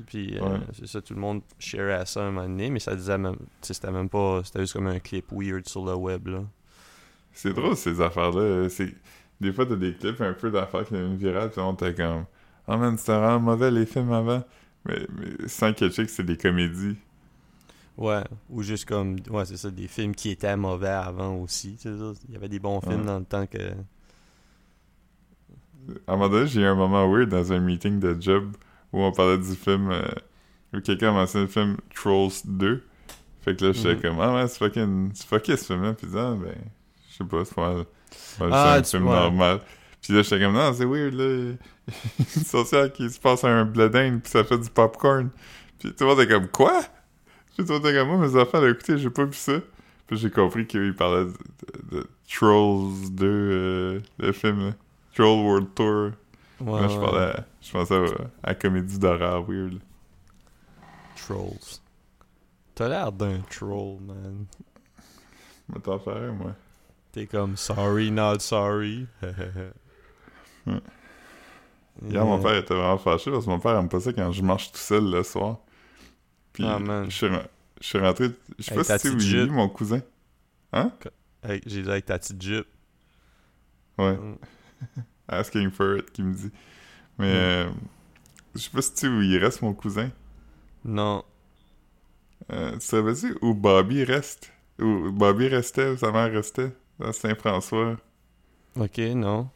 Puis, 0.06 0.38
euh, 0.38 0.58
c'est 0.72 0.86
ça, 0.86 1.02
tout 1.02 1.14
le 1.14 1.20
monde 1.20 1.42
shareait 1.58 1.94
à 1.94 2.06
ça 2.06 2.22
un 2.22 2.30
moment 2.30 2.46
donné, 2.48 2.70
mais 2.70 2.78
ça 2.78 2.94
disait 2.96 3.18
même. 3.18 3.36
C'était 3.60 3.90
même 3.90 4.08
pas. 4.08 4.42
C'était 4.44 4.60
juste 4.60 4.72
comme 4.74 4.86
un 4.86 4.98
clip 5.00 5.26
weird 5.32 5.68
sur 5.68 5.84
le 5.84 5.94
web, 5.94 6.28
là. 6.28 6.44
C'est 7.32 7.52
drôle, 7.52 7.76
ces 7.76 8.00
affaires-là. 8.00 8.68
C'est... 8.68 8.94
Des 9.40 9.52
fois, 9.52 9.66
t'as 9.66 9.76
des 9.76 9.94
clips 9.94 10.20
un 10.20 10.32
peu 10.34 10.50
d'affaires 10.50 10.84
qui 10.86 10.94
deviennent 10.94 11.16
virales, 11.16 11.50
puis 11.50 11.60
on 11.60 11.74
t'es 11.74 11.94
comme... 11.94 12.24
Oh 12.68 12.76
man, 12.76 12.96
c'était 12.98 13.12
vraiment 13.18 13.40
mauvais, 13.40 13.70
les 13.70 13.86
films 13.86 14.12
avant. 14.12 14.44
Mais, 14.84 15.06
mais 15.18 15.48
sans 15.48 15.72
catcher 15.72 16.04
que 16.04 16.10
c'est 16.10 16.24
des 16.24 16.36
comédies. 16.36 16.96
Ouais, 17.96 18.22
ou 18.48 18.62
juste 18.62 18.86
comme. 18.86 19.16
Ouais, 19.30 19.44
c'est 19.44 19.56
ça, 19.58 19.70
des 19.70 19.88
films 19.88 20.14
qui 20.14 20.30
étaient 20.30 20.56
mauvais 20.56 20.88
avant 20.88 21.34
aussi, 21.36 21.76
ça. 21.78 21.90
Il 22.28 22.34
y 22.34 22.36
avait 22.36 22.48
des 22.48 22.58
bons 22.58 22.80
films 22.80 23.00
Ouais. 23.00 23.06
dans 23.06 23.18
le 23.18 23.24
temps 23.24 23.46
que. 23.46 23.72
À 26.06 26.12
un 26.12 26.16
moment 26.16 26.28
donné, 26.28 26.46
j'ai 26.46 26.60
eu 26.60 26.64
un 26.66 26.74
moment 26.74 27.10
weird 27.10 27.28
dans 27.30 27.52
un 27.52 27.58
meeting 27.60 27.98
de 28.00 28.16
job 28.20 28.56
où 28.92 29.00
on 29.02 29.12
parlait 29.12 29.38
du 29.38 29.54
film... 29.54 29.90
euh, 29.90 30.02
où 30.72 30.80
quelqu'un 30.80 31.08
a 31.08 31.12
mentionné 31.12 31.46
le 31.46 31.50
film 31.50 31.76
Trolls 31.94 32.32
2. 32.44 32.82
Fait 33.42 33.56
que 33.56 33.64
là, 33.66 33.72
j'étais 33.72 33.94
Mhm. 33.96 34.00
comme... 34.02 34.20
Ah 34.20 34.34
ouais, 34.34 34.46
c'est 34.48 34.58
fucking... 34.58 35.10
C'est 35.14 35.26
fucké, 35.26 35.56
ce 35.56 35.64
film-là. 35.64 35.94
Puis 35.94 36.06
ah, 36.14 36.34
ben... 36.40 36.54
Je 37.10 37.16
sais 37.16 37.24
pas, 37.24 37.44
c'est 37.44 37.54
pas 37.54 37.84
pas 38.38 38.48
Ah, 38.52 38.74
un 38.76 38.82
film 38.84 39.06
ouais. 39.06 39.14
normal. 39.16 39.60
Puis 40.00 40.12
là, 40.12 40.22
j'étais 40.22 40.40
comme... 40.40 40.52
Non, 40.54 40.72
c'est 40.74 40.84
weird, 40.84 41.14
là. 41.14 41.24
Une 41.88 42.90
qui 42.92 43.10
se 43.10 43.18
passe 43.18 43.42
à 43.44 43.48
un 43.48 43.64
bledin, 43.64 44.18
puis 44.22 44.30
ça 44.30 44.44
fait 44.44 44.58
du 44.58 44.70
popcorn. 44.70 45.30
Puis 45.78 45.92
tout 45.94 46.04
le 46.04 46.10
monde 46.10 46.20
est 46.20 46.28
comme... 46.28 46.48
Quoi? 46.48 46.82
Monde 47.58 47.86
est 47.86 47.94
comme... 47.94 48.08
Moi, 48.08 48.26
mes 48.28 48.36
enfants, 48.40 48.60
là, 48.60 48.70
écoutez, 48.70 48.98
j'ai 48.98 49.10
pas 49.10 49.24
vu 49.24 49.34
ça. 49.34 49.54
Puis 50.06 50.16
j'ai 50.18 50.30
compris 50.30 50.66
qu'il 50.66 50.94
parlait 50.96 51.24
de, 51.26 51.32
de- 51.90 51.96
de 51.98 52.06
Trolls 52.28 53.10
2, 53.10 53.26
euh, 53.26 54.00
le 54.18 54.32
film, 54.32 54.66
là. 54.68 54.72
Troll 55.14 55.40
World 55.44 55.68
Tour. 55.74 56.10
Ouais, 56.60 56.80
Moi, 56.80 56.88
je 56.88 56.98
parlais 56.98 57.24
à, 57.26 57.44
je 57.60 57.70
pensais 57.72 58.04
à, 58.42 58.54
comédie 58.54 58.98
d'horreur 58.98 59.44
weird. 59.48 59.78
Trolls. 61.16 61.80
T'as 62.74 62.88
l'air 62.88 63.12
d'un 63.12 63.40
troll, 63.50 63.98
man. 64.00 64.46
M'en 65.68 65.98
faire 65.98 66.16
un, 66.16 66.32
moi. 66.32 66.54
T'es 67.12 67.26
comme 67.26 67.56
sorry, 67.56 68.10
not 68.10 68.38
sorry. 68.40 69.06
Ouais. 70.66 70.74
Hier, 72.10 72.24
mon 72.24 72.38
père 72.38 72.54
était 72.56 72.74
vraiment 72.74 72.98
fâché 72.98 73.30
parce 73.30 73.46
que 73.46 73.50
mon 73.50 73.58
père 73.58 73.76
aime 73.78 73.88
pas 73.88 73.98
ça 74.00 74.12
quand 74.12 74.30
je 74.30 74.42
mange 74.42 74.70
tout 74.70 74.78
seul 74.78 75.10
le 75.10 75.22
soir. 75.22 75.58
Puis, 76.52 76.64
Ah, 76.66 76.78
man. 76.78 77.04
je 77.10 77.16
suis, 77.16 77.26
je 77.80 77.86
suis 77.86 77.98
rentré. 77.98 78.30
Je 78.58 78.64
sais 78.64 78.72
Avec 78.72 78.86
pas 78.88 78.98
si 78.98 79.02
tu 79.02 79.08
sais 79.08 79.14
où 79.14 79.16
petite 79.18 79.30
il 79.30 79.36
vit, 79.36 79.42
jupe? 79.44 79.50
mon 79.52 79.68
cousin. 79.68 80.00
Hey, 81.42 81.60
J'ai 81.66 81.82
dit 81.82 81.90
avec 81.90 82.04
ta 82.06 82.18
petite 82.18 82.40
jupe? 82.42 82.66
Ouais, 83.98 84.16
Mm. 84.16 84.36
Asking 85.28 85.70
for 85.70 85.96
it, 85.98 86.10
qui 86.12 86.22
me 86.22 86.34
dit. 86.34 86.50
Mais, 87.18 87.32
Mm. 87.32 87.36
euh, 87.36 87.70
je 88.54 88.60
sais 88.60 88.70
pas 88.70 88.82
si 88.82 88.92
tu 88.94 89.00
sais 89.00 89.08
où 89.08 89.20
il 89.22 89.36
reste, 89.38 89.62
mon 89.62 89.74
cousin. 89.74 90.10
Non. 90.84 91.22
Euh, 92.52 92.72
tu 92.74 92.80
savais-tu 92.80 93.36
où 93.42 93.54
Bobby 93.54 94.02
reste? 94.04 94.52
Où 94.80 95.10
Bobby 95.12 95.48
restait, 95.48 95.90
où 95.90 95.96
sa 95.96 96.10
mère 96.10 96.32
restait? 96.32 96.72
Dans 96.98 97.12
Saint-François. 97.12 97.96
Ok, 98.76 98.98
non. 98.98 99.48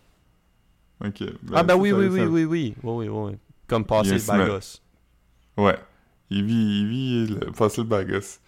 Ok. 1.05 1.23
ah, 1.55 1.63
ben 1.63 1.77
oui, 1.77 1.93
oui, 1.93 2.07
oui, 2.07 2.21
oui, 2.23 2.45
oui. 2.45 2.75
Oui, 2.83 3.09
oui, 3.09 3.09
oui. 3.09 3.39
Comme 3.67 3.85
passer 3.85 4.15
le 4.19 4.27
bagos. 4.27 4.81
Ouais. 5.57 5.79
Il 6.35 6.45
vit, 6.45 6.81
il 6.81 6.87
vit 6.89 7.27
le, 7.29 7.53
passer 7.53 7.83
le 7.83 7.87
bagos. 7.87 8.41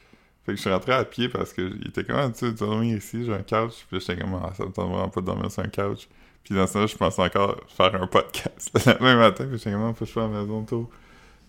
Fait 0.45 0.53
que 0.53 0.57
je 0.57 0.61
suis 0.61 0.71
rentré 0.71 0.93
à 0.93 1.05
pied 1.05 1.29
parce 1.29 1.53
que 1.53 1.63
il 1.63 1.89
était 1.89 2.03
comme, 2.03 2.17
Ah, 2.17 2.31
tu 2.31 2.47
veux 2.47 2.53
dormir 2.53 2.97
ici, 2.97 3.25
j'ai 3.25 3.33
un 3.33 3.43
couch. 3.43 3.87
Puis 3.89 4.01
j'étais 4.01 4.21
comme, 4.21 4.35
ah, 4.35 4.53
ça 4.55 4.65
me 4.65 4.73
tente 4.73 4.91
vraiment 4.91 5.09
pas 5.09 5.21
de 5.21 5.27
dormir 5.27 5.51
sur 5.53 5.63
un 5.63 5.69
couch. 5.69 6.09
Puis 6.43 6.55
dans 6.55 6.67
ce 6.67 6.73
temps-là, 6.75 6.87
je 6.87 6.97
pensais 6.97 7.23
encore 7.23 7.57
faire 7.69 7.95
un 7.95 8.07
podcast 8.09 8.71
le 8.87 9.05
même 9.05 9.19
matin. 9.19 9.47
Puis 9.47 9.59
j'étais 9.59 9.71
comme, 9.71 9.83
Ah, 9.83 9.93
faut 9.93 10.01
que 10.01 10.07
je 10.07 10.13
sois 10.13 10.25
à 10.25 10.29
la 10.29 10.41
maison 10.41 10.65
tôt 10.65 10.91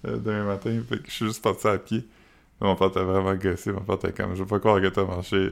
euh, 0.06 0.18
demain 0.18 0.44
matin. 0.44 0.80
Fait 0.88 1.00
que 1.00 1.08
je 1.08 1.12
suis 1.12 1.26
juste 1.26 1.44
parti 1.44 1.68
à 1.68 1.80
pied. 1.80 2.08
Mon 2.62 2.76
père 2.76 2.92
t'a 2.92 3.04
vraiment 3.04 3.36
gossé. 3.36 3.72
Mon 3.72 3.82
père 3.82 3.96
était 3.96 4.14
comme, 4.14 4.36
je 4.36 4.44
veux 4.44 4.48
pas 4.48 4.60
croire 4.60 4.80
que 4.80 4.88
t'as 4.88 5.06
marché. 5.06 5.52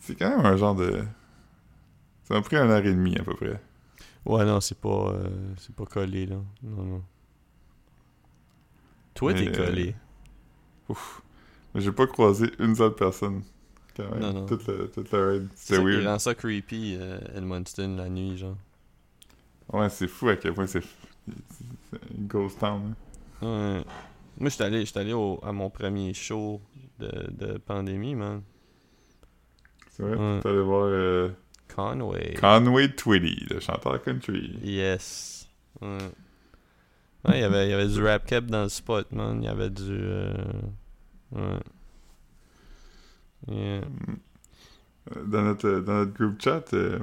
C'est 0.00 0.16
quand 0.16 0.36
même 0.36 0.46
un 0.46 0.56
genre 0.56 0.76
de. 0.76 1.02
Ça 2.24 2.34
m'a 2.34 2.42
pris 2.42 2.56
une 2.56 2.70
heure 2.70 2.86
et 2.86 2.92
demie 2.92 3.16
à 3.18 3.24
peu 3.24 3.34
près. 3.34 3.60
Ouais, 4.24 4.44
non, 4.44 4.60
c'est 4.60 4.78
pas, 4.78 5.12
euh, 5.12 5.28
c'est 5.58 5.74
pas 5.74 5.86
collé, 5.86 6.26
là. 6.26 6.36
Non, 6.62 6.82
non. 6.84 7.02
Toi, 9.14 9.34
t'es 9.34 9.48
euh, 9.48 9.66
collé. 9.66 9.94
Ouf. 10.88 11.22
Mais 11.74 11.80
j'ai 11.80 11.92
pas 11.92 12.06
croisé 12.06 12.50
une 12.58 12.74
seule 12.74 12.94
personne. 12.94 13.42
Quand 13.96 14.10
même. 14.10 14.20
Non, 14.20 14.32
non. 14.32 14.46
Toute, 14.46 14.66
le, 14.66 14.88
toute 14.90 15.10
la 15.12 15.26
raid. 15.26 15.48
C'est 15.54 15.78
weird. 15.78 16.06
rend 16.06 16.18
ça 16.18 16.34
creepy, 16.34 16.96
euh, 16.98 17.18
Edmundston, 17.34 17.96
la 17.96 18.08
nuit, 18.08 18.36
genre. 18.38 18.56
Ouais, 19.72 19.88
c'est 19.90 20.08
fou 20.08 20.28
à 20.28 20.36
quel 20.36 20.54
point 20.54 20.66
c'est. 20.66 20.82
C'est 21.90 22.00
une 22.18 22.26
ghost 22.26 22.58
town. 22.58 22.94
hein. 23.42 23.46
Ouais. 23.78 23.84
Moi, 24.38 24.50
j'étais 24.50 24.64
allé, 24.64 24.84
j'étais 24.84 25.00
allé 25.00 25.12
au- 25.12 25.38
à 25.42 25.52
mon 25.52 25.68
premier 25.70 26.14
show 26.14 26.60
de, 26.98 27.30
de 27.30 27.58
pandémie, 27.58 28.14
man. 28.14 28.42
C'est 29.90 30.02
vrai? 30.02 30.16
Ouais. 30.16 30.40
T'es 30.40 30.48
allé 30.48 30.62
voir 30.62 30.86
euh, 30.86 31.28
Conway. 31.74 32.34
Conway 32.40 32.88
Twitty, 32.94 33.46
le 33.50 33.60
chanteur 33.60 34.02
country. 34.02 34.58
Yes. 34.62 35.48
Ouais. 35.80 35.98
Ouais, 37.24 37.38
il 37.38 37.40
y 37.40 37.44
avait, 37.44 37.66
il 37.68 37.70
y 37.70 37.74
avait 37.74 37.86
du 37.88 38.02
rap 38.04 38.26
cap 38.26 38.44
dans 38.46 38.64
le 38.64 38.68
spot, 38.68 39.10
man. 39.12 39.38
Il 39.40 39.44
y 39.44 39.48
avait 39.48 39.70
du. 39.70 39.82
euh, 39.90 40.34
Ouais. 41.32 41.58
Yeah. 43.48 43.56
Euh, 43.56 43.82
dans 45.26 45.42
notre, 45.42 45.70
dans 45.80 45.94
notre 45.94 46.12
groupe 46.12 46.40
chat 46.40 46.72
euh, 46.74 46.98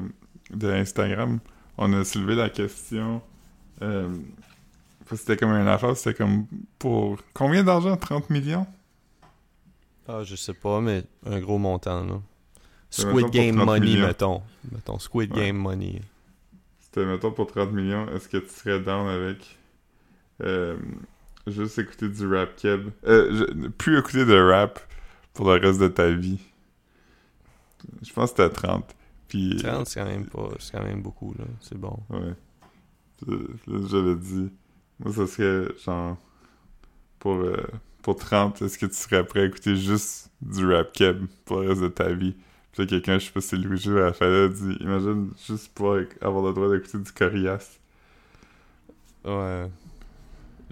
de 0.52 0.70
Instagram, 0.72 1.40
on 1.78 1.92
a 1.94 2.04
soulevé 2.06 2.36
la 2.36 2.50
question. 2.50 3.22
Euh, 3.82 4.10
c'était 5.16 5.36
comme 5.38 5.50
une 5.52 5.68
affaire, 5.68 5.98
c'était 5.98 6.14
comme 6.14 6.46
pour 6.78 7.18
combien 7.34 7.64
d'argent? 7.64 7.98
30 7.98 8.30
millions? 8.30 8.68
Ah, 10.08 10.24
je 10.24 10.36
sais 10.36 10.54
pas, 10.54 10.80
mais 10.82 11.04
un 11.26 11.40
gros 11.40 11.58
montant, 11.58 12.04
là. 12.06 12.22
Squid 12.90 13.30
Game 13.32 13.56
30 13.58 13.66
money, 13.66 13.80
millions. 13.86 14.08
mettons. 14.08 14.42
Mettons, 14.72 14.98
Squid 15.00 15.32
Ouais. 15.34 15.46
Game 15.48 15.58
money. 15.58 16.02
C'était, 16.80 17.06
mettons, 17.06 17.32
pour 17.32 17.48
30 17.48 17.72
millions, 17.72 18.08
est-ce 18.16 18.28
que 18.30 18.38
tu 18.38 18.50
serais 18.50 18.80
down 18.80 19.08
avec? 19.08 19.58
Euh, 20.42 20.78
juste 21.48 21.80
écouter 21.80 22.10
du 22.10 22.28
rap 22.34 22.56
keb? 22.58 22.90
Euh, 23.08 23.46
je- 23.64 23.68
plus 23.70 23.98
écouter 24.00 24.26
de 24.26 24.40
rap 24.40 24.80
pour 25.34 25.52
le 25.54 25.60
reste 25.60 25.80
de 25.80 25.88
ta 25.88 26.10
vie. 26.12 26.40
Je 28.02 28.12
pense 28.14 28.32
que 28.34 28.44
c'était 28.44 28.54
30. 28.54 28.96
Puis, 29.28 29.58
30, 29.58 29.88
c'est 29.88 30.00
quand 30.00 30.06
même 30.08 30.26
pas... 30.28 30.50
C'est 30.60 30.72
quand 30.78 30.84
même 30.84 31.02
beaucoup, 31.02 31.34
là. 31.38 31.46
C'est 31.62 31.78
bon. 31.78 31.98
ouais. 32.10 32.34
J'avais 33.68 34.16
dit, 34.16 34.50
moi, 35.00 35.14
ça 35.14 35.28
serait 35.28 35.68
genre, 35.84 36.18
pour, 37.20 37.36
euh, 37.36 37.58
pour 38.02 38.16
30, 38.16 38.62
est-ce 38.62 38.78
que 38.78 38.86
tu 38.86 38.94
serais 38.96 39.26
prêt 39.26 39.42
à 39.42 39.46
écouter 39.46 39.76
juste 39.76 40.32
du 40.42 40.66
rap 40.72 40.92
keb 40.94 41.26
pour 41.46 41.62
le 41.62 41.70
reste 41.70 41.82
de 41.82 41.88
ta 41.90 42.12
vie? 42.14 42.36
Puis 42.72 42.88
quelqu'un, 42.88 43.20
je 43.20 43.26
sais 43.26 43.32
pas 43.32 43.42
si 43.42 43.50
c'est 43.50 43.58
Louis-Gilles 43.58 43.98
Raphaël, 44.00 44.46
a 44.46 44.48
dit, 44.48 44.78
imagine 44.80 45.32
juste 45.48 45.74
pouvoir 45.74 46.04
avoir 46.22 46.46
le 46.46 46.54
droit 46.54 46.70
d'écouter 46.72 46.98
du 47.00 47.12
Corias. 47.12 47.80
Ouais. 49.24 49.70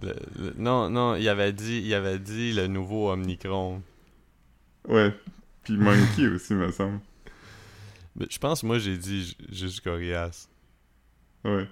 Le- 0.02 0.14
le- 0.40 0.54
non, 0.58 0.90
non, 0.90 1.16
il 1.16 1.28
avait 1.28 1.54
dit, 1.54 1.82
il 1.84 1.94
avait 1.94 2.20
dit 2.20 2.54
le 2.54 2.68
nouveau 2.68 3.12
Omnicron. 3.12 3.82
Ouais. 4.88 5.14
Puis 5.64 5.76
Monkey 5.78 6.28
aussi, 6.36 6.54
me 6.54 6.72
semble. 6.72 7.00
Mais 8.16 8.28
je 8.30 8.38
pense, 8.40 8.64
moi, 8.64 8.80
j'ai 8.80 8.98
dit 8.98 9.36
juste 9.52 9.82
Corias. 9.82 10.48
Ouais. 11.44 11.68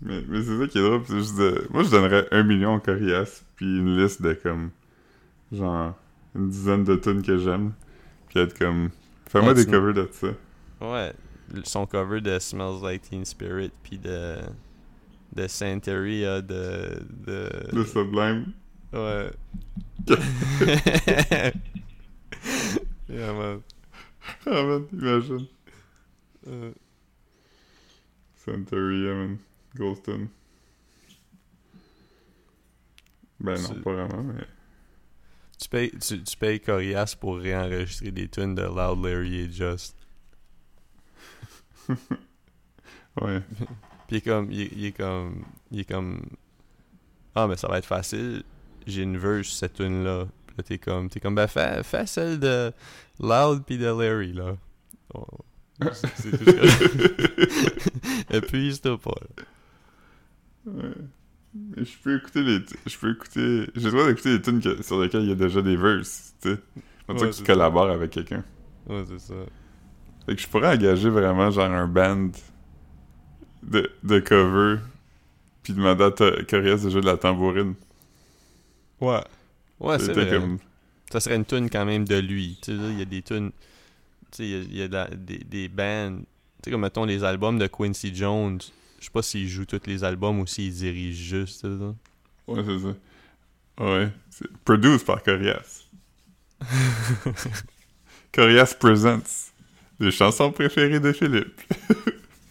Mais, 0.00 0.22
mais 0.28 0.42
c'est 0.42 0.58
ça 0.58 0.66
qui 0.68 0.78
est 0.78 0.82
drôle. 0.82 1.02
c'est 1.06 1.18
juste 1.18 1.36
de- 1.38 1.66
Moi, 1.70 1.82
je 1.84 1.90
donnerais 1.90 2.28
un 2.30 2.42
million 2.42 2.74
au 2.74 2.80
Corias, 2.80 3.42
puis 3.56 3.78
une 3.78 3.96
liste 3.96 4.22
de 4.22 4.32
comme. 4.34 4.70
Genre, 5.52 5.94
une 6.34 6.50
dizaine 6.50 6.84
de 6.84 6.96
tunes 6.96 7.22
que 7.22 7.38
j'aime. 7.38 7.72
Puis 8.28 8.40
être 8.40 8.58
comme. 8.58 8.90
Fais-moi 9.28 9.54
des 9.54 9.66
covers 9.66 9.94
de 9.94 10.08
ça. 10.12 10.28
Ouais. 10.80 11.12
Son 11.64 11.86
cover 11.86 12.20
de 12.20 12.38
Smells 12.40 12.82
Like 12.82 13.02
Teen 13.02 13.24
Spirit, 13.24 13.70
puis 13.84 13.98
de... 13.98 14.36
De 15.32 15.46
Santeria, 15.48 16.40
de... 16.40 17.02
de... 17.10 17.68
Le 17.72 17.84
Sublime. 17.84 18.52
Ouais. 18.92 19.30
yeah, 23.08 23.32
man. 23.32 23.62
Ah, 24.46 24.62
man, 24.62 24.86
imagine. 24.92 25.48
Euh, 26.46 26.72
Santeria, 28.36 29.14
man. 29.14 29.38
Goldston. 29.76 30.28
Ben 33.38 33.60
non, 33.60 33.82
pas 33.82 33.92
vraiment, 33.92 34.22
mais. 34.22 34.46
tu, 35.60 35.68
payes, 35.68 35.90
tu, 35.98 36.22
tu 36.22 36.36
payes 36.38 36.60
Corias 36.60 37.14
pour 37.20 37.36
réenregistrer 37.36 38.10
des 38.10 38.28
tunes 38.28 38.54
de 38.54 38.62
Loud 38.62 39.04
Larry 39.04 39.40
et 39.40 39.50
Just. 39.50 39.96
Ouais. 43.20 43.40
Puis 44.08 44.22
comme, 44.22 44.50
il, 44.50 44.60
est- 44.62 44.72
il 44.76 44.84
est 44.86 44.92
comme, 44.92 45.42
il 45.70 45.80
est 45.80 45.84
comme, 45.84 46.20
ah 47.34 47.46
mais 47.48 47.56
ça 47.56 47.68
va 47.68 47.78
être 47.78 47.86
facile. 47.86 48.42
J'ai 48.86 49.02
une 49.02 49.18
verse 49.18 49.48
sur 49.48 49.56
cette 49.56 49.74
tune 49.74 50.04
là. 50.04 50.26
Puis 50.46 50.56
là 50.58 50.62
t'es 50.64 50.78
comme, 50.78 51.08
t'es 51.08 51.20
comme, 51.20 51.34
ben 51.34 51.46
fais, 51.48 51.82
fais 51.82 52.06
celle 52.06 52.38
de 52.38 52.72
Loud 53.20 53.64
puis 53.66 53.78
de 53.78 53.86
Larry 53.86 54.32
là. 54.32 54.56
Oh. 55.14 55.24
C'est 55.92 56.30
tout 56.30 56.44
ce 56.44 56.88
que- 58.30 58.36
Épuise-toi 58.36 58.98
pas. 58.98 59.10
là. 59.20 60.72
Ouais. 60.72 60.94
Mais 61.54 61.84
je 61.84 61.98
peux 62.02 62.16
écouter 62.16 62.42
les. 62.42 62.58
Je 62.86 62.98
peux 62.98 63.12
écouter. 63.12 63.66
J'ai 63.74 63.84
le 63.86 63.90
droit 63.90 64.06
d'écouter 64.06 64.36
des 64.38 64.42
tunes 64.42 64.60
que- 64.60 64.82
sur 64.82 65.00
lesquelles 65.00 65.22
il 65.22 65.28
y 65.28 65.32
a 65.32 65.36
déjà 65.36 65.62
des 65.62 65.76
verses, 65.76 66.34
tu 66.42 66.50
sais. 66.50 66.58
On 67.08 67.14
dirait 67.14 67.32
ça. 67.32 67.44
collabores 67.44 67.90
avec 67.90 68.10
quelqu'un. 68.10 68.44
Ouais, 68.88 69.04
c'est 69.08 69.20
ça. 69.20 69.34
Fait 70.26 70.34
que 70.34 70.42
je 70.42 70.48
pourrais 70.48 70.74
engager 70.76 71.08
vraiment 71.08 71.50
genre 71.50 71.70
un 71.70 71.86
band 71.86 72.30
de, 73.66 73.90
de 74.02 74.18
cover 74.20 74.78
puis 75.62 75.72
demander 75.74 76.04
à 76.04 76.10
Ta- 76.10 76.42
Corias 76.44 76.78
de 76.84 76.90
jouer 76.90 77.00
de 77.00 77.06
la 77.06 77.16
tambourine. 77.16 77.74
Ouais. 79.00 79.20
Ouais, 79.80 79.98
c'est 79.98 80.06
C'était 80.06 80.24
vrai. 80.26 80.38
comme. 80.40 80.58
Ça 81.12 81.20
serait 81.20 81.36
une 81.36 81.44
tune 81.44 81.68
quand 81.70 81.84
même 81.84 82.04
de 82.06 82.16
lui. 82.16 82.58
Tu 82.62 82.72
sais, 82.72 82.76
là, 82.82 82.88
il 82.90 82.98
y 82.98 83.02
a 83.02 83.04
des 83.04 83.22
tunes. 83.22 83.50
Tu 84.32 84.38
sais, 84.38 84.44
il 84.44 84.50
y 84.50 84.54
a, 84.54 84.58
il 84.58 84.76
y 84.76 84.82
a 84.82 84.88
de 84.88 84.92
la- 84.94 85.08
des, 85.08 85.38
des 85.38 85.68
bands. 85.68 86.16
Tu 86.18 86.24
sais, 86.64 86.70
comme 86.70 86.80
mettons 86.82 87.04
les 87.04 87.22
albums 87.24 87.58
de 87.58 87.66
Quincy 87.66 88.14
Jones. 88.14 88.58
Je 88.98 89.04
sais 89.04 89.10
pas 89.10 89.22
s'il 89.22 89.46
joue 89.48 89.66
tous 89.66 89.82
les 89.86 90.02
albums 90.04 90.40
ou 90.40 90.46
s'il 90.46 90.72
dirige 90.72 91.16
juste. 91.16 91.60
tu 91.62 91.68
sais, 91.68 91.74
là. 91.78 91.94
Ouais, 92.48 92.62
c'est 92.64 92.78
ça. 92.78 92.94
Ouais. 93.84 94.08
Produced 94.64 95.04
par 95.04 95.22
Corias. 95.22 95.84
Corias 98.32 98.74
Presents. 98.78 99.52
Les 100.00 100.10
chansons 100.10 100.52
préférées 100.52 101.00
de 101.00 101.12
Philippe. 101.12 101.60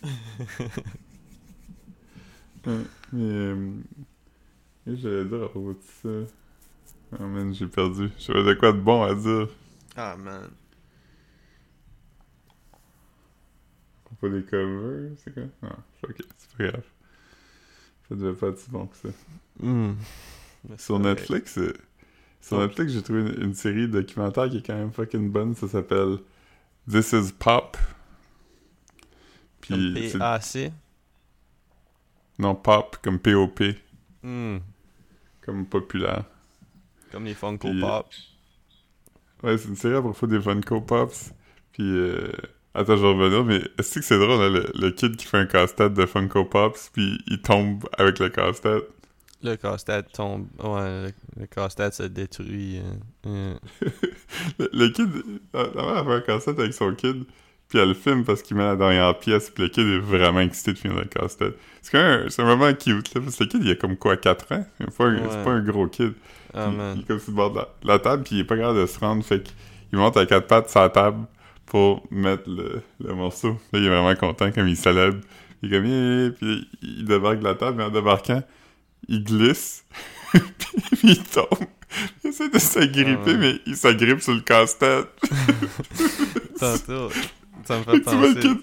Ouais, 2.65 2.81
mais. 3.13 3.21
Euh, 3.23 3.71
qu'est-ce 4.85 4.95
que 4.95 5.01
j'allais 5.01 5.25
dire 5.25 5.43
à 5.43 5.49
propos 5.49 5.73
de 5.73 5.79
ça. 6.27 6.33
Ah 7.19 7.23
man, 7.23 7.53
j'ai 7.53 7.67
perdu. 7.67 8.09
J'avais 8.19 8.43
de 8.43 8.53
quoi 8.59 8.71
de 8.71 8.79
bon 8.79 9.03
à 9.03 9.13
dire. 9.15 9.47
Ah, 9.95 10.15
man. 10.17 10.49
À 12.73 14.05
propos 14.05 14.29
des 14.29 14.43
covers, 14.43 15.11
c'est 15.17 15.33
quoi? 15.33 15.43
Non, 15.61 15.69
ok, 16.03 16.15
c'est 16.37 16.57
pas 16.57 16.63
grave. 16.67 16.83
Ça 18.09 18.15
devait 18.15 18.33
pas 18.35 18.47
être 18.49 18.59
si 18.59 18.69
bon 18.69 18.87
que 18.87 18.95
ça. 18.97 19.09
Hmm. 19.59 19.93
Sur. 20.77 20.99
Netflix, 20.99 21.57
euh, 21.57 21.73
sur 22.41 22.59
Netflix, 22.59 22.93
j'ai 22.93 23.01
trouvé 23.03 23.21
une, 23.21 23.41
une 23.43 23.53
série 23.53 23.87
documentaire 23.87 24.49
qui 24.49 24.57
est 24.57 24.65
quand 24.65 24.75
même 24.75 24.91
fucking 24.91 25.29
bonne. 25.31 25.55
Ça 25.55 25.67
s'appelle 25.67 26.17
This 26.89 27.11
is 27.13 27.31
Pop. 27.37 27.77
Puis, 29.61 30.09
c'est- 30.11 30.17
PAC. 30.19 30.71
Non, 32.39 32.55
Pop 32.55 32.97
comme 33.03 33.19
P-O-P, 33.19 33.75
Hmm. 34.23 34.57
comme 35.45 35.65
populaire. 35.65 36.23
Comme 37.11 37.25
les 37.25 37.33
Funko 37.35 37.69
Puis- 37.69 37.81
Pop. 37.81 38.07
Ouais, 39.43 39.57
c'est 39.57 39.67
une 39.67 39.75
série 39.75 39.95
à 39.95 40.01
propos 40.01 40.25
des 40.27 40.41
Funko 40.41 40.81
Pops. 40.81 41.31
Puis, 41.73 41.83
euh... 41.83 42.31
attends, 42.73 42.95
je 42.95 43.01
vais 43.01 43.07
revenir, 43.13 43.43
mais 43.43 43.61
est-ce 43.77 43.99
que 43.99 44.05
c'est 44.05 44.17
drôle, 44.17 44.41
hein, 44.41 44.49
le, 44.49 44.71
le 44.73 44.91
kid 44.91 45.15
qui 45.17 45.25
fait 45.27 45.37
un 45.37 45.45
casse-tête 45.45 45.93
de 45.93 46.05
Funko 46.05 46.45
Pops, 46.45 46.89
puis 46.93 47.19
il 47.27 47.41
tombe 47.41 47.83
avec 47.97 48.19
le 48.19 48.29
casse-tête? 48.29 48.85
Le 49.43 49.55
casse-tête 49.57 50.11
tombe. 50.13 50.47
Ouais, 50.63 51.07
le, 51.07 51.11
le 51.41 51.45
casse-tête 51.45 51.93
se 51.93 52.03
détruit. 52.03 52.79
euh, 52.79 52.93
euh. 53.27 53.55
Le, 54.59 54.69
le 54.73 54.87
kid, 54.89 55.09
la 55.53 55.63
la 55.65 55.81
mère 55.83 55.97
a 55.97 56.03
fait 56.05 56.11
un 56.13 56.21
casse-tête 56.21 56.59
avec 56.59 56.73
son 56.73 56.95
kid, 56.95 57.25
puis 57.67 57.79
elle 57.79 57.89
le 57.89 57.93
filme 57.93 58.23
parce 58.23 58.41
qu'il 58.41 58.55
met 58.57 58.63
la 58.63 58.75
dernière 58.75 59.17
pièce, 59.19 59.49
puis 59.49 59.63
le 59.63 59.69
kid 59.69 59.85
est 59.87 59.97
vraiment 59.99 60.39
excité 60.41 60.73
de 60.73 60.77
finir 60.77 60.97
le 60.97 61.05
casse-tête. 61.05 61.57
C'est 61.81 61.91
quand 61.91 61.97
même 62.03 62.25
un, 62.25 62.29
c'est 62.29 62.41
un 62.41 62.45
moment 62.45 62.71
cute, 62.73 63.13
là, 63.15 63.21
parce 63.21 63.35
que 63.37 63.43
le 63.43 63.49
kid, 63.49 63.63
il 63.63 63.71
a 63.71 63.75
comme 63.75 63.95
quoi, 63.97 64.17
4 64.17 64.51
ans? 64.53 64.65
C'est 64.79 64.97
pas, 64.97 65.05
un- 65.05 65.15
Ouais. 65.15 65.21
c'est 65.29 65.43
pas 65.43 65.51
un 65.51 65.61
gros 65.61 65.87
kid. 65.87 66.13
Ah, 66.53 66.69
il, 66.95 67.01
est 67.01 67.07
comme 67.07 67.19
sur 67.19 67.31
le 67.31 67.35
bord 67.35 67.51
de 67.51 67.59
la, 67.87 67.99
table, 67.99 68.23
puis 68.23 68.35
il 68.35 68.39
est 68.41 68.43
pas 68.45 68.55
capable 68.55 68.79
de 68.81 68.85
se 68.85 68.99
rendre, 68.99 69.23
fait 69.25 69.43
qu'il 69.89 69.99
monte 69.99 70.15
à 70.17 70.25
quatre 70.25 70.47
pattes 70.47 70.69
sur 70.69 70.79
la 70.79 70.89
table 70.89 71.25
pour 71.65 72.05
mettre 72.11 72.43
le, 72.49 72.81
le 73.03 73.13
morceau. 73.13 73.57
Là, 73.73 73.79
il 73.79 73.85
est 73.85 73.89
vraiment 73.89 74.15
content, 74.15 74.51
comme 74.51 74.67
il 74.67 74.77
célèbre. 74.77 75.17
Il 75.61 75.73
est 75.73 75.77
comme, 75.77 75.85
yeah, 75.87 76.29
puis 76.31 76.67
il 76.81 77.05
débarque 77.05 77.39
de 77.39 77.43
la 77.43 77.55
table, 77.55 77.77
mais 77.77 77.83
en 77.83 77.89
débarquant, 77.89 78.41
il 79.07 79.23
glisse, 79.23 79.83
puis 80.31 80.41
il 81.03 81.23
tombe. 81.23 81.47
Il 82.23 82.29
essaie 82.29 82.49
de 82.49 82.59
s'agripper, 82.59 83.19
Ah 83.25 83.29
ouais. 83.31 83.37
mais 83.37 83.55
il 83.65 83.75
s'agrippe 83.75 84.21
sur 84.21 84.33
le 84.33 84.41
casse-tête. 84.41 85.07
Tantôt. 86.59 87.09
Ça 87.65 87.79
me 87.79 87.83
Fait 87.83 88.01
tu 88.01 88.15
vois 88.15 88.27
le 88.29 88.35
penser. 88.35 88.47
kid, 88.47 88.57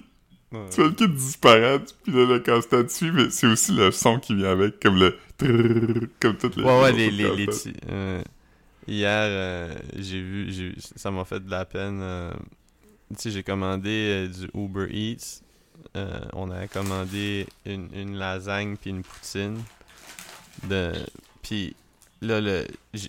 Ouais. 0.52 0.68
tu 0.70 0.76
vois 0.82 0.88
le 0.90 0.94
kid 0.94 1.14
disparaître, 1.14 1.94
puis 2.02 2.12
là, 2.12 2.26
le 2.26 2.38
casse-tête 2.40 2.90
suit, 2.90 3.10
mais 3.10 3.30
c'est 3.30 3.46
aussi 3.46 3.72
le 3.72 3.90
son 3.90 4.18
qui 4.20 4.34
vient 4.34 4.50
avec, 4.50 4.80
comme 4.80 4.98
le 4.98 5.18
comme 6.20 6.36
toutes 6.36 6.56
les 6.56 6.62
Ouais, 6.62 6.80
ouais, 6.82 6.92
les, 6.92 7.46
euh, 7.90 8.22
hier, 8.86 9.10
euh, 9.28 9.74
j'ai 9.96 10.20
vu, 10.20 10.74
ça 10.96 11.10
m'a 11.10 11.24
fait 11.24 11.40
de 11.44 11.50
la 11.50 11.64
peine. 11.64 12.00
euh, 12.02 12.32
tu 13.10 13.16
sais, 13.18 13.30
j'ai 13.30 13.42
commandé 13.42 13.88
euh, 13.90 14.28
du 14.28 14.48
Uber 14.54 14.88
Eats. 14.90 15.40
On 16.34 16.50
avait 16.50 16.68
commandé 16.68 17.46
une, 17.66 17.88
une 17.94 18.16
lasagne 18.16 18.76
puis 18.76 18.90
une 18.90 19.02
poutine. 19.02 19.58
De, 20.68 20.92
puis 21.42 21.74
là, 22.20 22.40
le, 22.40 22.66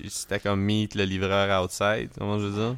c'était 0.08 0.40
comme 0.40 0.62
meet 0.62 0.96
le 0.96 1.04
livreur 1.04 1.64
outside, 1.64 2.10
comment 2.18 2.40
je 2.40 2.46
veux 2.46 2.60
dire? 2.68 2.76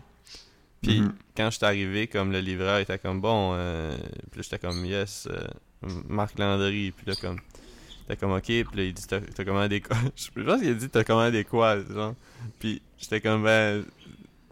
Puis 0.86 1.02
Mhm. 1.02 1.14
quand 1.36 1.50
je 1.52 1.58
suis 1.58 1.66
arrivé, 1.66 2.08
comme 2.08 2.32
le 2.32 2.40
livreur 2.40 2.80
était 2.80 2.98
comme 3.00 3.22
bon, 3.22 3.54
euh, 3.56 3.96
puis 4.32 4.44
j'étais 4.44 4.60
comme 4.60 4.86
yes, 4.86 5.28
euh, 5.32 5.46
Marc 6.08 6.38
Landry, 6.40 6.92
puis 6.96 7.06
là 7.08 7.14
comme, 7.20 7.40
t'es 8.08 8.16
comme 8.18 8.32
ok, 8.34 8.44
puis 8.44 8.66
là 8.74 8.84
il 8.84 8.94
dit 8.94 9.06
t'as 9.08 9.20
t'as 9.20 9.46
commandé 9.46 9.82
quoi? 9.82 9.98
Je 10.16 10.44
pense 10.44 10.60
qu'il 10.62 10.70
a 10.70 10.74
dit 10.74 10.90
t'as 10.90 11.04
commandé 11.04 11.44
quoi, 11.44 11.78
genre. 11.84 12.14
Puis 12.60 12.82
j'étais 12.98 13.22
comme 13.22 13.44
ben, 13.44 13.84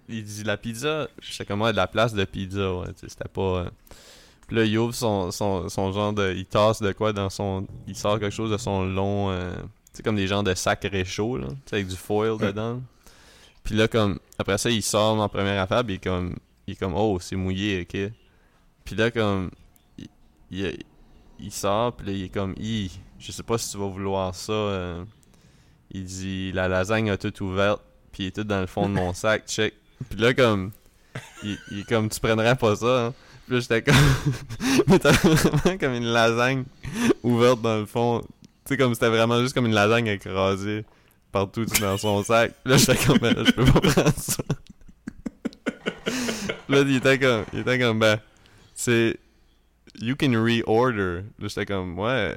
il 0.10 0.24
dit 0.24 0.44
la 0.44 0.58
pizza, 0.58 1.08
j'étais 1.22 1.46
comme, 1.46 1.62
ouais, 1.62 1.72
de 1.72 1.78
la 1.78 1.88
place 1.88 2.14
de 2.14 2.26
pizza, 2.26 2.74
ouais, 2.76 2.88
tu 2.88 3.00
sais, 3.02 3.10
c'était 3.10 3.30
pas. 3.30 3.42
euh. 3.66 3.70
Puis 4.48 4.58
là, 4.58 4.66
il 4.66 4.78
ouvre 4.78 4.94
son, 4.94 5.32
son, 5.32 5.70
son 5.70 5.92
genre 5.94 6.12
de. 6.12 6.34
Il 6.36 6.46
tasse 6.46 6.82
de 6.82 6.92
quoi 6.92 7.14
dans 7.14 7.30
son. 7.30 7.66
Il 7.88 7.96
sort 7.96 8.20
quelque 8.20 8.34
chose 8.36 8.52
de 8.52 8.58
son 8.58 8.84
long. 8.86 9.32
euh, 9.32 9.54
tu 9.56 9.98
sais, 9.98 10.04
comme 10.04 10.18
des 10.18 10.28
genres 10.28 10.44
de 10.44 10.54
sacs 10.54 10.86
réchauds, 10.92 11.38
là, 11.38 11.48
tu 11.48 11.56
sais, 11.70 11.76
avec 11.78 11.88
du 11.88 11.96
foil 11.96 12.38
dedans. 12.38 12.82
Puis 13.64 13.76
là, 13.76 13.88
comme. 13.88 14.20
Après 14.38 14.58
ça, 14.58 14.70
il 14.70 14.84
sort 14.84 15.20
en 15.20 15.30
première 15.30 15.62
affaire, 15.62 15.84
puis 15.84 15.94
il 15.94 15.98
est 15.98 16.04
comme. 16.04 16.36
Il 16.68 16.74
est 16.74 16.76
comme, 16.78 16.94
oh, 16.96 17.18
c'est 17.20 17.36
mouillé, 17.36 17.82
ok. 17.82 18.12
Puis 18.86 18.96
là, 18.96 19.12
comme. 19.12 19.52
Il, 19.98 20.08
il, 20.52 20.78
il 21.40 21.52
sort, 21.52 21.94
puis 21.96 22.08
là, 22.08 22.14
il 22.14 22.24
est 22.24 22.30
comme, 22.30 22.54
Hi, 22.58 22.92
je 23.20 23.32
sais 23.32 23.44
pas 23.44 23.58
si 23.58 23.72
tu 23.72 23.78
vas 23.78 23.88
vouloir 23.88 24.34
ça. 24.36 24.52
euh. 24.54 25.04
Il 25.92 26.06
dit, 26.06 26.52
la 26.54 26.68
lasagne 26.68 27.10
a 27.12 27.18
toute 27.18 27.40
ouverte, 27.42 27.82
puis 28.12 28.24
il 28.24 28.28
est 28.28 28.32
tout 28.32 28.44
dans 28.44 28.62
le 28.62 28.68
fond 28.68 28.90
de 28.90 28.94
mon 28.94 29.14
sac, 29.14 29.44
check. 29.48 29.74
Puis 30.10 30.20
là, 30.20 30.34
comme. 30.34 30.72
Il, 31.44 31.58
il 31.72 31.80
est 31.82 31.88
comme, 31.88 32.10
tu 32.10 32.20
prendrais 32.20 32.56
pas 32.56 32.76
ça, 32.76 33.06
hein. 33.08 33.14
Puis 33.46 33.56
là, 33.56 33.60
j'étais 33.62 33.82
comme. 33.82 33.96
Mais 34.88 35.00
t'as 35.00 35.12
vraiment 35.12 35.78
comme 35.78 35.94
une 35.94 36.06
lasagne 36.06 36.64
ouverte 37.24 37.62
dans 37.62 37.78
le 37.78 37.86
fond. 37.86 38.22
Tu 38.22 38.70
sais, 38.70 38.78
comme 38.78 38.94
c'était 38.94 39.10
vraiment 39.10 39.40
juste 39.42 39.54
comme 39.54 39.66
une 39.66 39.74
lasagne 39.74 40.08
écrasée 40.08 40.86
partout 41.34 41.66
dans 41.82 41.98
son 41.98 42.24
sac. 42.24 42.54
Là, 42.64 42.78
j'étais 42.78 42.96
comme, 42.96 43.18
ben, 43.18 43.36
je 43.46 43.52
peux 43.52 43.66
pas 43.66 43.82
prendre 43.82 44.16
ça. 44.16 44.44
Là, 46.70 46.80
il 46.82 46.96
était 46.96 47.20
comme, 47.20 47.44
il 47.52 47.60
était 47.60 47.80
comme, 47.80 48.00
ben, 48.00 48.20
c'est. 48.74 49.18
You 50.00 50.16
can 50.16 50.32
reorder. 50.32 51.24
Là, 51.38 51.48
j'étais 51.48 51.66
comme, 51.66 52.00
ouais, 52.00 52.36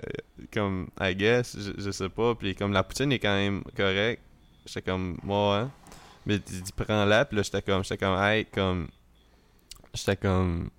comme, 0.52 0.88
I 1.00 1.14
guess, 1.14 1.56
je, 1.58 1.72
je 1.78 1.90
sais 1.90 2.08
pas. 2.08 2.34
Puis 2.34 2.54
comme, 2.54 2.72
la 2.72 2.82
poutine 2.82 3.12
est 3.12 3.18
quand 3.18 3.34
même 3.34 3.62
correcte. 3.76 4.22
J'étais 4.66 4.82
comme, 4.82 5.18
moi, 5.22 5.58
hein. 5.58 5.70
Mais 6.26 6.36
il 6.36 6.62
dit, 6.62 6.72
prends-la. 6.74 7.24
Puis 7.24 7.36
là, 7.36 7.42
j'étais 7.42 7.62
comme, 7.62 7.84
j'étais 7.84 7.98
comme, 7.98 8.20
hey, 8.20 8.44
comme. 8.46 8.88
J'étais 9.94 10.16
comme. 10.16 10.70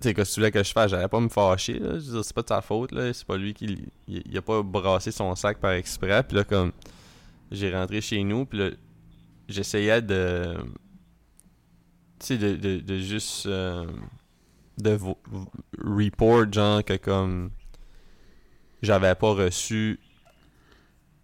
Sais, 0.00 0.12
que 0.12 0.22
tu 0.22 0.34
voulais 0.40 0.50
que 0.50 0.62
je 0.62 0.72
fasse? 0.72 0.90
J'allais 0.90 1.08
pas 1.08 1.20
me 1.20 1.28
fâcher, 1.28 1.78
là. 1.78 1.98
C'est 2.00 2.34
pas 2.34 2.42
de 2.42 2.48
sa 2.48 2.60
faute, 2.60 2.92
là. 2.92 3.12
C'est 3.12 3.26
pas 3.26 3.36
lui 3.36 3.54
qui. 3.54 3.78
Il, 4.06 4.36
a 4.36 4.42
pas 4.42 4.62
brassé 4.62 5.10
son 5.10 5.34
sac 5.34 5.58
par 5.58 5.72
exprès. 5.72 6.22
Puis 6.22 6.36
là, 6.36 6.44
comme. 6.44 6.72
J'ai 7.50 7.74
rentré 7.74 8.00
chez 8.00 8.22
nous. 8.24 8.44
Puis 8.46 8.58
là, 8.58 8.70
j'essayais 9.48 10.02
de. 10.02 10.56
Tu 12.18 12.26
sais, 12.26 12.38
de, 12.38 12.80
de, 12.80 12.98
juste. 12.98 13.46
euh, 13.46 13.86
de 14.78 14.98
report, 15.78 16.52
genre, 16.52 16.84
que 16.84 16.96
comme. 16.96 17.50
J'avais 18.82 19.14
pas 19.14 19.32
reçu 19.32 19.98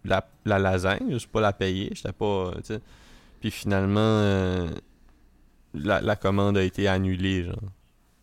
la, 0.03 0.27
la 0.45 0.59
lasagne, 0.59 1.17
je 1.17 1.27
pas 1.27 1.41
la 1.41 1.53
payer, 1.53 1.91
j'étais 1.93 2.11
pas. 2.13 2.51
Puis 3.39 3.51
finalement, 3.51 3.99
euh, 3.99 4.69
la, 5.73 6.01
la 6.01 6.15
commande 6.15 6.57
a 6.57 6.63
été 6.63 6.87
annulée, 6.87 7.43
genre. 7.45 7.71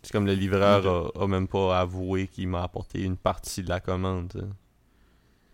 C'est 0.02 0.12
comme 0.12 0.26
le 0.26 0.32
livreur 0.34 1.12
a, 1.16 1.24
a 1.24 1.26
même 1.26 1.46
pas 1.46 1.78
avoué 1.78 2.26
qu'il 2.26 2.48
m'a 2.48 2.62
apporté 2.62 3.02
une 3.02 3.16
partie 3.16 3.62
de 3.62 3.68
la 3.68 3.80
commande. 3.80 4.50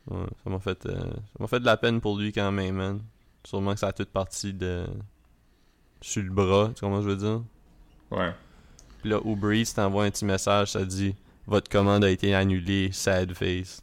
Ouais, 0.08 0.26
ça 0.44 0.50
m'a 0.50 0.60
fait, 0.60 0.86
euh, 0.86 1.00
ça 1.00 1.38
m'a 1.40 1.46
fait 1.48 1.58
de 1.60 1.64
la 1.66 1.76
peine 1.76 2.00
pour 2.00 2.16
lui 2.16 2.32
quand 2.32 2.52
même, 2.52 2.76
man. 2.76 3.00
Sûrement 3.44 3.74
que 3.74 3.80
ça 3.80 3.88
a 3.88 3.92
toute 3.92 4.10
partie 4.10 4.52
de... 4.54 4.86
sur 6.00 6.22
le 6.22 6.30
bras, 6.30 6.68
tu 6.68 6.74
sais 6.74 6.80
comment 6.80 7.02
je 7.02 7.08
veux 7.08 7.16
dire? 7.16 7.42
Ouais. 8.12 8.32
Puis 9.00 9.10
là, 9.10 9.20
Uber 9.24 9.60
Eats 9.60 9.72
t'envoie 9.74 10.04
un 10.04 10.10
petit 10.10 10.24
message, 10.24 10.72
ça 10.72 10.84
dit 10.84 11.14
«Votre 11.46 11.68
commande 11.70 12.04
a 12.04 12.10
été 12.10 12.34
annulée, 12.34 12.92
sad 12.92 13.34
face.» 13.34 13.82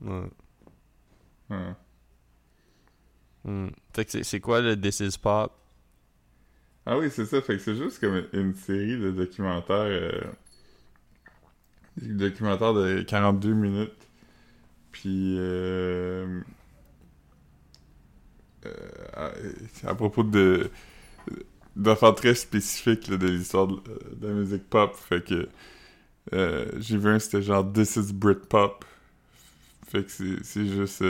Ouais. 0.00 0.30
Ouais. 1.50 1.74
Hmm. 3.44 3.68
Fait 3.92 4.04
que 4.06 4.10
c'est- 4.12 4.22
c'est 4.22 4.40
quoi 4.40 4.60
le 4.62 4.80
This 4.80 5.00
is 5.00 5.18
Pop? 5.18 5.52
Ah 6.90 6.98
oui, 6.98 7.10
c'est 7.10 7.24
ça. 7.24 7.40
Fait 7.40 7.54
que 7.56 7.62
c'est 7.62 7.74
juste 7.76 8.00
comme 8.00 8.26
une 8.34 8.54
série 8.54 8.98
de 8.98 9.10
documentaires. 9.12 9.76
euh, 9.76 10.10
documentaires 11.96 12.74
de 12.74 13.02
42 13.02 13.54
minutes. 13.54 14.08
Puis. 14.92 15.36
Euh, 15.38 16.40
euh, 18.66 18.72
à, 19.84 19.90
à 19.90 19.94
propos 19.94 20.22
de. 20.22 20.70
d'affaires 21.76 22.14
très 22.14 22.34
spécifiques 22.34 23.08
là, 23.08 23.16
de 23.16 23.26
l'histoire 23.28 23.66
de, 23.68 23.80
la 24.20 24.32
musique 24.32 24.68
pop. 24.68 24.94
Fait 24.96 25.24
que. 25.24 25.48
euh, 26.34 26.66
J'ai 26.80 26.98
vu 26.98 27.10
un, 27.10 27.20
c'était 27.20 27.42
genre 27.42 27.70
This 27.72 27.96
is 27.96 28.12
Britpop. 28.14 28.84
Fait 29.88 30.04
que 30.04 30.10
c'est 30.42 30.66
juste. 30.66 31.04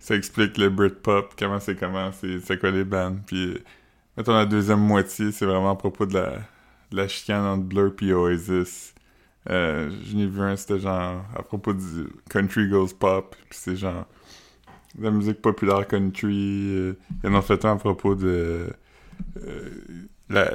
ça 0.00 0.16
explique 0.16 0.58
le 0.58 0.70
Britpop, 0.70 1.34
comment 1.38 1.60
c'est 1.60 1.76
comment, 1.76 2.12
c'est 2.12 2.40
c'est 2.40 2.58
quoi 2.58 2.70
les 2.70 2.84
bands. 2.84 3.16
Puis. 3.26 3.58
Mettons 4.16 4.34
la 4.34 4.46
deuxième 4.46 4.80
moitié, 4.80 5.32
c'est 5.32 5.46
vraiment 5.46 5.70
à 5.70 5.76
propos 5.76 6.06
de 6.06 6.14
la, 6.14 6.32
la 6.92 7.08
chicane 7.08 7.44
entre 7.44 7.64
Blur 7.64 7.92
et 8.02 8.12
Oasis. 8.12 8.94
Euh, 9.48 9.90
je 10.04 10.16
n'ai 10.16 10.26
vu 10.26 10.40
un, 10.42 10.56
c'était 10.56 10.80
genre 10.80 11.24
à 11.34 11.42
propos 11.42 11.72
du 11.72 12.08
Country 12.28 12.68
Goes 12.68 12.94
Pop, 12.98 13.34
puis 13.48 13.58
c'est 13.58 13.76
genre 13.76 14.06
de 14.96 15.04
la 15.04 15.10
musique 15.10 15.40
populaire 15.40 15.86
country. 15.86 16.74
Euh, 16.76 16.92
ils 17.22 17.30
en 17.30 17.34
ont 17.34 17.42
fait 17.42 17.64
un 17.64 17.72
à 17.72 17.76
propos 17.76 18.14
de 18.14 18.68
euh, 19.44 19.70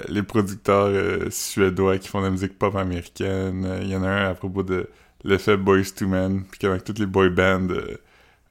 les 0.07 0.23
producteurs 0.23 0.87
euh, 0.87 1.29
suédois 1.29 1.97
qui 1.97 2.07
font 2.07 2.19
de 2.19 2.25
la 2.25 2.31
musique 2.31 2.57
pop 2.57 2.75
américaine. 2.75 3.79
Il 3.81 3.87
y 3.87 3.95
en 3.95 4.03
a 4.03 4.09
un 4.09 4.29
à 4.31 4.35
propos 4.35 4.63
de 4.63 4.89
l'effet 5.23 5.57
Boys 5.57 5.91
to 5.95 6.07
Men, 6.07 6.43
puis 6.43 6.59
qu'avec 6.59 6.83
toutes 6.83 6.99
les 6.99 7.05
boy 7.05 7.29
bands, 7.29 7.67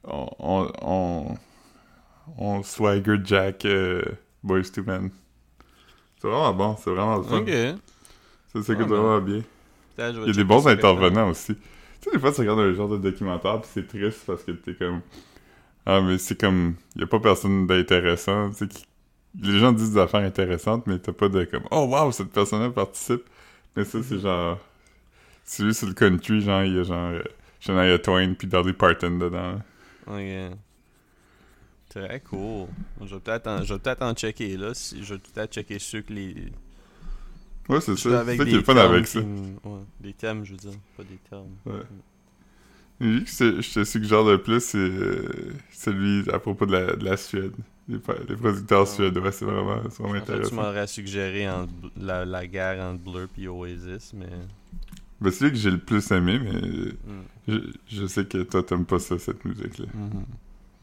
on, 0.03 1.35
swagger 2.63 3.17
Jack 3.23 3.65
Boys 4.45 4.69
to 4.73 4.83
Men. 4.83 5.09
C'est 6.21 6.27
vraiment 6.29 6.53
bon, 6.53 6.77
c'est 6.81 6.89
vraiment 6.91 7.17
le 7.17 7.23
fun. 7.23 7.37
Ok. 7.39 7.49
Ça 8.53 8.63
s'écoute 8.63 8.87
ben. 8.87 8.95
vraiment 8.95 9.19
bien. 9.21 9.41
Il 9.97 10.27
y 10.27 10.29
a 10.29 10.33
des 10.33 10.43
bons 10.43 10.67
intervenants 10.67 11.29
aussi. 11.29 11.55
Tu 11.55 11.61
sais, 12.01 12.11
des 12.11 12.19
fois, 12.19 12.31
tu 12.31 12.41
regardes 12.41 12.59
un 12.59 12.73
genre 12.73 12.89
de 12.89 12.97
documentaire, 12.97 13.59
puis 13.61 13.69
c'est 13.73 13.87
triste 13.87 14.23
parce 14.27 14.43
que 14.43 14.51
t'es 14.51 14.75
comme. 14.75 15.01
Ah, 15.85 15.99
mais 16.01 16.17
c'est 16.17 16.39
comme. 16.39 16.75
Il 16.95 17.03
a 17.03 17.07
pas 17.07 17.19
personne 17.19 17.65
d'intéressant. 17.67 18.49
Tu 18.51 18.55
sais, 18.57 18.67
qui- 18.67 18.85
les 19.41 19.59
gens 19.59 19.71
disent 19.71 19.93
des 19.93 19.99
affaires 19.99 20.21
intéressantes, 20.23 20.85
mais 20.87 20.99
t'as 20.99 21.11
pas 21.11 21.27
de 21.27 21.43
comme. 21.45 21.63
Oh, 21.71 21.87
wow, 21.89 22.11
cette 22.11 22.31
personne-là 22.31 22.69
participe. 22.69 23.23
Mais 23.75 23.83
ça, 23.83 24.01
c'est 24.03 24.19
genre. 24.19 24.59
Celui 25.43 25.73
sur 25.73 25.87
le 25.87 25.93
country, 25.93 26.41
genre, 26.41 26.63
il 26.63 26.75
y 26.75 26.79
a 26.79 26.83
genre. 26.83 27.11
euh, 27.11 27.23
Shania 27.59 27.97
Twain, 27.99 28.33
puis 28.35 28.47
Dolly 28.47 28.73
Parton 28.73 29.17
dedans. 29.17 29.59
Ok. 30.07 30.55
Très 31.95 32.19
cool. 32.19 32.67
Je 33.05 33.15
vais 33.15 33.21
peut-être 33.21 33.47
en, 33.47 33.59
peut-être 33.59 34.01
en 34.01 34.13
checker 34.13 34.57
là. 34.57 34.73
Si, 34.73 35.01
je 35.01 35.13
vais 35.13 35.19
peut-être 35.33 35.53
checker 35.53 35.79
ceux 35.79 36.01
que 36.01 36.11
les. 36.11 36.35
Ouais, 37.69 37.79
c'est 37.79 37.95
ça. 37.97 38.25
C'est 38.25 38.37
ça 38.37 38.45
qui 38.45 38.55
est 38.55 38.61
fun 38.63 38.75
avec 38.75 39.07
ça. 39.07 39.19
ouais, 39.19 39.79
des 40.01 40.13
thèmes, 40.13 40.43
je 40.43 40.51
veux 40.51 40.57
dire, 40.57 40.71
pas 40.97 41.03
des 41.03 41.17
termes. 41.29 41.55
Ouais. 41.65 41.83
Lui 42.99 43.23
que 43.23 43.29
c'est- 43.29 43.61
je 43.61 43.73
te 43.73 43.83
suggère 43.85 44.23
le 44.23 44.41
plus, 44.41 44.61
c'est 44.61 44.77
euh, 44.77 45.53
celui 45.71 46.29
à 46.31 46.39
propos 46.39 46.65
de 46.65 46.73
la, 46.73 46.95
de 46.95 47.05
la 47.05 47.17
Suède. 47.17 47.53
Les, 47.87 47.99
producteurs 47.99 48.81
Ah. 48.81 48.85
suédois, 48.85 49.31
c'est 49.31 49.45
vraiment, 49.45 49.81
c'est 49.89 50.01
vraiment 50.01 50.15
En 50.17 50.19
fait, 50.19 50.25
tu 50.25 50.31
intéressant. 50.31 50.55
m'aurais 50.55 50.87
suggéré 50.87 51.47
la, 51.97 52.25
la 52.25 52.47
guerre 52.47 52.83
entre 52.83 53.03
Blur 53.03 53.27
et 53.37 53.47
Oasis, 53.47 54.11
mais. 54.13 54.27
Ben, 55.21 55.31
c'est 55.31 55.45
lui 55.45 55.51
que 55.51 55.57
j'ai 55.57 55.71
le 55.71 55.77
plus 55.77 56.11
aimé, 56.11 56.39
mais 56.39 56.51
hmm. 56.61 57.23
je, 57.47 57.59
je 57.87 58.05
sais 58.05 58.25
que 58.25 58.43
toi, 58.43 58.63
t'aimes 58.63 58.85
pas 58.85 58.99
ça, 58.99 59.17
cette 59.17 59.45
musique-là. 59.45 59.85
Mhm. 59.93 60.25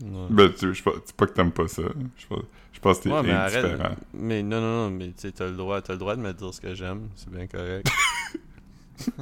Ouais. 0.02 0.26
Ben, 0.30 0.52
tu, 0.52 0.74
je, 0.74 0.82
pense- 0.82 0.94
c'est 1.04 1.14
pas 1.16 1.26
que 1.26 1.32
t'aimes 1.32 1.52
pas 1.52 1.68
ça. 1.68 1.82
Je 2.16 2.26
pense, 2.26 2.42
je 2.72 2.80
pense 2.80 2.98
que 2.98 3.02
t'es 3.04 3.10
Ouais, 3.12 3.22
mais 3.22 3.30
indifférent. 3.32 3.84
arrête. 3.84 3.98
Mais 4.14 4.42
non, 4.42 4.60
non, 4.60 4.84
non, 4.84 4.90
mais 4.90 5.06
tu 5.08 5.12
sais, 5.18 5.32
t'as 5.32 5.46
le 5.46 5.56
droit, 5.56 5.80
t'as 5.80 5.92
le 5.92 5.98
droit 6.00 6.16
de 6.16 6.20
me 6.22 6.32
dire 6.32 6.52
ce 6.52 6.60
que 6.60 6.74
j'aime, 6.74 7.08
c'est 7.14 7.30
bien 7.30 7.46
correct. 7.46 7.88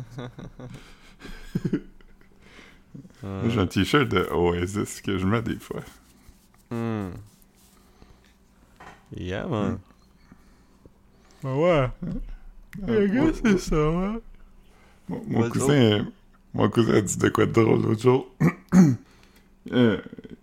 Moi, 3.23 3.49
J'ai 3.51 3.61
un 3.61 3.67
t-shirt 3.67 4.09
de 4.09 4.27
Oasis 4.33 5.01
que 5.03 5.19
je 5.19 5.27
mets 5.27 5.43
des 5.43 5.59
fois. 5.59 5.81
Hmm. 6.71 7.11
Yeah, 9.15 9.47
man. 9.47 9.79
Ah 11.45 11.55
ouais? 11.57 11.91
Le 12.87 13.07
gars, 13.09 13.33
c'est 13.45 13.59
ça, 13.59 13.91
ouais. 13.91 14.21
Mon, 15.09 15.51
cousin, 15.51 15.73
euh, 15.75 16.03
mon 16.55 16.71
cousin 16.71 16.95
a 16.95 17.01
dit 17.01 17.17
de 17.19 17.29
quoi 17.29 17.47
de 17.47 17.53
drôle 17.53 17.83
l'autre 17.83 18.01
jour. 18.03 18.29
euh, 19.73 19.99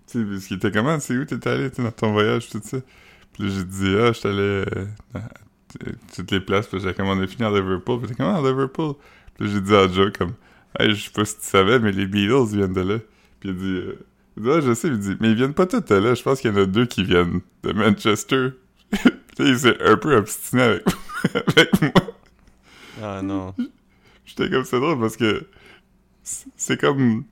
tu 0.08 0.20
sais, 0.20 0.26
parce 0.26 0.46
qu'il 0.46 0.58
était 0.58 0.72
comment, 0.72 1.00
c'est 1.00 1.18
où 1.18 1.26
t'étais 1.26 1.50
allé, 1.50 1.70
dans 1.70 1.92
ton 1.92 2.12
voyage, 2.14 2.50
tout 2.50 2.62
ça? 2.64 2.78
Puis 3.34 3.44
là, 3.44 3.50
j'ai 3.50 3.64
dit, 3.66 3.96
ah, 4.00 4.12
j'étais 4.14 4.28
allé 4.30 4.40
euh, 4.40 4.86
dans 5.14 5.22
t- 5.68 5.92
toutes 6.16 6.32
les 6.32 6.40
places, 6.40 6.68
puis 6.68 6.80
j'ai 6.80 6.94
commandé 6.94 7.28
fini 7.28 7.44
à 7.44 7.50
Liverpool. 7.52 8.00
Puis 8.00 8.10
t'es 8.10 8.16
comment 8.16 8.36
à 8.36 8.42
Liverpool? 8.50 8.96
Puis 9.36 9.46
là, 9.46 9.54
j'ai 9.54 9.62
dit 9.62 9.76
à 9.76 9.88
Joe, 9.88 10.12
comme, 10.18 10.34
hey, 10.80 10.94
je 10.96 11.06
sais 11.06 11.12
pas 11.12 11.26
si 11.26 11.36
tu 11.38 11.44
savais, 11.46 11.80
mais 11.80 11.92
les 11.92 12.08
Beatles 12.08 12.56
viennent 12.56 12.74
de 12.74 12.82
là. 12.82 13.00
Puis 13.40 13.50
il 13.50 13.56
dit, 13.56 13.66
euh, 13.66 14.06
il 14.38 14.44
dit, 14.44 14.50
ah, 14.52 14.62
je 14.62 14.74
sais, 14.74 14.88
il 14.88 14.98
dit, 14.98 15.16
mais 15.20 15.30
ils 15.32 15.36
viennent 15.36 15.54
pas 15.54 15.66
tous 15.66 15.82
de 15.82 15.96
là, 15.96 16.14
je 16.16 16.24
pense 16.24 16.42
qu'il 16.42 16.52
y 16.52 16.54
en 16.54 16.58
a 16.58 16.66
deux 16.66 16.86
qui 16.86 17.04
viennent 17.04 17.42
de 17.64 17.74
Manchester. 17.74 18.50
puis 18.92 19.10
il 19.40 19.60
s'est 19.60 19.78
un 19.84 19.98
peu 19.98 20.16
obstiné 20.16 20.62
avec, 20.64 20.84
avec 21.34 21.82
moi. 21.82 21.92
Ah 23.04 23.22
non. 23.22 23.54
J'étais 24.26 24.50
comme 24.50 24.64
c'est 24.66 24.80
drôle 24.80 25.00
parce 25.00 25.18
que 25.18 25.46
c'est 26.24 26.80
comme 26.80 27.24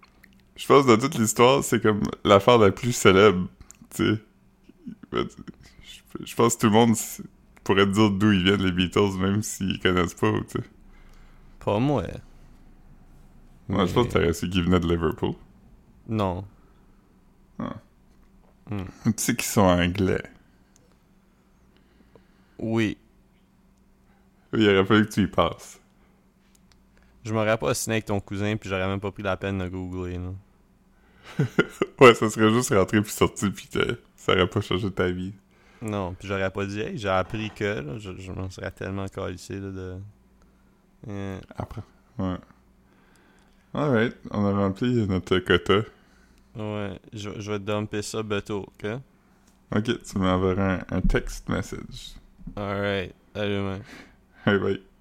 je 0.55 0.65
pense 0.67 0.85
dans 0.85 0.97
toute 0.97 1.15
l'histoire 1.15 1.63
c'est 1.63 1.81
comme 1.81 2.01
l'affaire 2.23 2.57
la 2.57 2.71
plus 2.71 2.93
célèbre 2.93 3.47
tu 3.93 4.05
sais 4.05 4.21
je 6.23 6.35
pense 6.35 6.55
que 6.55 6.61
tout 6.61 6.67
le 6.67 6.73
monde 6.73 6.95
pourrait 7.63 7.85
te 7.85 7.91
dire 7.91 8.11
d'où 8.11 8.31
ils 8.31 8.43
viennent 8.43 8.63
les 8.63 8.71
Beatles, 8.71 9.17
même 9.19 9.41
s'ils 9.41 9.79
connaissent 9.79 10.13
pas, 10.13 10.31
tu 10.31 10.59
sais. 10.59 10.63
Pas 11.59 11.79
moi. 11.79 12.03
Moi, 13.67 13.85
je 13.85 13.93
pense 13.93 14.07
que 14.07 14.13
t'aurais 14.13 14.33
su 14.33 14.49
qu'ils 14.49 14.63
venaient 14.63 14.79
de 14.79 14.87
Liverpool. 14.87 15.33
Non. 16.07 16.45
Ah. 17.57 17.73
Hmm. 18.69 18.85
Tu 19.05 19.13
sais 19.17 19.35
qu'ils 19.35 19.45
sont 19.45 19.61
anglais. 19.61 20.23
Oui. 22.59 22.97
Il 24.53 24.69
aurait 24.69 24.85
fallu 24.85 25.05
que 25.07 25.11
tu 25.11 25.23
y 25.23 25.27
passes. 25.27 25.81
Je 27.23 27.33
m'aurais 27.33 27.57
pas 27.57 27.71
assigné 27.71 27.95
avec 27.95 28.05
ton 28.05 28.19
cousin, 28.19 28.55
puis 28.55 28.69
j'aurais 28.69 28.87
même 28.87 28.99
pas 28.99 29.11
pris 29.11 29.23
la 29.23 29.35
peine 29.35 29.57
de 29.57 29.67
googler, 29.67 30.17
là. 30.17 30.31
Ouais, 31.99 32.13
ça 32.13 32.29
serait 32.29 32.51
juste 32.51 32.73
rentré 32.73 33.01
puis 33.01 33.11
sorti, 33.11 33.49
puis 33.49 33.69
ça 34.15 34.33
aurait 34.33 34.47
pas 34.47 34.61
changé 34.61 34.91
ta 34.91 35.09
vie. 35.09 35.33
Non, 35.81 36.13
puis 36.13 36.27
j'aurais 36.27 36.49
pas 36.51 36.65
dit, 36.65 36.79
hey, 36.81 36.97
j'ai 36.97 37.09
appris 37.09 37.51
que, 37.51 37.79
là, 37.81 37.97
je, 37.97 38.11
je 38.17 38.31
m'en 38.31 38.49
serais 38.49 38.71
tellement 38.71 39.07
calissé, 39.07 39.55
là, 39.59 39.71
de... 39.71 39.97
Euh, 41.07 41.39
Après. 41.55 41.81
Ouais. 42.17 42.37
Alright, 43.73 44.15
on 44.31 44.45
a 44.45 44.51
rempli 44.51 45.05
notre 45.07 45.37
quota. 45.39 45.81
ouais, 46.55 46.99
je, 47.13 47.29
je 47.39 47.51
vais 47.51 47.59
dumper 47.59 48.01
ça 48.01 48.23
bientôt, 48.23 48.65
ok? 48.67 48.99
Ok, 49.75 49.83
tu 50.03 50.17
m'enverras 50.17 50.79
un, 50.89 50.97
un 50.97 51.01
text 51.01 51.49
message. 51.49 52.15
Alright, 52.55 53.13
salut, 53.35 53.61
man. 53.61 53.81
Hey, 54.45 54.57
bye. 54.59 54.94